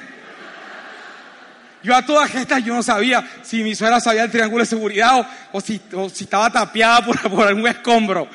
Yo 1.84 1.95
a 1.95 2.04
todas 2.04 2.34
estas 2.34 2.65
yo 2.65 2.73
no 2.73 2.82
sabía 2.82 3.23
si 3.43 3.62
mi 3.62 3.75
suegra 3.75 3.99
sabía 3.99 4.23
el 4.23 4.32
triángulo 4.32 4.63
de 4.63 4.69
seguridad 4.69 5.30
o, 5.51 5.62
si, 5.62 5.80
si, 6.12 6.23
estaba 6.23 6.49
tapiada 6.49 7.06
por, 7.06 7.21
por 7.30 7.47
algún 7.47 7.67
escombro. 7.67 8.28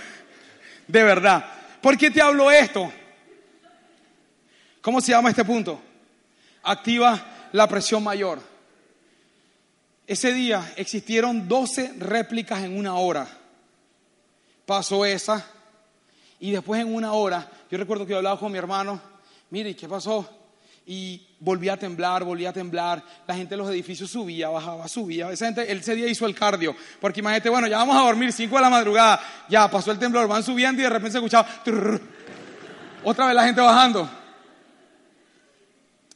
De 0.87 1.03
verdad. 1.03 1.45
¿Por 1.83 1.97
qué 1.97 2.11
te 2.11 2.21
hablo 2.21 2.51
esto? 2.51 2.93
¿Cómo 4.83 5.01
se 5.01 5.13
llama 5.13 5.31
este 5.31 5.45
punto? 5.45 5.81
Activa 6.63 7.49
la 7.53 7.67
presión 7.67 8.03
mayor. 8.03 8.41
Ese 10.07 10.33
día 10.33 10.75
existieron 10.77 11.49
12 11.49 11.95
réplicas 11.99 12.63
en 12.63 12.77
una 12.77 12.97
hora. 12.97 13.29
Pasó 14.67 15.05
esa 15.05 15.47
y 16.39 16.51
después 16.51 16.81
en 16.81 16.95
una 16.95 17.13
hora, 17.13 17.51
yo 17.71 17.79
recuerdo 17.79 18.05
que 18.05 18.13
yo 18.13 18.17
hablaba 18.19 18.39
con 18.39 18.51
mi 18.51 18.59
hermano, 18.59 19.01
mire, 19.51 19.77
¿qué 19.77 19.89
pasó? 19.89 20.29
Y 20.87 21.27
volvía 21.41 21.73
a 21.73 21.77
temblar, 21.79 22.23
volvía 22.23 22.51
a 22.51 22.53
temblar, 22.53 23.03
la 23.27 23.35
gente 23.35 23.55
de 23.55 23.57
los 23.57 23.71
edificios 23.71 24.11
subía, 24.11 24.51
bajaba, 24.51 24.87
subía. 24.87 25.31
Esa 25.31 25.47
gente, 25.47 25.73
ese 25.73 25.95
día 25.95 26.07
hizo 26.07 26.27
el 26.27 26.35
cardio, 26.35 26.77
porque 27.01 27.21
imagínate, 27.21 27.49
bueno, 27.49 27.67
ya 27.67 27.79
vamos 27.79 27.97
a 27.97 28.01
dormir 28.01 28.31
5 28.33 28.55
de 28.55 28.63
la 28.63 28.71
madrugada, 28.71 29.21
ya 29.49 29.69
pasó 29.71 29.91
el 29.91 29.99
temblor, 29.99 30.29
van 30.29 30.43
subiendo 30.43 30.81
y 30.81 30.85
de 30.85 30.91
repente 30.91 31.13
se 31.13 31.19
escuchaba, 31.19 31.49
otra 33.03 33.27
vez 33.27 33.35
la 33.35 33.45
gente 33.45 33.61
bajando. 33.61 34.09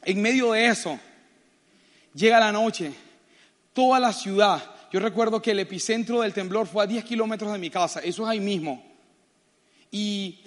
En 0.03 0.21
medio 0.21 0.53
de 0.53 0.67
eso, 0.67 1.01
llega 2.13 2.39
la 2.39 2.53
noche, 2.53 2.93
toda 3.73 3.99
la 3.99 4.13
ciudad, 4.13 4.63
yo 4.93 5.01
recuerdo 5.01 5.41
que 5.41 5.53
el 5.53 5.59
epicentro 5.59 6.21
del 6.21 6.35
temblor 6.35 6.67
fue 6.67 6.85
a 6.85 6.87
10 6.87 7.03
kilómetros 7.05 7.51
de 7.51 7.59
mi 7.59 7.71
casa, 7.71 8.01
eso 8.01 8.23
es 8.25 8.29
ahí 8.29 8.41
mismo. 8.41 8.85
Y 9.91 10.44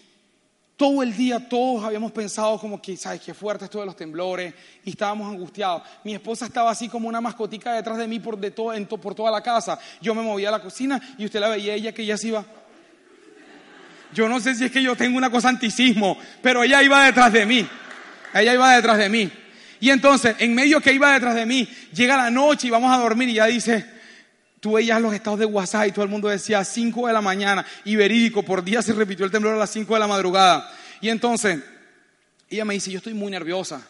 todo 0.77 1.01
el 1.01 1.17
día 1.17 1.39
todos 1.49 1.83
habíamos 1.83 2.11
pensado 2.11 2.59
como 2.59 2.79
que, 2.79 2.95
¿sabes 2.95 3.21
qué 3.21 3.33
fuerte 3.33 3.65
esto 3.65 3.79
de 3.79 3.87
los 3.87 3.95
temblores? 3.95 4.53
Y 4.85 4.91
estábamos 4.91 5.27
angustiados. 5.27 5.81
Mi 6.03 6.13
esposa 6.13 6.45
estaba 6.45 6.69
así 6.69 6.87
como 6.87 7.09
una 7.09 7.19
mascotica 7.19 7.73
detrás 7.73 7.97
de 7.97 8.07
mí 8.07 8.19
por, 8.19 8.37
de 8.37 8.51
todo, 8.51 8.73
por 8.99 9.15
toda 9.15 9.31
la 9.31 9.41
casa. 9.41 9.79
Yo 9.99 10.13
me 10.13 10.21
movía 10.21 10.49
a 10.49 10.51
la 10.51 10.61
cocina 10.61 11.01
y 11.17 11.25
usted 11.25 11.39
la 11.39 11.49
veía 11.49 11.73
ella 11.73 11.91
que 11.91 12.05
ya 12.05 12.15
se 12.15 12.27
iba. 12.27 12.45
Yo 14.13 14.29
no 14.29 14.39
sé 14.39 14.53
si 14.53 14.65
es 14.65 14.71
que 14.71 14.83
yo 14.83 14.95
tengo 14.95 15.17
una 15.17 15.31
cosa 15.31 15.49
anticismo, 15.49 16.15
pero 16.43 16.63
ella 16.63 16.83
iba 16.83 17.03
detrás 17.03 17.33
de 17.33 17.47
mí. 17.47 17.67
Ella 18.35 18.53
iba 18.53 18.75
detrás 18.75 18.99
de 18.99 19.09
mí. 19.09 19.31
Y 19.79 19.89
entonces, 19.89 20.35
en 20.37 20.53
medio 20.53 20.79
que 20.79 20.93
iba 20.93 21.11
detrás 21.11 21.33
de 21.33 21.47
mí, 21.47 21.67
llega 21.91 22.15
la 22.15 22.29
noche 22.29 22.67
y 22.67 22.69
vamos 22.69 22.91
a 22.93 23.01
dormir 23.01 23.29
y 23.29 23.33
ya 23.33 23.47
dice, 23.47 23.96
tú 24.59 24.73
veías 24.73 25.01
los 25.01 25.13
estados 25.13 25.39
de 25.39 25.45
WhatsApp 25.45 25.87
y 25.87 25.91
todo 25.91 26.03
el 26.03 26.11
mundo 26.11 26.27
decía 26.27 26.63
5 26.63 27.07
de 27.07 27.13
la 27.13 27.21
mañana 27.21 27.65
y 27.85 27.95
verídico, 27.95 28.43
por 28.43 28.63
día 28.63 28.81
se 28.81 28.93
repitió 28.93 29.25
el 29.25 29.31
temblor 29.31 29.53
a 29.53 29.57
las 29.57 29.69
5 29.71 29.93
de 29.93 29.99
la 29.99 30.07
madrugada. 30.07 30.71
Y 31.01 31.09
entonces 31.09 31.63
ella 32.49 32.65
me 32.65 32.73
dice, 32.73 32.91
yo 32.91 32.97
estoy 32.97 33.13
muy 33.13 33.31
nerviosa. 33.31 33.85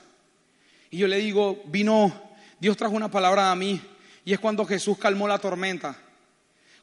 Y 0.89 0.97
yo 0.97 1.07
le 1.07 1.17
digo, 1.17 1.61
vino, 1.65 2.35
Dios 2.59 2.77
trajo 2.77 2.95
una 2.95 3.09
palabra 3.09 3.51
a 3.51 3.55
mí 3.55 3.81
y 4.25 4.33
es 4.33 4.39
cuando 4.39 4.65
Jesús 4.65 4.97
calmó 4.97 5.27
la 5.27 5.39
tormenta. 5.39 5.95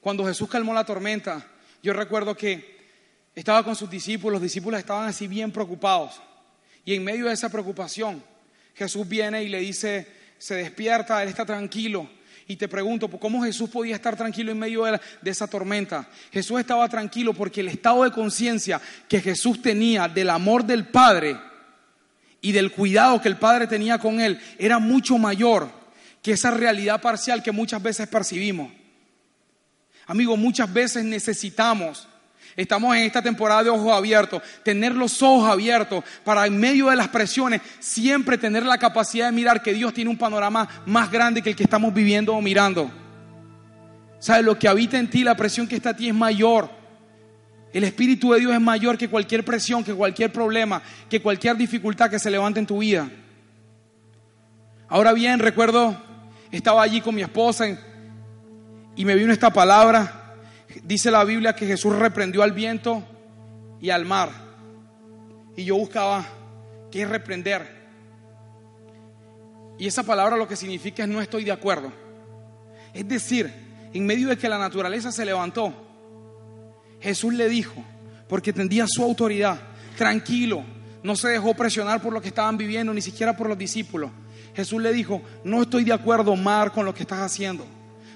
Cuando 0.01 0.25
Jesús 0.27 0.49
calmó 0.49 0.75
la 0.75 0.85
tormenta, 0.85 1.47
yo 1.83 1.93
recuerdo 1.93 2.37
que 2.37 2.75
estaba 3.35 3.63
con 3.65 3.75
sus 3.75 3.91
discípulos, 3.91 4.35
los 4.35 4.43
discípulos 4.43 4.79
estaban 4.79 5.09
así 5.09 5.27
bien 5.27 5.51
preocupados. 5.51 6.21
Y 6.85 6.95
en 6.95 7.05
medio 7.05 7.27
de 7.27 7.35
esa 7.35 7.49
preocupación, 7.49 8.23
Jesús 8.75 9.09
viene 9.09 9.43
y 9.43 9.49
le 9.49 9.61
dice, 9.61 10.07
se 10.39 10.57
despierta, 10.57 11.23
él 11.23 11.29
está 11.31 11.47
tranquilo 11.47 12.09
y 12.47 12.57
te 12.57 12.69
pregunto, 12.69 13.09
¿cómo 13.09 13.43
Jesús 13.43 13.71
podía 13.71 13.95
estar 13.95 14.17
tranquilo 14.17 14.53
en 14.53 14.59
medio 14.59 14.85
de, 14.85 15.01
esa 15.25 15.47
tormenta? 15.47 16.09
Jesús 16.31 16.61
estaba 16.61 16.89
tranquilo 16.89 17.33
porque 17.33 17.61
el 17.61 17.69
estado 17.69 18.05
de 18.05 18.11
conciencia 18.11 18.81
que 19.09 19.21
Jesús 19.21 19.63
tenía 19.63 20.09
del 20.09 20.31
amor 20.31 20.65
del 20.65 20.87
Padre 20.89 21.39
y 22.45 22.53
del 22.53 22.73
cuidado 22.73 23.23
que 23.23 23.29
el 23.29 23.39
padre 23.39 23.67
tenía 23.67 23.99
con 23.99 24.21
él 24.21 24.39
era 24.59 24.79
mucho 24.79 25.17
mayor 25.17 25.71
que 26.21 26.33
esa 26.33 26.51
realidad 26.51 27.01
parcial 27.01 27.43
que 27.43 27.53
muchas 27.53 27.83
veces 27.83 28.07
percibimos. 28.07 28.71
Amigo, 30.07 30.37
muchas 30.37 30.71
veces 30.71 31.05
necesitamos, 31.05 32.07
estamos 32.57 32.97
en 32.97 33.03
esta 33.03 33.23
temporada 33.23 33.65
de 33.65 33.71
ojos 33.71 33.93
abiertos, 33.93 34.43
tener 34.63 34.95
los 34.95 35.23
ojos 35.23 35.49
abiertos 35.49 36.05
para 36.25 36.47
en 36.47 36.59
medio 36.59 36.91
de 36.91 36.97
las 36.97 37.09
presiones 37.09 37.61
siempre 37.79 38.39
tener 38.39 38.65
la 38.65 38.79
capacidad 38.79 39.27
de 39.27 39.33
mirar 39.33 39.63
que 39.63 39.73
Dios 39.73 39.93
tiene 39.95 40.11
un 40.11 40.19
panorama 40.19 40.69
más 40.87 41.11
grande 41.11 41.43
que 41.43 41.51
el 41.51 41.57
que 41.57 41.65
estamos 41.65 41.93
viviendo 41.93 42.35
o 42.35 42.41
mirando. 42.41 42.91
¿Sabes? 44.19 44.45
Lo 44.45 44.59
que 44.59 44.69
habita 44.69 44.99
en 44.99 45.11
ti, 45.11 45.23
la 45.23 45.37
presión 45.37 45.67
que 45.67 45.77
está 45.77 45.91
a 45.91 45.97
ti 45.97 46.09
es 46.09 46.15
mayor. 46.15 46.71
El 47.75 47.85
Espíritu 47.85 48.33
de 48.33 48.41
Dios 48.41 48.55
es 48.55 48.61
mayor 48.61 48.97
que 48.97 49.09
cualquier 49.09 49.45
presión, 49.45 49.83
que 49.83 49.93
cualquier 49.93 50.33
problema, 50.33 50.81
que 51.11 51.21
cualquier 51.21 51.57
dificultad 51.57 52.09
que 52.09 52.19
se 52.19 52.31
levante 52.31 52.61
en 52.61 52.67
tu 52.67 52.79
vida. 52.79 53.11
Ahora 54.89 55.13
bien, 55.13 55.41
recuerdo, 55.41 56.01
estaba 56.53 56.83
allí 56.83 57.01
con 57.01 57.15
mi 57.15 57.23
esposa 57.23 57.67
y 58.97 59.05
me 59.05 59.15
vino 59.17 59.33
esta 59.33 59.53
palabra. 59.53 60.24
Dice 60.83 61.11
la 61.11 61.25
Biblia 61.25 61.55
que 61.55 61.67
Jesús 61.67 61.95
reprendió 61.95 62.43
al 62.43 62.53
viento 62.53 63.03
y 63.81 63.91
al 63.91 64.05
mar. 64.05 64.31
Y 65.57 65.65
yo 65.65 65.77
buscaba 65.77 66.27
qué 66.91 67.03
es 67.03 67.09
reprender. 67.09 67.85
Y 69.79 69.87
esa 69.87 70.03
palabra 70.03 70.37
lo 70.37 70.49
que 70.49 70.57
significa 70.57 71.03
es 71.03 71.09
no 71.09 71.21
estoy 71.21 71.45
de 71.45 71.53
acuerdo. 71.53 71.93
Es 72.93 73.07
decir, 73.09 73.53
en 73.93 74.07
medio 74.07 74.29
de 74.29 74.39
que 74.39 74.49
la 74.49 74.59
naturaleza 74.59 75.13
se 75.13 75.25
levantó, 75.25 75.73
Jesús 77.01 77.35
le 77.35 77.49
dijo, 77.49 77.85
porque 78.29 78.53
tendía 78.53 78.87
su 78.89 79.03
autoridad, 79.03 79.59
tranquilo, 79.97 80.65
no 81.03 81.17
se 81.17 81.29
dejó 81.29 81.55
presionar 81.55 82.01
por 82.01 82.13
lo 82.13 82.23
que 82.23 82.29
estaban 82.29 82.57
viviendo, 82.57 82.95
ni 82.95 83.03
siquiera 83.03 83.37
por 83.37 83.49
los 83.49 83.59
discípulos. 83.59 84.11
Jesús 84.55 84.81
le 84.81 84.93
dijo, 84.93 85.21
no 85.45 85.63
estoy 85.63 85.85
de 85.85 85.93
acuerdo, 85.93 86.35
mar, 86.37 86.73
con 86.73 86.87
lo 86.87 86.95
que 86.95 87.03
estás 87.03 87.21
haciendo. 87.21 87.67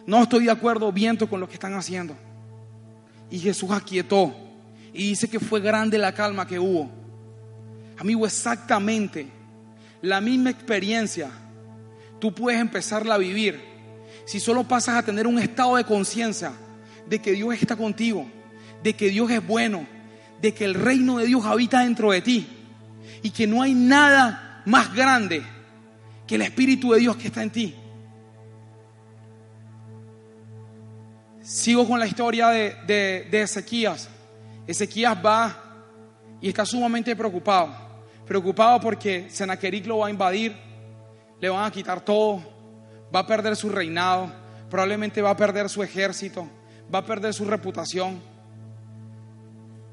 No 0.07 0.23
estoy 0.23 0.45
de 0.45 0.51
acuerdo, 0.51 0.91
viento, 0.91 1.29
con 1.29 1.41
lo 1.41 1.49
que 1.49 1.55
están 1.55 1.75
haciendo. 1.75 2.17
Y 3.31 3.39
Jesús 3.39 3.71
aquietó. 3.71 4.35
Y 4.93 5.09
dice 5.09 5.29
que 5.29 5.41
fue 5.41 5.61
grande 5.61 5.99
la 5.99 6.13
calma 6.13 6.47
que 6.47 6.59
hubo. 6.59 6.91
Amigo, 7.99 8.27
exactamente 8.27 9.39
la 10.03 10.21
misma 10.21 10.51
experiencia 10.51 11.31
tú 12.21 12.33
puedes 12.33 12.61
empezarla 12.61 13.15
a 13.15 13.19
vivir 13.19 13.61
si 14.25 14.41
solo 14.41 14.65
pasas 14.65 14.97
a 14.97 15.03
tener 15.03 15.27
un 15.27 15.39
estado 15.39 15.77
de 15.77 15.85
conciencia 15.85 16.53
de 17.09 17.21
que 17.21 17.33
Dios 17.33 17.55
está 17.55 17.77
contigo, 17.77 18.27
de 18.83 18.95
que 18.95 19.09
Dios 19.09 19.31
es 19.31 19.45
bueno, 19.47 19.87
de 20.41 20.53
que 20.53 20.65
el 20.65 20.75
reino 20.75 21.19
de 21.19 21.27
Dios 21.27 21.45
habita 21.45 21.81
dentro 21.81 22.13
de 22.13 22.21
ti 22.21 22.47
y 23.23 23.31
que 23.31 23.47
no 23.47 23.63
hay 23.63 23.75
nada 23.75 24.63
más 24.67 24.95
grande 24.95 25.43
que 26.27 26.35
el 26.35 26.43
Espíritu 26.43 26.93
de 26.93 27.01
Dios 27.01 27.17
que 27.17 27.29
está 27.29 27.43
en 27.43 27.51
ti. 27.51 27.75
Sigo 31.49 31.89
con 31.89 31.99
la 31.99 32.07
historia 32.07 32.49
de, 32.49 33.27
Ezequías. 33.33 34.07
Ezequías 34.67 35.17
va 35.25 35.57
y 36.43 36.49
está 36.49 36.67
sumamente 36.67 37.17
preocupado. 37.17 37.75
Preocupado 38.27 38.79
porque 38.79 39.31
Sennacherib 39.31 39.87
lo 39.87 39.97
va 39.97 40.09
a 40.09 40.11
invadir, 40.11 40.55
le 41.41 41.49
van 41.49 41.65
a 41.65 41.71
quitar 41.71 42.03
todo, 42.03 42.43
va 43.15 43.21
a 43.21 43.27
perder 43.27 43.57
su 43.57 43.71
reinado, 43.71 44.31
probablemente 44.69 45.23
va 45.23 45.31
a 45.31 45.37
perder 45.39 45.71
su 45.71 45.83
ejército, 45.83 46.47
va 46.95 46.99
a 46.99 47.07
perder 47.07 47.33
su 47.33 47.47
reputación. 47.47 48.21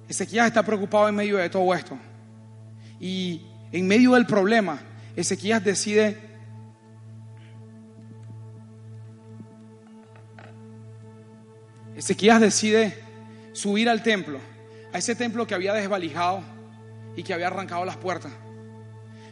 Ezequías 0.10 0.48
está 0.48 0.62
preocupado 0.62 1.08
en 1.08 1.16
medio 1.16 1.38
de 1.38 1.50
todo 1.50 1.74
esto. 1.74 1.98
Y 3.00 3.44
en 3.72 3.88
medio 3.88 4.12
del 4.12 4.26
problema, 4.26 4.78
Ezequías 5.16 5.64
decide 5.64 6.35
Ezequías 11.96 12.42
decide 12.42 12.94
subir 13.54 13.88
al 13.90 14.04
templo, 14.04 14.40
a 14.92 14.98
ese 14.98 15.16
templo 15.16 15.48
que 15.48 15.56
había 15.56 15.74
desvalijado 15.74 16.44
y 17.16 17.24
que 17.24 17.34
había 17.34 17.48
arrancado 17.48 17.86
las 17.86 17.96
puertas. 17.96 18.34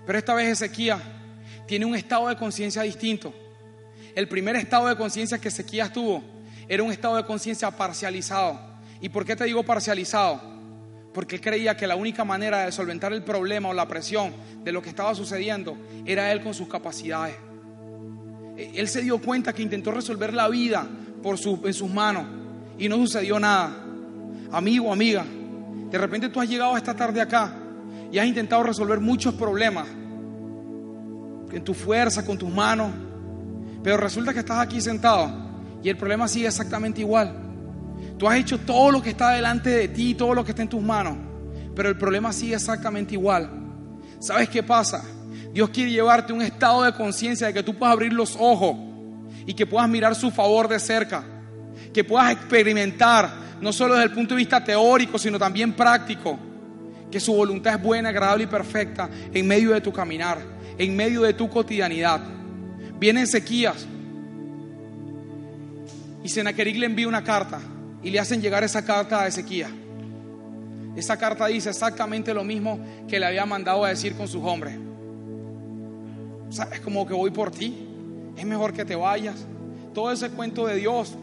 Pero 0.06 0.18
esta 0.18 0.34
vez 0.34 0.48
Ezequías 0.48 1.02
tiene 1.68 1.86
un 1.86 1.96
estado 1.96 2.30
de 2.30 2.38
conciencia 2.38 2.82
distinto. 2.84 3.34
El 4.16 4.30
primer 4.30 4.56
estado 4.56 4.88
de 4.88 4.96
conciencia 4.96 5.40
que 5.40 5.50
Ezequías 5.50 5.92
tuvo 5.92 6.24
era 6.70 6.84
un 6.84 6.92
estado 6.92 7.18
de 7.18 7.26
conciencia 7.26 7.70
parcializado. 7.70 8.58
¿Y 9.02 9.10
por 9.10 9.26
qué 9.26 9.36
te 9.36 9.44
digo 9.44 9.64
parcializado? 9.64 10.42
Porque 11.14 11.36
él 11.36 11.42
creía 11.42 11.76
que 11.76 11.86
la 11.86 11.98
única 11.98 12.24
manera 12.24 12.66
de 12.66 12.72
solventar 12.72 13.12
el 13.12 13.24
problema 13.24 13.70
o 13.70 13.74
la 13.74 13.88
presión 13.90 14.34
de 14.64 14.72
lo 14.72 14.82
que 14.82 14.90
estaba 14.90 15.14
sucediendo 15.14 15.78
era 16.06 16.32
él 16.32 16.42
con 16.42 16.54
sus 16.54 16.70
capacidades. 16.70 17.36
Él 18.56 18.88
se 18.88 19.02
dio 19.02 19.20
cuenta 19.20 19.52
que 19.52 19.62
intentó 19.62 19.92
resolver 19.92 20.34
la 20.34 20.48
vida 20.48 20.88
por 21.22 21.38
en 21.38 21.74
sus 21.74 21.90
manos 21.90 22.43
y 22.84 22.90
no 22.90 22.98
sucedió 22.98 23.40
nada. 23.40 23.72
Amigo, 24.52 24.92
amiga, 24.92 25.24
de 25.90 25.98
repente 25.98 26.28
tú 26.28 26.42
has 26.42 26.50
llegado 26.50 26.76
esta 26.76 26.94
tarde 26.94 27.22
acá 27.22 27.56
y 28.12 28.20
has 28.20 28.26
intentado 28.26 28.62
resolver 28.62 29.00
muchos 29.00 29.34
problemas 29.36 29.88
en 29.88 31.64
tu 31.64 31.74
fuerza, 31.74 32.26
con 32.26 32.38
tus 32.38 32.50
manos, 32.50 32.92
pero 33.82 33.96
resulta 33.96 34.34
que 34.34 34.40
estás 34.40 34.60
aquí 34.60 34.82
sentado 34.82 35.32
y 35.82 35.88
el 35.88 35.96
problema 35.96 36.28
sigue 36.28 36.48
exactamente 36.48 37.00
igual. 37.00 37.34
Tú 38.18 38.28
has 38.28 38.38
hecho 38.38 38.60
todo 38.60 38.92
lo 38.92 39.02
que 39.02 39.12
está 39.12 39.32
delante 39.32 39.70
de 39.70 39.88
ti, 39.88 40.14
todo 40.14 40.34
lo 40.34 40.44
que 40.44 40.52
está 40.52 40.64
en 40.64 40.70
tus 40.70 40.82
manos, 40.82 41.16
pero 41.74 41.88
el 41.88 41.98
problema 41.98 42.34
sigue 42.34 42.56
exactamente 42.56 43.14
igual. 43.14 43.50
¿Sabes 44.20 44.50
qué 44.50 44.62
pasa? 44.62 45.02
Dios 45.54 45.70
quiere 45.70 45.92
llevarte 45.92 46.34
a 46.34 46.36
un 46.36 46.42
estado 46.42 46.84
de 46.84 46.92
conciencia 46.92 47.48
de 47.48 47.54
que 47.54 47.64
tú 47.64 47.76
puedas 47.76 47.94
abrir 47.94 48.12
los 48.12 48.36
ojos 48.38 48.76
y 49.46 49.54
que 49.54 49.66
puedas 49.66 49.88
mirar 49.90 50.16
su 50.16 50.32
favor 50.32 50.68
de 50.68 50.80
cerca 50.80 51.24
que 51.94 52.04
puedas 52.04 52.32
experimentar, 52.32 53.30
no 53.62 53.72
solo 53.72 53.94
desde 53.94 54.06
el 54.06 54.12
punto 54.12 54.34
de 54.34 54.40
vista 54.40 54.64
teórico, 54.64 55.20
sino 55.20 55.38
también 55.38 55.74
práctico, 55.74 56.38
que 57.12 57.20
su 57.20 57.34
voluntad 57.34 57.76
es 57.76 57.82
buena, 57.82 58.10
agradable 58.10 58.46
y 58.46 58.48
perfecta 58.48 59.10
en 59.32 59.48
medio 59.48 59.72
de 59.72 59.82
tu 59.82 59.94
caminar, 59.94 60.40
en 60.78 60.96
medio 60.96 61.22
de 61.22 61.34
tu 61.34 61.48
cotidianidad. 61.50 62.22
Viene 63.00 63.22
Ezequías 63.22 63.86
y 66.24 66.30
Senaqueric 66.30 66.78
le 66.78 66.88
envía 66.88 67.08
una 67.08 67.24
carta 67.24 67.60
y 68.02 68.10
le 68.10 68.20
hacen 68.20 68.42
llegar 68.42 68.64
esa 68.64 68.84
carta 68.84 69.22
a 69.22 69.28
Ezequías. 69.28 69.70
Esa 70.96 71.18
carta 71.18 71.48
dice 71.48 71.70
exactamente 71.70 72.34
lo 72.34 72.44
mismo 72.44 72.80
que 73.08 73.20
le 73.20 73.26
había 73.26 73.46
mandado 73.46 73.84
a 73.84 73.90
decir 73.90 74.16
con 74.16 74.28
sus 74.28 74.44
hombres. 74.44 74.78
es 76.72 76.80
como 76.82 77.06
que 77.06 77.14
voy 77.14 77.32
por 77.32 77.52
ti, 77.52 77.88
es 78.36 78.46
mejor 78.46 78.74
que 78.74 78.86
te 78.86 78.96
vayas. 78.96 79.46
Todo 79.94 80.12
ese 80.12 80.30
cuento 80.30 80.66
de 80.66 80.76
Dios 80.76 81.16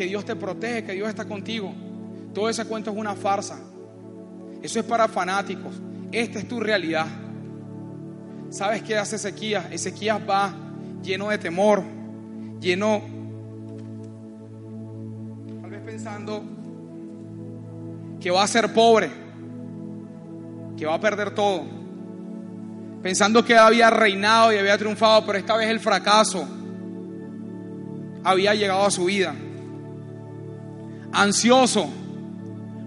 que 0.00 0.06
Dios 0.06 0.24
te 0.24 0.34
protege, 0.34 0.82
que 0.82 0.92
Dios 0.92 1.10
está 1.10 1.26
contigo. 1.26 1.74
Todo 2.32 2.48
ese 2.48 2.64
cuento 2.64 2.90
es 2.90 2.96
una 2.96 3.14
farsa. 3.14 3.60
Eso 4.62 4.80
es 4.80 4.86
para 4.86 5.08
fanáticos. 5.08 5.74
Esta 6.10 6.38
es 6.38 6.48
tu 6.48 6.58
realidad. 6.58 7.04
¿Sabes 8.48 8.82
qué 8.82 8.96
hace 8.96 9.16
Ezequías? 9.16 9.70
Ezequías 9.70 10.18
va 10.26 10.54
lleno 11.02 11.28
de 11.28 11.36
temor, 11.36 11.82
lleno, 12.62 13.02
tal 15.60 15.70
vez 15.70 15.82
pensando 15.82 16.44
que 18.18 18.30
va 18.30 18.42
a 18.42 18.46
ser 18.46 18.72
pobre, 18.72 19.10
que 20.78 20.86
va 20.86 20.94
a 20.94 21.00
perder 21.00 21.34
todo, 21.34 21.64
pensando 23.02 23.44
que 23.44 23.54
había 23.54 23.90
reinado 23.90 24.50
y 24.50 24.56
había 24.56 24.78
triunfado, 24.78 25.26
pero 25.26 25.38
esta 25.38 25.58
vez 25.58 25.68
el 25.68 25.78
fracaso 25.78 26.48
había 28.24 28.54
llegado 28.54 28.86
a 28.86 28.90
su 28.90 29.04
vida 29.04 29.34
ansioso, 31.12 31.88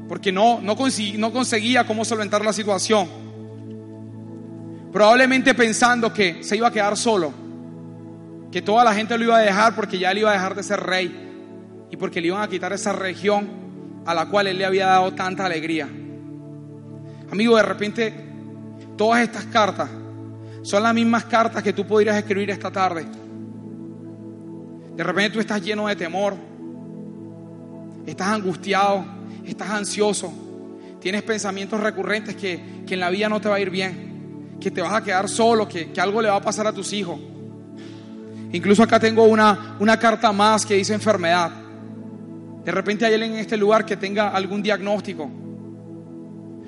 porque 0.08 0.32
no, 0.32 0.62
no, 0.62 0.76
no 0.76 1.32
conseguía 1.32 1.86
cómo 1.86 2.06
solventar 2.06 2.44
la 2.44 2.54
situación. 2.54 3.08
Probablemente 4.92 5.54
pensando 5.54 6.14
que 6.14 6.44
se 6.44 6.56
iba 6.56 6.68
a 6.68 6.72
quedar 6.72 6.96
solo, 6.96 7.34
que 8.52 8.62
toda 8.62 8.84
la 8.84 8.94
gente 8.94 9.18
lo 9.18 9.24
iba 9.24 9.38
a 9.38 9.42
dejar 9.42 9.76
porque 9.76 9.98
ya 9.98 10.12
él 10.12 10.20
iba 10.20 10.30
a 10.30 10.34
dejar 10.34 10.54
de 10.54 10.62
ser 10.62 10.80
rey 10.80 11.88
y 11.90 11.98
porque 11.98 12.22
le 12.22 12.28
iban 12.28 12.44
a 12.44 12.48
quitar 12.48 12.72
esa 12.74 12.94
región 12.94 13.50
a 14.06 14.14
la 14.14 14.28
cual 14.28 14.48
él 14.48 14.58
le 14.58 14.66
había 14.66 14.86
dado 14.86 15.14
tanta 15.14 15.46
alegría. 15.46 15.90
Amigo, 17.32 17.58
de 17.58 17.64
repente 17.64 18.14
todas 18.96 19.24
estas 19.24 19.46
cartas 19.46 19.90
son 20.62 20.84
las 20.84 20.94
mismas 20.94 21.26
cartas 21.26 21.64
que 21.64 21.74
tú 21.74 21.88
podrías 21.88 22.16
escribir 22.16 22.52
esta 22.52 22.70
tarde. 22.70 23.06
De 24.96 25.04
repente 25.04 25.32
tú 25.32 25.40
estás 25.40 25.62
lleno 25.62 25.88
de 25.88 25.96
temor, 25.96 26.36
estás 28.06 28.28
angustiado, 28.28 29.06
estás 29.46 29.70
ansioso, 29.70 30.34
tienes 31.00 31.24
pensamientos 31.24 31.80
recurrentes 31.80 32.36
que, 32.36 32.84
en 32.88 33.00
la 33.00 33.10
vida 33.10 33.28
no 33.28 33.42
te 33.42 33.50
va 33.50 33.56
a 33.56 33.60
ir 33.60 33.72
bien, 33.72 34.58
que 34.60 34.70
te 34.70 34.82
vas 34.82 34.94
a 34.94 35.04
quedar 35.04 35.28
solo, 35.28 35.68
que, 35.68 35.92
algo 35.98 36.22
le 36.22 36.30
va 36.30 36.36
a 36.36 36.42
pasar 36.42 36.68
a 36.68 36.74
tus 36.74 36.94
hijos. 36.94 37.20
Incluso 38.52 38.84
acá 38.84 39.00
tengo 39.00 39.24
una, 39.24 39.78
una 39.80 39.98
carta 39.98 40.32
más 40.32 40.66
que 40.66 40.76
dice 40.76 40.94
enfermedad. 40.94 41.52
De 42.64 42.72
repente 42.72 43.06
hay 43.06 43.16
alguien 43.16 43.34
en 43.34 43.40
este 43.40 43.58
lugar 43.58 43.84
que 43.84 43.98
tenga 43.98 44.30
algún 44.30 44.62
diagnóstico 44.62 45.30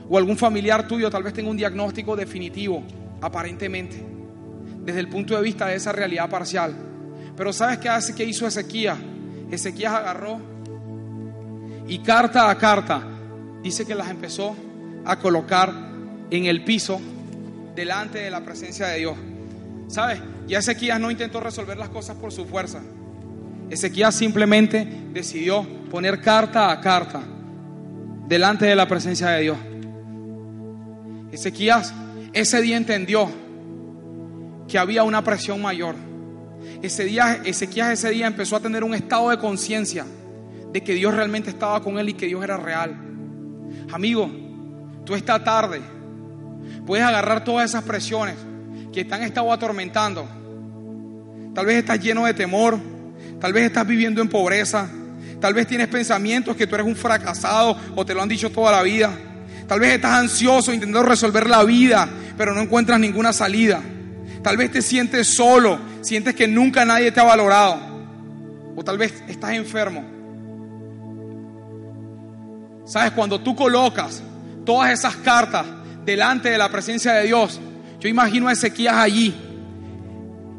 o 0.10 0.18
algún 0.18 0.38
familiar 0.38 0.88
tuyo 0.88 1.10
tal 1.10 1.24
vez 1.24 1.34
tenga 1.34 1.50
un 1.50 1.58
diagnóstico 1.58 2.16
definitivo 2.16 2.84
aparentemente, 3.22 4.04
desde 4.84 5.00
el 5.00 5.10
punto 5.10 5.36
de 5.36 5.42
vista 5.42 5.68
de 5.68 5.76
esa 5.76 5.92
realidad 5.92 6.30
parcial. 6.30 6.76
Pero 7.36 7.54
¿sabes 7.54 7.78
qué 7.80 7.90
hace 7.90 8.14
que 8.16 8.24
hizo 8.24 8.48
Ezequías? 8.48 8.98
Ezequías 9.52 9.94
agarró 9.94 10.55
y 11.88 12.00
carta 12.00 12.50
a 12.50 12.58
carta 12.58 13.02
dice 13.62 13.86
que 13.86 13.96
las 13.96 14.10
empezó 14.10 14.56
a 15.06 15.18
colocar 15.20 15.72
en 16.32 16.46
el 16.46 16.64
piso 16.64 17.00
delante 17.76 18.20
de 18.20 18.32
la 18.32 18.44
presencia 18.44 18.88
de 18.88 19.00
Dios. 19.00 19.18
¿Sabes? 19.88 20.20
Ya 20.48 20.60
Ezequías 20.60 21.00
no 21.00 21.12
intentó 21.12 21.40
resolver 21.40 21.78
las 21.78 21.90
cosas 21.90 22.16
por 22.18 22.32
su 22.32 22.46
fuerza. 22.46 22.82
Ezequías 23.70 24.16
simplemente 24.16 24.88
decidió 25.12 25.64
poner 25.90 26.22
carta 26.22 26.72
a 26.72 26.82
carta 26.82 27.22
delante 28.28 28.66
de 28.66 28.76
la 28.76 28.88
presencia 28.88 29.30
de 29.30 29.42
Dios. 29.42 29.58
Ezequías 31.32 31.94
ese 32.34 32.62
día 32.62 32.76
entendió 32.76 33.30
que 34.68 34.78
había 34.78 35.04
una 35.04 35.24
presión 35.24 35.62
mayor. 35.62 35.96
Ese 36.82 37.06
día, 37.06 37.42
Ezequías 37.46 37.92
ese 37.92 38.10
día 38.10 38.28
empezó 38.28 38.56
a 38.56 38.60
tener 38.60 38.84
un 38.84 38.94
estado 38.94 39.30
de 39.30 39.38
conciencia 39.38 40.06
de 40.76 40.84
que 40.84 40.94
Dios 40.94 41.14
realmente 41.14 41.52
estaba 41.52 41.82
con 41.82 41.98
él 42.00 42.10
y 42.10 42.14
que 42.16 42.26
Dios 42.26 42.44
era 42.44 42.58
real. 42.58 42.98
Amigo, 43.94 44.30
tú 45.06 45.16
esta 45.16 45.42
tarde 45.42 45.80
puedes 46.86 47.06
agarrar 47.06 47.46
todas 47.46 47.70
esas 47.70 47.82
presiones 47.86 48.36
que 48.92 49.06
te 49.06 49.16
han 49.16 49.24
estado 49.24 49.54
atormentando. 49.54 50.28
Tal 51.54 51.66
vez 51.66 51.78
estás 51.78 51.98
lleno 52.02 52.26
de 52.26 52.34
temor, 52.34 52.78
tal 53.40 53.54
vez 53.54 53.68
estás 53.68 53.88
viviendo 53.88 54.22
en 54.22 54.28
pobreza, 54.28 54.90
tal 55.40 55.54
vez 55.54 55.66
tienes 55.66 55.88
pensamientos 55.88 56.58
que 56.58 56.68
tú 56.68 56.76
eres 56.76 56.88
un 56.88 56.98
fracasado 56.98 57.78
o 57.96 58.06
te 58.06 58.14
lo 58.14 58.22
han 58.22 58.28
dicho 58.28 58.52
toda 58.52 58.74
la 58.74 58.84
vida. 58.84 59.18
Tal 59.70 59.80
vez 59.80 59.94
estás 59.94 60.20
ansioso 60.20 60.74
intentando 60.74 61.08
resolver 61.08 61.50
la 61.50 61.64
vida, 61.64 62.10
pero 62.38 62.54
no 62.54 62.60
encuentras 62.60 63.00
ninguna 63.00 63.32
salida. 63.32 63.82
Tal 64.44 64.58
vez 64.58 64.74
te 64.74 64.82
sientes 64.82 65.36
solo, 65.36 65.80
sientes 66.02 66.36
que 66.36 66.50
nunca 66.50 66.84
nadie 66.84 67.14
te 67.14 67.22
ha 67.22 67.24
valorado. 67.24 67.80
O 68.76 68.84
tal 68.84 68.98
vez 68.98 69.24
estás 69.30 69.52
enfermo. 69.52 70.15
Sabes, 72.86 73.12
cuando 73.12 73.40
tú 73.40 73.56
colocas 73.56 74.22
todas 74.66 74.92
esas 74.92 75.16
cartas 75.18 75.66
delante 76.06 76.50
de 76.50 76.58
la 76.58 76.70
presencia 76.70 77.14
de 77.14 77.26
Dios, 77.26 77.60
yo 78.00 78.08
imagino 78.08 78.48
a 78.48 78.54
Ezequías 78.54 78.96
allí. 78.96 79.34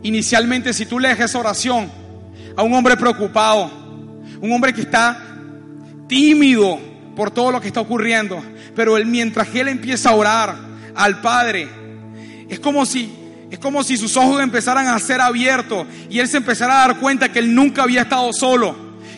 Inicialmente, 0.02 0.72
si 0.72 0.86
tú 0.86 0.98
lees 0.98 1.18
esa 1.20 1.38
oración, 1.38 1.90
a 2.56 2.62
un 2.62 2.74
hombre 2.74 2.96
preocupado, 2.96 3.70
un 4.40 4.52
hombre 4.52 4.72
que 4.72 4.80
está 4.80 5.18
tímido 6.08 6.78
por 7.14 7.30
todo 7.30 7.52
lo 7.52 7.60
que 7.60 7.68
está 7.68 7.80
ocurriendo, 7.80 8.42
pero 8.74 8.96
él 8.96 9.06
mientras 9.06 9.54
él 9.54 9.68
empieza 9.68 10.10
a 10.10 10.14
orar 10.14 10.56
al 10.94 11.20
Padre, 11.20 11.68
es 12.48 12.58
como 12.60 12.86
si 12.86 13.22
es 13.50 13.60
como 13.60 13.84
si 13.84 13.96
sus 13.96 14.16
ojos 14.16 14.42
empezaran 14.42 14.88
a 14.88 14.98
ser 14.98 15.20
abiertos 15.20 15.86
y 16.10 16.18
él 16.18 16.26
se 16.26 16.38
empezara 16.38 16.82
a 16.82 16.88
dar 16.88 16.98
cuenta 16.98 17.30
que 17.30 17.38
él 17.38 17.54
nunca 17.54 17.84
había 17.84 18.02
estado 18.02 18.32
solo, 18.32 18.74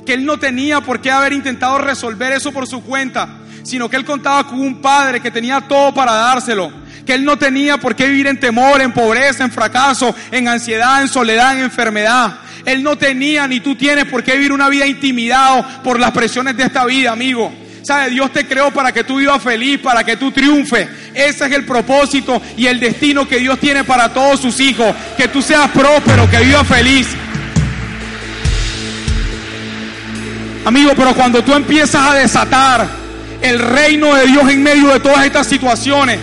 que 0.09 0.15
él 0.15 0.25
no 0.25 0.39
tenía 0.39 0.81
por 0.81 1.03
qué 1.03 1.11
haber 1.11 1.35
intentado 1.35 1.77
resolver 1.77 2.33
eso 2.33 2.51
por 2.51 2.67
su 2.67 2.83
cuenta, 2.83 3.29
sino 3.63 3.91
que 3.91 3.97
él 3.97 4.07
contaba 4.07 4.47
con 4.47 4.59
un 4.59 4.81
padre 4.81 5.21
que 5.21 5.31
tenía 5.31 5.61
todo 5.61 5.93
para 5.93 6.13
dárselo, 6.13 6.73
que 7.05 7.13
él 7.13 7.27
no 7.27 7.37
tenía 7.37 7.77
por 7.77 7.95
qué 7.95 8.09
vivir 8.09 8.27
en 8.27 8.41
temor, 8.41 8.81
en 8.81 8.95
pobreza, 8.95 9.45
en 9.45 9.53
fracaso, 9.53 10.15
en 10.31 10.49
ansiedad, 10.49 11.03
en 11.03 11.09
soledad, 11.09 11.59
en 11.59 11.65
enfermedad. 11.65 12.39
Él 12.65 12.83
no 12.83 12.97
tenía 12.97 13.47
ni 13.47 13.61
tú 13.61 13.75
tienes 13.75 14.07
por 14.07 14.25
qué 14.25 14.33
vivir 14.33 14.51
una 14.51 14.71
vida 14.71 14.87
intimidado 14.87 15.63
por 15.85 16.01
las 16.01 16.13
presiones 16.13 16.57
de 16.57 16.63
esta 16.63 16.87
vida, 16.87 17.13
amigo. 17.13 17.53
¿Sabe? 17.83 18.09
Dios 18.09 18.33
te 18.33 18.47
creó 18.47 18.71
para 18.71 18.93
que 18.93 19.05
tú 19.05 19.17
vivas 19.17 19.43
feliz, 19.43 19.79
para 19.79 20.05
que 20.05 20.17
tú 20.17 20.31
triunfes. 20.31 20.89
Ese 21.13 21.45
es 21.45 21.53
el 21.53 21.67
propósito 21.67 22.41
y 22.57 22.65
el 22.65 22.81
destino 22.81 23.29
que 23.29 23.41
Dios 23.41 23.59
tiene 23.61 23.85
para 23.85 24.11
todos 24.11 24.41
sus 24.41 24.59
hijos. 24.59 24.95
Que 25.19 25.29
tú 25.29 25.43
seas 25.43 25.69
próspero, 25.69 26.31
que 26.31 26.39
vivas 26.39 26.67
feliz. 26.67 27.09
Amigo, 30.69 30.93
pero 30.95 31.15
cuando 31.15 31.43
tú 31.43 31.55
empiezas 31.55 32.11
a 32.11 32.15
desatar 32.15 32.87
el 33.41 33.59
reino 33.59 34.15
de 34.15 34.27
Dios 34.27 34.51
en 34.51 34.63
medio 34.63 34.89
de 34.89 35.01
todas 35.01 35.25
estas 35.25 35.47
situaciones, 35.47 36.19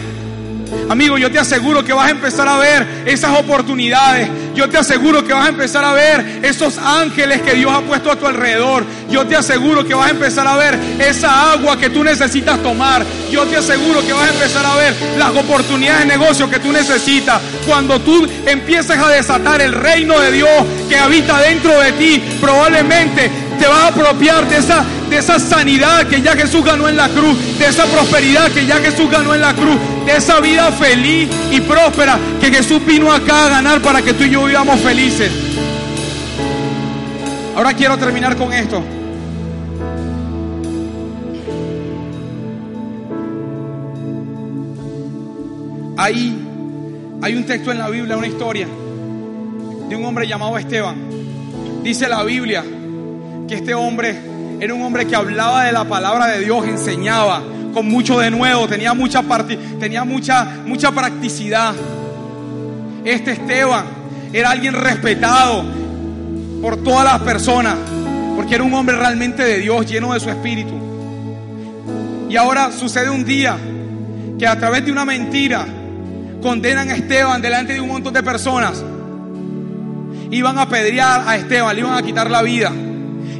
Amigo, 0.90 1.18
yo 1.18 1.32
te 1.32 1.40
aseguro 1.40 1.84
que 1.84 1.94
vas 1.94 2.08
a 2.08 2.12
empezar 2.12 2.48
a 2.48 2.58
ver 2.58 3.04
esas 3.06 3.38
oportunidades. 3.40 4.30
Yo 4.54 4.70
te 4.70 4.78
aseguro 4.78 5.24
que 5.26 5.34
vas 5.34 5.48
a 5.48 5.50
empezar 5.50 5.84
a 5.84 5.94
ver 5.94 6.40
esos 6.44 6.78
ángeles 6.78 7.42
que 7.42 7.56
Dios 7.56 7.72
ha 7.74 7.82
puesto 7.82 8.12
a 8.12 8.16
tu 8.16 8.26
alrededor. 8.28 8.86
Yo 9.10 9.26
te 9.26 9.36
aseguro 9.36 9.84
que 9.84 9.94
vas 9.94 10.08
a 10.08 10.12
empezar 10.12 10.48
a 10.48 10.56
ver 10.56 10.80
esa 11.00 11.54
agua 11.54 11.78
que 11.78 11.90
tú 11.90 12.04
necesitas 12.04 12.62
tomar. 12.62 13.04
Yo 13.32 13.46
te 13.46 13.58
aseguro 13.58 14.06
que 14.06 14.14
vas 14.14 14.30
a 14.30 14.34
empezar 14.34 14.66
a 14.66 14.76
ver 14.76 14.96
las 15.18 15.32
oportunidades 15.32 16.02
de 16.02 16.18
negocio 16.18 16.50
que 16.50 16.60
tú 16.60 16.72
necesitas. 16.72 17.42
Cuando 17.68 18.00
tú 18.00 18.28
empiezas 18.46 18.98
a 18.98 19.10
desatar 19.10 19.62
el 19.62 19.74
reino 19.74 20.20
de 20.20 20.32
Dios 20.32 20.66
que 20.88 20.98
habita 20.98 21.40
dentro 21.40 21.80
de 21.80 21.92
ti, 21.94 22.24
probablemente 22.40 23.30
te 23.66 23.70
vas 23.70 23.80
a 23.80 23.88
apropiar 23.88 24.48
de 24.48 24.58
esa, 24.58 24.86
de 25.10 25.18
esa 25.18 25.40
sanidad 25.40 26.06
que 26.06 26.22
ya 26.22 26.34
Jesús 26.34 26.64
ganó 26.64 26.88
en 26.88 26.96
la 26.96 27.10
cruz, 27.10 27.36
de 27.58 27.66
esa 27.66 27.86
prosperidad 27.86 28.52
que 28.52 28.64
ya 28.64 28.76
Jesús 28.76 29.10
ganó 29.10 29.34
en 29.34 29.42
la 29.42 29.56
cruz, 29.56 29.76
de 30.06 30.16
esa 30.16 30.40
vida 30.40 30.72
feliz 30.72 31.28
y 31.50 31.62
próspera 31.62 32.20
que 32.40 32.52
Jesús 32.52 32.86
vino 32.86 33.12
acá 33.12 33.48
a 33.48 33.50
ganar 33.50 33.82
para 33.82 34.04
que 34.04 34.14
tú 34.14 34.24
y 34.24 34.30
yo 34.30 34.46
vivamos 34.46 34.80
felices. 34.82 35.32
Ahora 37.56 37.74
quiero 37.74 37.98
terminar 37.98 38.36
con 38.36 38.54
esto. 38.54 38.84
Ahí 45.98 46.38
hay 47.20 47.36
un 47.36 47.46
texto 47.48 47.72
en 47.72 47.80
la 47.80 47.90
Biblia, 47.90 48.16
una 48.16 48.28
historia 48.28 48.68
de 49.90 49.96
un 49.96 50.06
hombre 50.06 50.28
llamado 50.28 50.56
Esteban. 50.56 50.98
Dice 51.82 52.08
la 52.08 52.22
Biblia 52.22 52.64
que 53.48 53.56
este 53.56 53.74
hombre 53.74 54.16
era 54.60 54.74
un 54.74 54.82
hombre 54.82 55.06
que 55.06 55.16
hablaba 55.16 55.66
de 55.66 55.72
la 55.72 55.86
palabra 55.86 56.28
de 56.28 56.40
Dios, 56.40 56.66
enseñaba 56.66 57.42
con 57.74 57.90
mucho 57.90 58.20
de 58.20 58.32
nuevo, 58.32 58.68
tenía 58.68 58.94
mucha 58.94 59.22
tenía 59.80 60.04
mucha 60.04 60.46
mucha 60.66 60.92
practicidad. 60.92 61.74
Este 63.04 63.34
Esteban 63.34 63.86
era 64.32 64.52
alguien 64.52 64.74
respetado 64.74 65.64
por 66.62 66.78
todas 66.84 67.04
las 67.04 67.22
personas, 67.22 67.76
porque 68.36 68.56
era 68.56 68.64
un 68.64 68.74
hombre 68.74 68.96
realmente 68.96 69.44
de 69.44 69.60
Dios, 69.60 69.86
lleno 69.86 70.14
de 70.14 70.20
su 70.20 70.30
espíritu. 70.30 70.74
Y 72.30 72.38
ahora 72.38 72.72
sucede 72.72 73.10
un 73.10 73.24
día 73.24 73.58
que 74.40 74.48
a 74.48 74.58
través 74.58 74.86
de 74.86 74.92
una 74.92 75.06
mentira 75.06 75.66
condenan 76.42 76.90
a 76.90 76.96
Esteban 76.96 77.42
delante 77.42 77.74
de 77.74 77.82
un 77.82 77.90
montón 77.90 78.14
de 78.14 78.24
personas. 78.24 78.84
Iban 80.32 80.58
a 80.58 80.64
apedrear 80.64 81.24
a 81.28 81.36
Esteban, 81.36 81.76
le 81.76 81.82
iban 81.82 81.94
a 81.94 82.02
quitar 82.02 82.30
la 82.32 82.42
vida. 82.42 82.72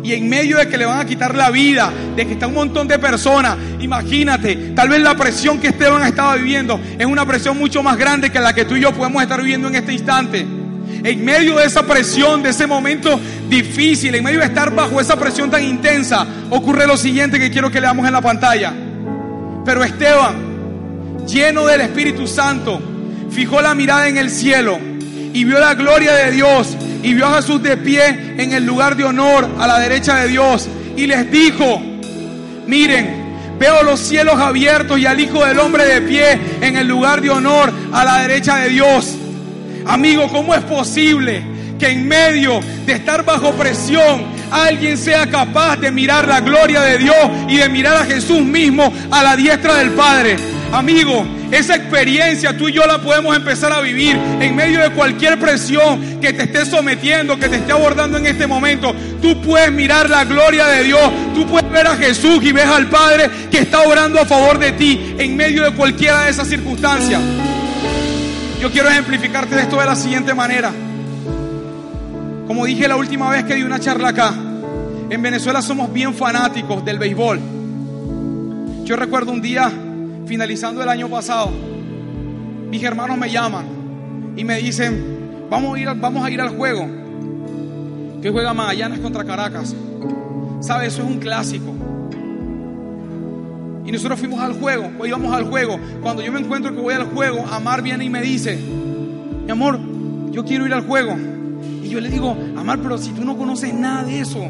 Y 0.06 0.14
en 0.14 0.30
medio 0.30 0.58
de 0.58 0.68
que 0.68 0.78
le 0.78 0.86
van 0.86 1.00
a 1.00 1.06
quitar 1.06 1.34
la 1.34 1.50
vida, 1.50 1.92
de 2.16 2.28
que 2.28 2.34
está 2.34 2.46
un 2.46 2.54
montón 2.54 2.88
de 2.88 3.00
personas, 3.00 3.58
imagínate, 3.80 4.74
tal 4.76 4.88
vez 4.88 5.00
la 5.00 5.18
presión 5.18 5.60
que 5.60 5.70
Esteban 5.70 6.04
estaba 6.04 6.36
viviendo 6.36 6.80
es 7.00 7.08
una 7.08 7.26
presión 7.26 7.58
mucho 7.58 7.82
más 7.82 7.98
grande 7.98 8.30
que 8.30 8.40
la 8.40 8.54
que 8.54 8.66
tú 8.66 8.76
y 8.76 8.82
yo 8.82 8.94
podemos 8.94 9.24
estar 9.24 9.42
viviendo 9.42 9.68
en 9.68 9.74
este 9.74 9.94
instante. 9.94 10.46
En 11.04 11.26
medio 11.26 11.56
de 11.58 11.66
esa 11.66 11.82
presión, 11.88 12.44
de 12.44 12.50
ese 12.50 12.68
momento 12.68 13.20
difícil, 13.50 14.14
en 14.14 14.24
medio 14.24 14.42
de 14.42 14.46
estar 14.46 14.76
bajo 14.76 15.02
esa 15.02 15.16
presión 15.16 15.50
tan 15.50 15.64
intensa, 15.64 16.24
ocurre 16.52 16.86
lo 16.86 16.98
siguiente 16.98 17.40
que 17.40 17.50
quiero 17.50 17.72
que 17.72 17.82
leamos 17.82 18.06
en 18.06 18.14
la 18.14 18.22
pantalla. 18.22 18.74
Pero 19.66 19.84
Esteban, 19.84 20.36
lleno 21.26 21.66
del 21.66 21.82
Espíritu 21.82 22.28
Santo, 22.28 22.80
fijó 23.32 23.60
la 23.60 23.74
mirada 23.74 24.08
en 24.08 24.18
el 24.18 24.30
cielo 24.30 24.78
y 25.34 25.44
vio 25.46 25.60
la 25.60 25.74
gloria 25.74 26.14
de 26.14 26.30
Dios 26.30 26.78
y 27.06 27.14
vio 27.14 27.28
a 27.28 27.36
Jesús 27.36 27.62
de 27.62 27.78
pie 27.78 28.34
en 28.40 28.52
el 28.52 28.66
lugar 28.66 28.96
de 28.96 29.04
honor 29.04 29.48
a 29.60 29.68
la 29.68 29.80
derecha 29.80 30.16
de 30.16 30.28
Dios 30.28 30.68
y 30.98 31.06
les 31.06 31.30
dijo, 31.30 31.80
miren, 32.66 33.58
veo 33.60 33.84
los 33.84 34.00
cielos 34.00 34.40
abiertos 34.40 34.98
y 34.98 35.06
al 35.06 35.20
Hijo 35.20 35.46
del 35.46 35.60
Hombre 35.60 35.86
de 35.86 36.02
pie 36.02 36.40
en 36.62 36.76
el 36.76 36.88
lugar 36.88 37.22
de 37.22 37.30
honor 37.30 37.72
a 37.94 38.04
la 38.04 38.22
derecha 38.22 38.56
de 38.58 38.70
Dios. 38.70 39.14
Amigo, 39.86 40.28
¿cómo 40.30 40.56
es 40.56 40.64
posible 40.64 41.44
que 41.78 41.90
en 41.90 42.08
medio 42.08 42.60
de 42.88 42.94
estar 42.94 43.24
bajo 43.24 43.52
presión 43.52 44.24
alguien 44.50 44.98
sea 44.98 45.30
capaz 45.30 45.78
de 45.78 45.92
mirar 45.92 46.28
la 46.28 46.42
gloria 46.42 46.82
de 46.82 46.98
Dios 46.98 47.16
y 47.48 47.58
de 47.58 47.70
mirar 47.70 47.98
a 47.98 48.06
Jesús 48.06 48.42
mismo 48.42 48.92
a 49.12 49.22
la 49.22 49.36
diestra 49.36 49.76
del 49.76 49.92
Padre? 49.92 50.38
Amigo, 50.72 51.24
esa 51.58 51.76
experiencia 51.76 52.58
tú 52.58 52.68
y 52.68 52.74
yo 52.74 52.86
la 52.86 53.02
podemos 53.02 53.36
empezar 53.36 53.72
a 53.72 53.82
vivir 53.82 54.18
en 54.40 54.56
medio 54.56 54.82
de 54.82 54.92
cualquier 54.92 55.40
presión 55.40 56.20
que 56.20 56.34
te 56.34 56.44
esté 56.44 56.66
sometiendo, 56.66 57.38
que 57.38 57.48
te 57.48 57.58
esté 57.58 57.72
abordando 57.72 58.18
en 58.18 58.26
este 58.26 58.46
momento. 58.46 58.94
Tú 59.22 59.42
puedes 59.42 59.72
mirar 59.72 60.10
la 60.10 60.26
gloria 60.26 60.68
de 60.68 60.84
Dios, 60.84 61.12
tú 61.34 61.46
puedes 61.48 61.70
ver 61.72 61.88
a 61.88 61.96
Jesús 61.96 62.44
y 62.44 62.52
ves 62.52 62.66
al 62.66 62.90
Padre 62.90 63.30
que 63.50 63.60
está 63.60 63.82
orando 63.82 64.20
a 64.20 64.26
favor 64.26 64.60
de 64.60 64.74
ti 64.74 65.16
en 65.18 65.36
medio 65.36 65.64
de 65.64 65.72
cualquiera 65.72 66.24
de 66.26 66.32
esas 66.32 66.48
circunstancias. 66.48 67.22
Yo 68.60 68.72
quiero 68.72 68.90
ejemplificarte 68.90 69.60
esto 69.60 69.80
de 69.80 69.86
la 69.86 69.96
siguiente 69.96 70.34
manera. 70.34 70.72
Como 72.48 72.66
dije 72.66 72.88
la 72.88 72.96
última 72.96 73.30
vez 73.30 73.44
que 73.46 73.56
di 73.56 73.64
una 73.64 73.80
charla 73.80 74.10
acá, 74.10 74.34
en 75.10 75.22
Venezuela 75.22 75.62
somos 75.62 75.92
bien 75.94 76.14
fanáticos 76.14 76.84
del 76.84 77.00
béisbol. 77.00 77.40
Yo 78.84 78.96
recuerdo 78.96 79.32
un 79.32 79.42
día 79.42 79.72
finalizando 80.26 80.82
el 80.82 80.90
año 80.90 81.10
pasado, 81.10 81.52
mis 82.70 82.84
hermanos 82.84 83.18
me 83.18 83.30
llaman 83.30 83.66
y 84.36 84.44
me 84.44 84.58
dicen, 84.58 85.48
vamos 85.50 85.76
a 85.76 85.80
ir, 85.80 85.90
vamos 85.96 86.26
a 86.26 86.32
ir 86.32 86.42
al 86.42 86.50
juego 86.50 87.06
que 88.26 88.32
juega 88.32 88.56
Magallanes 88.56 89.00
contra 89.02 89.24
Caracas. 89.24 89.76
¿Sabe? 90.60 90.88
Eso 90.88 91.04
es 91.04 91.08
un 91.08 91.20
clásico. 91.20 91.72
Y 93.86 93.92
nosotros 93.92 94.20
fuimos 94.20 94.40
al 94.40 94.54
juego, 94.54 94.90
pues 94.98 95.10
íbamos 95.10 95.32
al 95.32 95.44
juego. 95.44 95.80
Cuando 96.02 96.24
yo 96.24 96.32
me 96.32 96.40
encuentro 96.40 96.74
que 96.74 96.82
voy 96.82 96.96
al 96.96 97.06
juego, 97.06 97.46
Amar 97.46 97.84
viene 97.84 98.04
y 98.04 98.10
me 98.10 98.24
dice, 98.24 98.60
mi 99.46 99.52
amor, 99.52 99.80
yo 100.32 100.44
quiero 100.44 100.66
ir 100.66 100.74
al 100.74 100.88
juego. 100.88 101.16
Y 101.84 101.88
yo 101.90 102.02
le 102.02 102.10
digo, 102.10 102.36
Amar, 102.58 102.80
pero 102.80 102.98
si 102.98 103.12
tú 103.12 103.24
no 103.24 103.38
conoces 103.38 103.72
nada 103.76 104.04
de 104.04 104.22
eso, 104.22 104.44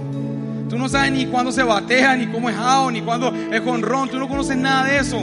tú 0.70 0.78
no 0.78 0.88
sabes 0.88 1.12
ni 1.12 1.26
cuándo 1.26 1.52
se 1.52 1.62
batea, 1.62 2.16
ni 2.16 2.28
cómo 2.28 2.50
es 2.50 2.56
AO, 2.56 2.92
ni 2.92 3.02
cuándo 3.02 3.34
es 3.52 3.60
con 3.60 3.82
ron, 3.82 4.08
tú 4.08 4.18
no 4.18 4.30
conoces 4.30 4.56
nada 4.56 4.86
de 4.86 5.00
eso. 5.00 5.18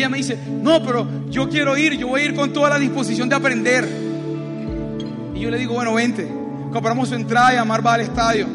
Ella 0.00 0.08
me 0.08 0.18
dice, 0.18 0.36
no, 0.62 0.82
pero 0.82 1.06
yo 1.30 1.48
quiero 1.48 1.76
ir, 1.76 1.96
yo 1.96 2.08
voy 2.08 2.22
a 2.22 2.24
ir 2.24 2.34
con 2.34 2.52
toda 2.52 2.70
la 2.70 2.78
disposición 2.78 3.28
de 3.28 3.36
aprender. 3.36 3.88
Y 5.34 5.40
yo 5.40 5.50
le 5.50 5.58
digo, 5.58 5.74
bueno, 5.74 5.94
vente, 5.94 6.28
compramos 6.72 7.08
su 7.08 7.14
entrada 7.14 7.54
y 7.54 7.56
Amar 7.56 7.84
va 7.84 7.94
al 7.94 8.00
estadio. 8.00 8.46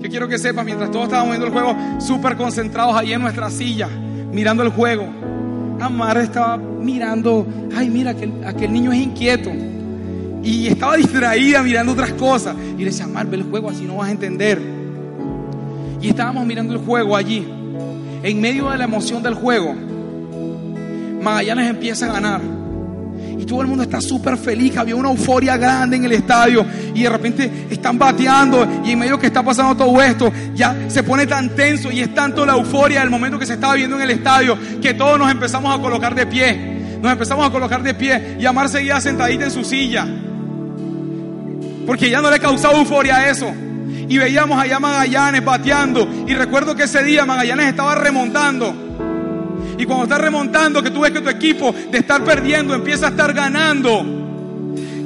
Yo 0.00 0.08
quiero 0.08 0.28
que 0.28 0.38
sepas, 0.38 0.64
mientras 0.64 0.90
todos 0.90 1.06
estábamos 1.06 1.30
viendo 1.30 1.46
el 1.46 1.52
juego, 1.52 1.76
súper 2.00 2.36
concentrados 2.36 2.96
ahí 2.96 3.12
en 3.12 3.20
nuestra 3.20 3.50
silla, 3.50 3.88
mirando 3.88 4.62
el 4.62 4.68
juego. 4.68 5.06
Amar 5.80 6.18
estaba 6.18 6.56
mirando, 6.56 7.46
ay, 7.76 7.90
mira, 7.90 8.12
aquel, 8.12 8.32
aquel 8.44 8.72
niño 8.72 8.92
es 8.92 9.00
inquieto. 9.00 9.50
Y 10.42 10.68
estaba 10.68 10.96
distraída 10.96 11.62
mirando 11.62 11.92
otras 11.92 12.12
cosas. 12.12 12.54
Y 12.76 12.78
le 12.78 12.86
decía, 12.86 13.06
Amar, 13.06 13.26
ve 13.26 13.38
el 13.38 13.42
juego, 13.42 13.70
así 13.70 13.84
no 13.84 13.96
vas 13.96 14.08
a 14.08 14.12
entender. 14.12 14.60
Y 16.00 16.08
estábamos 16.08 16.46
mirando 16.46 16.74
el 16.74 16.78
juego 16.80 17.16
allí. 17.16 17.46
En 18.22 18.40
medio 18.40 18.70
de 18.70 18.78
la 18.78 18.84
emoción 18.84 19.22
del 19.22 19.34
juego, 19.34 19.74
Magallanes 21.30 21.70
empieza 21.70 22.06
a 22.06 22.12
ganar. 22.12 22.40
Y 23.38 23.44
todo 23.44 23.62
el 23.62 23.68
mundo 23.68 23.84
está 23.84 24.00
súper 24.00 24.36
feliz. 24.36 24.76
Había 24.76 24.96
una 24.96 25.10
euforia 25.10 25.56
grande 25.56 25.96
en 25.96 26.04
el 26.04 26.12
estadio. 26.12 26.64
Y 26.94 27.02
de 27.02 27.08
repente 27.08 27.66
están 27.70 27.98
bateando. 27.98 28.66
Y 28.84 28.92
en 28.92 28.98
medio 28.98 29.18
que 29.18 29.28
está 29.28 29.42
pasando 29.42 29.76
todo 29.76 30.00
esto, 30.02 30.32
ya 30.54 30.76
se 30.88 31.02
pone 31.02 31.26
tan 31.26 31.50
tenso. 31.50 31.92
Y 31.92 32.00
es 32.00 32.12
tanto 32.14 32.44
la 32.44 32.54
euforia 32.54 33.00
del 33.00 33.10
momento 33.10 33.38
que 33.38 33.46
se 33.46 33.54
estaba 33.54 33.74
viendo 33.74 33.96
en 33.96 34.02
el 34.02 34.10
estadio. 34.10 34.58
Que 34.80 34.94
todos 34.94 35.18
nos 35.18 35.30
empezamos 35.30 35.78
a 35.78 35.80
colocar 35.80 36.14
de 36.14 36.26
pie. 36.26 36.98
Nos 37.00 37.12
empezamos 37.12 37.46
a 37.46 37.50
colocar 37.50 37.82
de 37.82 37.94
pie. 37.94 38.36
Y 38.40 38.46
Amar 38.46 38.68
seguía 38.68 39.00
sentadita 39.00 39.44
en 39.44 39.50
su 39.50 39.62
silla. 39.62 40.06
Porque 41.86 42.10
ya 42.10 42.20
no 42.20 42.30
le 42.30 42.40
causaba 42.40 42.78
euforia 42.78 43.18
a 43.18 43.30
eso. 43.30 43.52
Y 44.08 44.18
veíamos 44.18 44.58
allá 44.60 44.80
Magallanes 44.80 45.44
bateando. 45.44 46.08
Y 46.26 46.34
recuerdo 46.34 46.74
que 46.74 46.84
ese 46.84 47.04
día 47.04 47.24
Magallanes 47.24 47.68
estaba 47.68 47.94
remontando. 47.94 48.87
Y 49.78 49.84
cuando 49.84 50.04
estás 50.04 50.20
remontando, 50.20 50.82
que 50.82 50.90
tú 50.90 51.00
ves 51.00 51.12
que 51.12 51.20
tu 51.20 51.28
equipo 51.28 51.72
de 51.72 51.98
estar 51.98 52.22
perdiendo 52.24 52.74
empieza 52.74 53.06
a 53.06 53.10
estar 53.10 53.32
ganando. 53.32 54.04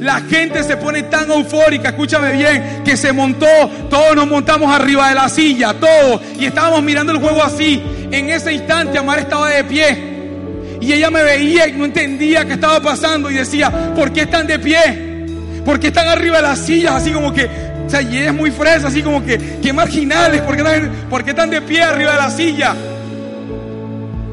La 0.00 0.20
gente 0.22 0.64
se 0.64 0.78
pone 0.78 1.04
tan 1.04 1.30
eufórica, 1.30 1.90
escúchame 1.90 2.32
bien, 2.32 2.82
que 2.84 2.96
se 2.96 3.12
montó, 3.12 3.46
todos 3.88 4.16
nos 4.16 4.26
montamos 4.26 4.74
arriba 4.74 5.10
de 5.10 5.14
la 5.14 5.28
silla, 5.28 5.74
todos, 5.74 6.22
y 6.40 6.46
estábamos 6.46 6.82
mirando 6.82 7.12
el 7.12 7.18
juego 7.18 7.42
así. 7.42 7.80
En 8.10 8.30
ese 8.30 8.52
instante 8.52 8.98
Amar 8.98 9.20
estaba 9.20 9.50
de 9.50 9.62
pie. 9.62 10.12
Y 10.80 10.92
ella 10.92 11.10
me 11.10 11.22
veía 11.22 11.68
y 11.68 11.72
no 11.72 11.84
entendía 11.84 12.44
qué 12.44 12.54
estaba 12.54 12.80
pasando 12.80 13.30
y 13.30 13.34
decía, 13.34 13.94
¿por 13.94 14.12
qué 14.12 14.22
están 14.22 14.46
de 14.46 14.58
pie? 14.58 15.26
¿Por 15.64 15.78
qué 15.78 15.88
están 15.88 16.08
arriba 16.08 16.38
de 16.38 16.42
las 16.42 16.58
sillas? 16.58 16.94
Así 16.94 17.12
como 17.12 17.32
que, 17.32 17.48
o 17.86 17.88
sea, 17.88 18.02
y 18.02 18.18
ella 18.18 18.30
es 18.30 18.34
muy 18.34 18.50
fresa, 18.50 18.88
así 18.88 19.02
como 19.02 19.24
que, 19.24 19.58
qué 19.62 19.72
marginales, 19.72 20.40
¿por 20.40 20.56
qué, 20.56 20.62
están, 20.62 20.90
¿por 21.08 21.22
qué 21.22 21.30
están 21.30 21.50
de 21.50 21.60
pie 21.60 21.82
arriba 21.82 22.12
de 22.12 22.18
la 22.18 22.30
silla? 22.30 22.74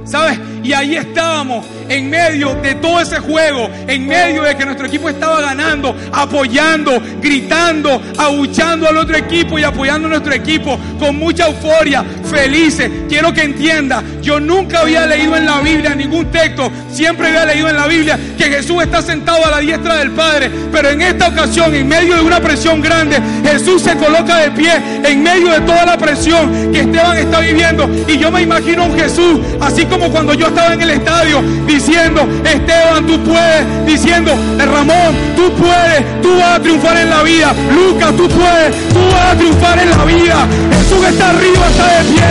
¿Sabes? 0.10 0.40
Y 0.64 0.74
ahí 0.74 0.96
estábamos, 0.96 1.64
en 1.90 2.10
medio 2.10 2.56
de 2.56 2.76
todo 2.76 3.02
ese 3.02 3.20
juego, 3.20 3.70
en 3.88 4.08
medio 4.08 4.44
de 4.44 4.56
que 4.56 4.66
nuestro 4.66 4.88
equipo 4.88 5.10
estaba 5.10 5.42
ganando, 5.42 5.96
apoyando, 6.12 7.02
gritando, 7.22 8.02
abuchando 8.18 8.88
al 8.88 8.98
otro 8.98 9.18
equipo 9.18 9.60
y 9.60 9.64
apoyando 9.64 10.08
a 10.08 10.12
nuestro 10.12 10.34
equipo 10.34 10.80
con 11.00 11.18
mucha 11.18 11.48
euforia, 11.48 12.04
felices. 12.30 12.90
Quiero 13.10 13.34
que 13.34 13.42
entienda, 13.42 14.04
yo 14.22 14.40
nunca 14.40 14.82
había 14.82 15.06
leído 15.06 15.36
en 15.36 15.46
la 15.46 15.60
Biblia 15.62 15.96
ningún 15.96 16.28
texto, 16.32 16.72
siempre 16.92 17.28
había 17.28 17.46
leído 17.46 17.70
en 17.70 17.76
la 17.76 17.88
Biblia 17.88 18.20
que 18.38 18.46
Jesús 18.46 18.84
está 18.84 19.02
sentado 19.02 19.46
a 19.46 19.50
la 19.50 19.60
diestra 19.60 19.98
del 19.98 20.12
Padre, 20.12 20.52
pero 20.72 20.90
en 20.90 21.02
esta 21.02 21.28
ocasión, 21.28 21.74
en 21.74 21.88
medio 21.88 22.16
de 22.16 22.22
una 22.22 22.40
presión 22.40 22.82
grande, 22.82 23.18
Jesús 23.44 23.82
se 23.82 23.96
coloca 23.96 24.38
de 24.38 24.52
pie 24.52 24.72
en 25.04 25.24
medio 25.24 25.52
de 25.52 25.62
toda 25.62 25.86
la 25.86 25.98
presión 25.98 26.72
que 26.72 26.82
Esteban 26.82 27.18
está 27.18 27.40
viviendo. 27.40 27.90
Y 28.08 28.18
yo 28.18 28.32
me 28.32 28.42
imagino 28.42 28.84
a 28.84 28.86
un 28.86 28.98
Jesús, 28.98 29.40
así 29.60 29.86
como 29.86 30.10
cuando 30.12 30.34
yo 30.34 30.48
estaba 30.48 30.74
en 30.74 30.82
el 30.82 30.92
estadio 30.92 31.42
diciendo, 31.66 31.79
Esteban, 31.80 33.08
tú 33.08 33.20
puedes, 33.24 33.86
diciendo, 33.86 34.38
Ramón, 34.58 35.16
tú 35.36 35.52
puedes, 35.54 36.22
tú 36.22 36.38
vas 36.38 36.58
a 36.58 36.60
triunfar 36.60 36.98
en 36.98 37.10
la 37.10 37.24
vida, 37.24 37.54
Lucas, 37.74 38.16
tú 38.18 38.28
puedes, 38.28 38.90
tú 38.90 39.00
vas 39.12 39.34
a 39.34 39.36
triunfar 39.38 39.80
en 39.80 39.90
la 39.90 40.04
vida. 40.04 40.48
Jesús 40.78 41.06
está 41.08 41.30
arriba, 41.30 41.68
está 41.68 41.98
de 41.98 42.10
pie. 42.12 42.24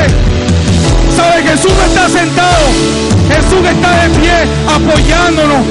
¿Sabe? 1.16 1.42
Jesús 1.42 1.72
no 1.74 1.82
está 1.82 2.08
sentado, 2.08 2.66
Jesús 3.28 3.66
está 3.68 4.02
de 4.02 4.20
pie 4.20 4.32
apoyándonos. 4.68 5.66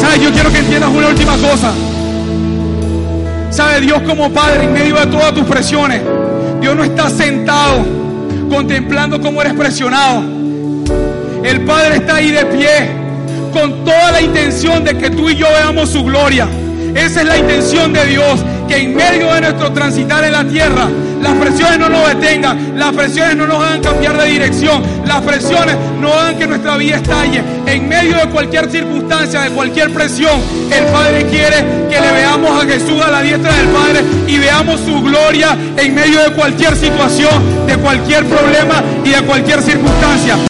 ¿Sabe? 0.00 0.24
Yo 0.24 0.32
quiero 0.32 0.50
que 0.50 0.58
entiendas 0.58 0.90
una 0.90 1.08
última 1.08 1.36
cosa. 1.36 1.72
¿Sabe? 3.50 3.80
Dios 3.80 4.02
como 4.02 4.30
Padre 4.30 4.64
en 4.64 4.72
medio 4.72 4.96
de 4.96 5.06
todas 5.06 5.34
tus 5.34 5.44
presiones, 5.44 6.00
Dios 6.60 6.74
no 6.74 6.84
está 6.84 7.10
sentado 7.10 7.84
contemplando 8.48 9.20
cómo 9.20 9.40
eres 9.42 9.54
presionado. 9.54 10.39
El 11.42 11.62
Padre 11.62 11.96
está 11.96 12.16
ahí 12.16 12.30
de 12.30 12.44
pie 12.46 12.90
con 13.52 13.84
toda 13.84 14.12
la 14.12 14.20
intención 14.20 14.84
de 14.84 14.96
que 14.96 15.10
tú 15.10 15.30
y 15.30 15.36
yo 15.36 15.46
veamos 15.48 15.90
su 15.90 16.04
gloria. 16.04 16.46
Esa 16.94 17.20
es 17.20 17.26
la 17.26 17.38
intención 17.38 17.92
de 17.92 18.04
Dios, 18.06 18.40
que 18.68 18.78
en 18.78 18.94
medio 18.94 19.32
de 19.32 19.40
nuestro 19.42 19.72
transitar 19.72 20.24
en 20.24 20.32
la 20.32 20.44
tierra, 20.44 20.88
las 21.22 21.34
presiones 21.34 21.78
no 21.78 21.88
nos 21.88 22.08
detengan, 22.08 22.78
las 22.78 22.92
presiones 22.92 23.36
no 23.36 23.46
nos 23.46 23.62
hagan 23.62 23.80
cambiar 23.80 24.16
de 24.18 24.26
dirección, 24.26 24.82
las 25.06 25.20
presiones 25.20 25.76
no 26.00 26.12
hagan 26.12 26.36
que 26.36 26.46
nuestra 26.46 26.76
vida 26.76 26.96
estalle. 26.96 27.42
En 27.66 27.88
medio 27.88 28.16
de 28.16 28.28
cualquier 28.30 28.70
circunstancia, 28.70 29.42
de 29.42 29.50
cualquier 29.50 29.92
presión, 29.92 30.40
el 30.72 30.84
Padre 30.86 31.26
quiere 31.26 31.64
que 31.88 32.00
le 32.00 32.12
veamos 32.12 32.64
a 32.64 32.66
Jesús 32.66 33.00
a 33.00 33.10
la 33.10 33.22
diestra 33.22 33.54
del 33.54 33.68
Padre 33.68 34.00
y 34.26 34.38
veamos 34.38 34.80
su 34.80 35.00
gloria 35.00 35.56
en 35.76 35.94
medio 35.94 36.22
de 36.22 36.32
cualquier 36.32 36.74
situación, 36.76 37.66
de 37.66 37.76
cualquier 37.76 38.24
problema 38.24 38.82
y 39.04 39.10
de 39.10 39.22
cualquier 39.22 39.62
circunstancia. 39.62 40.49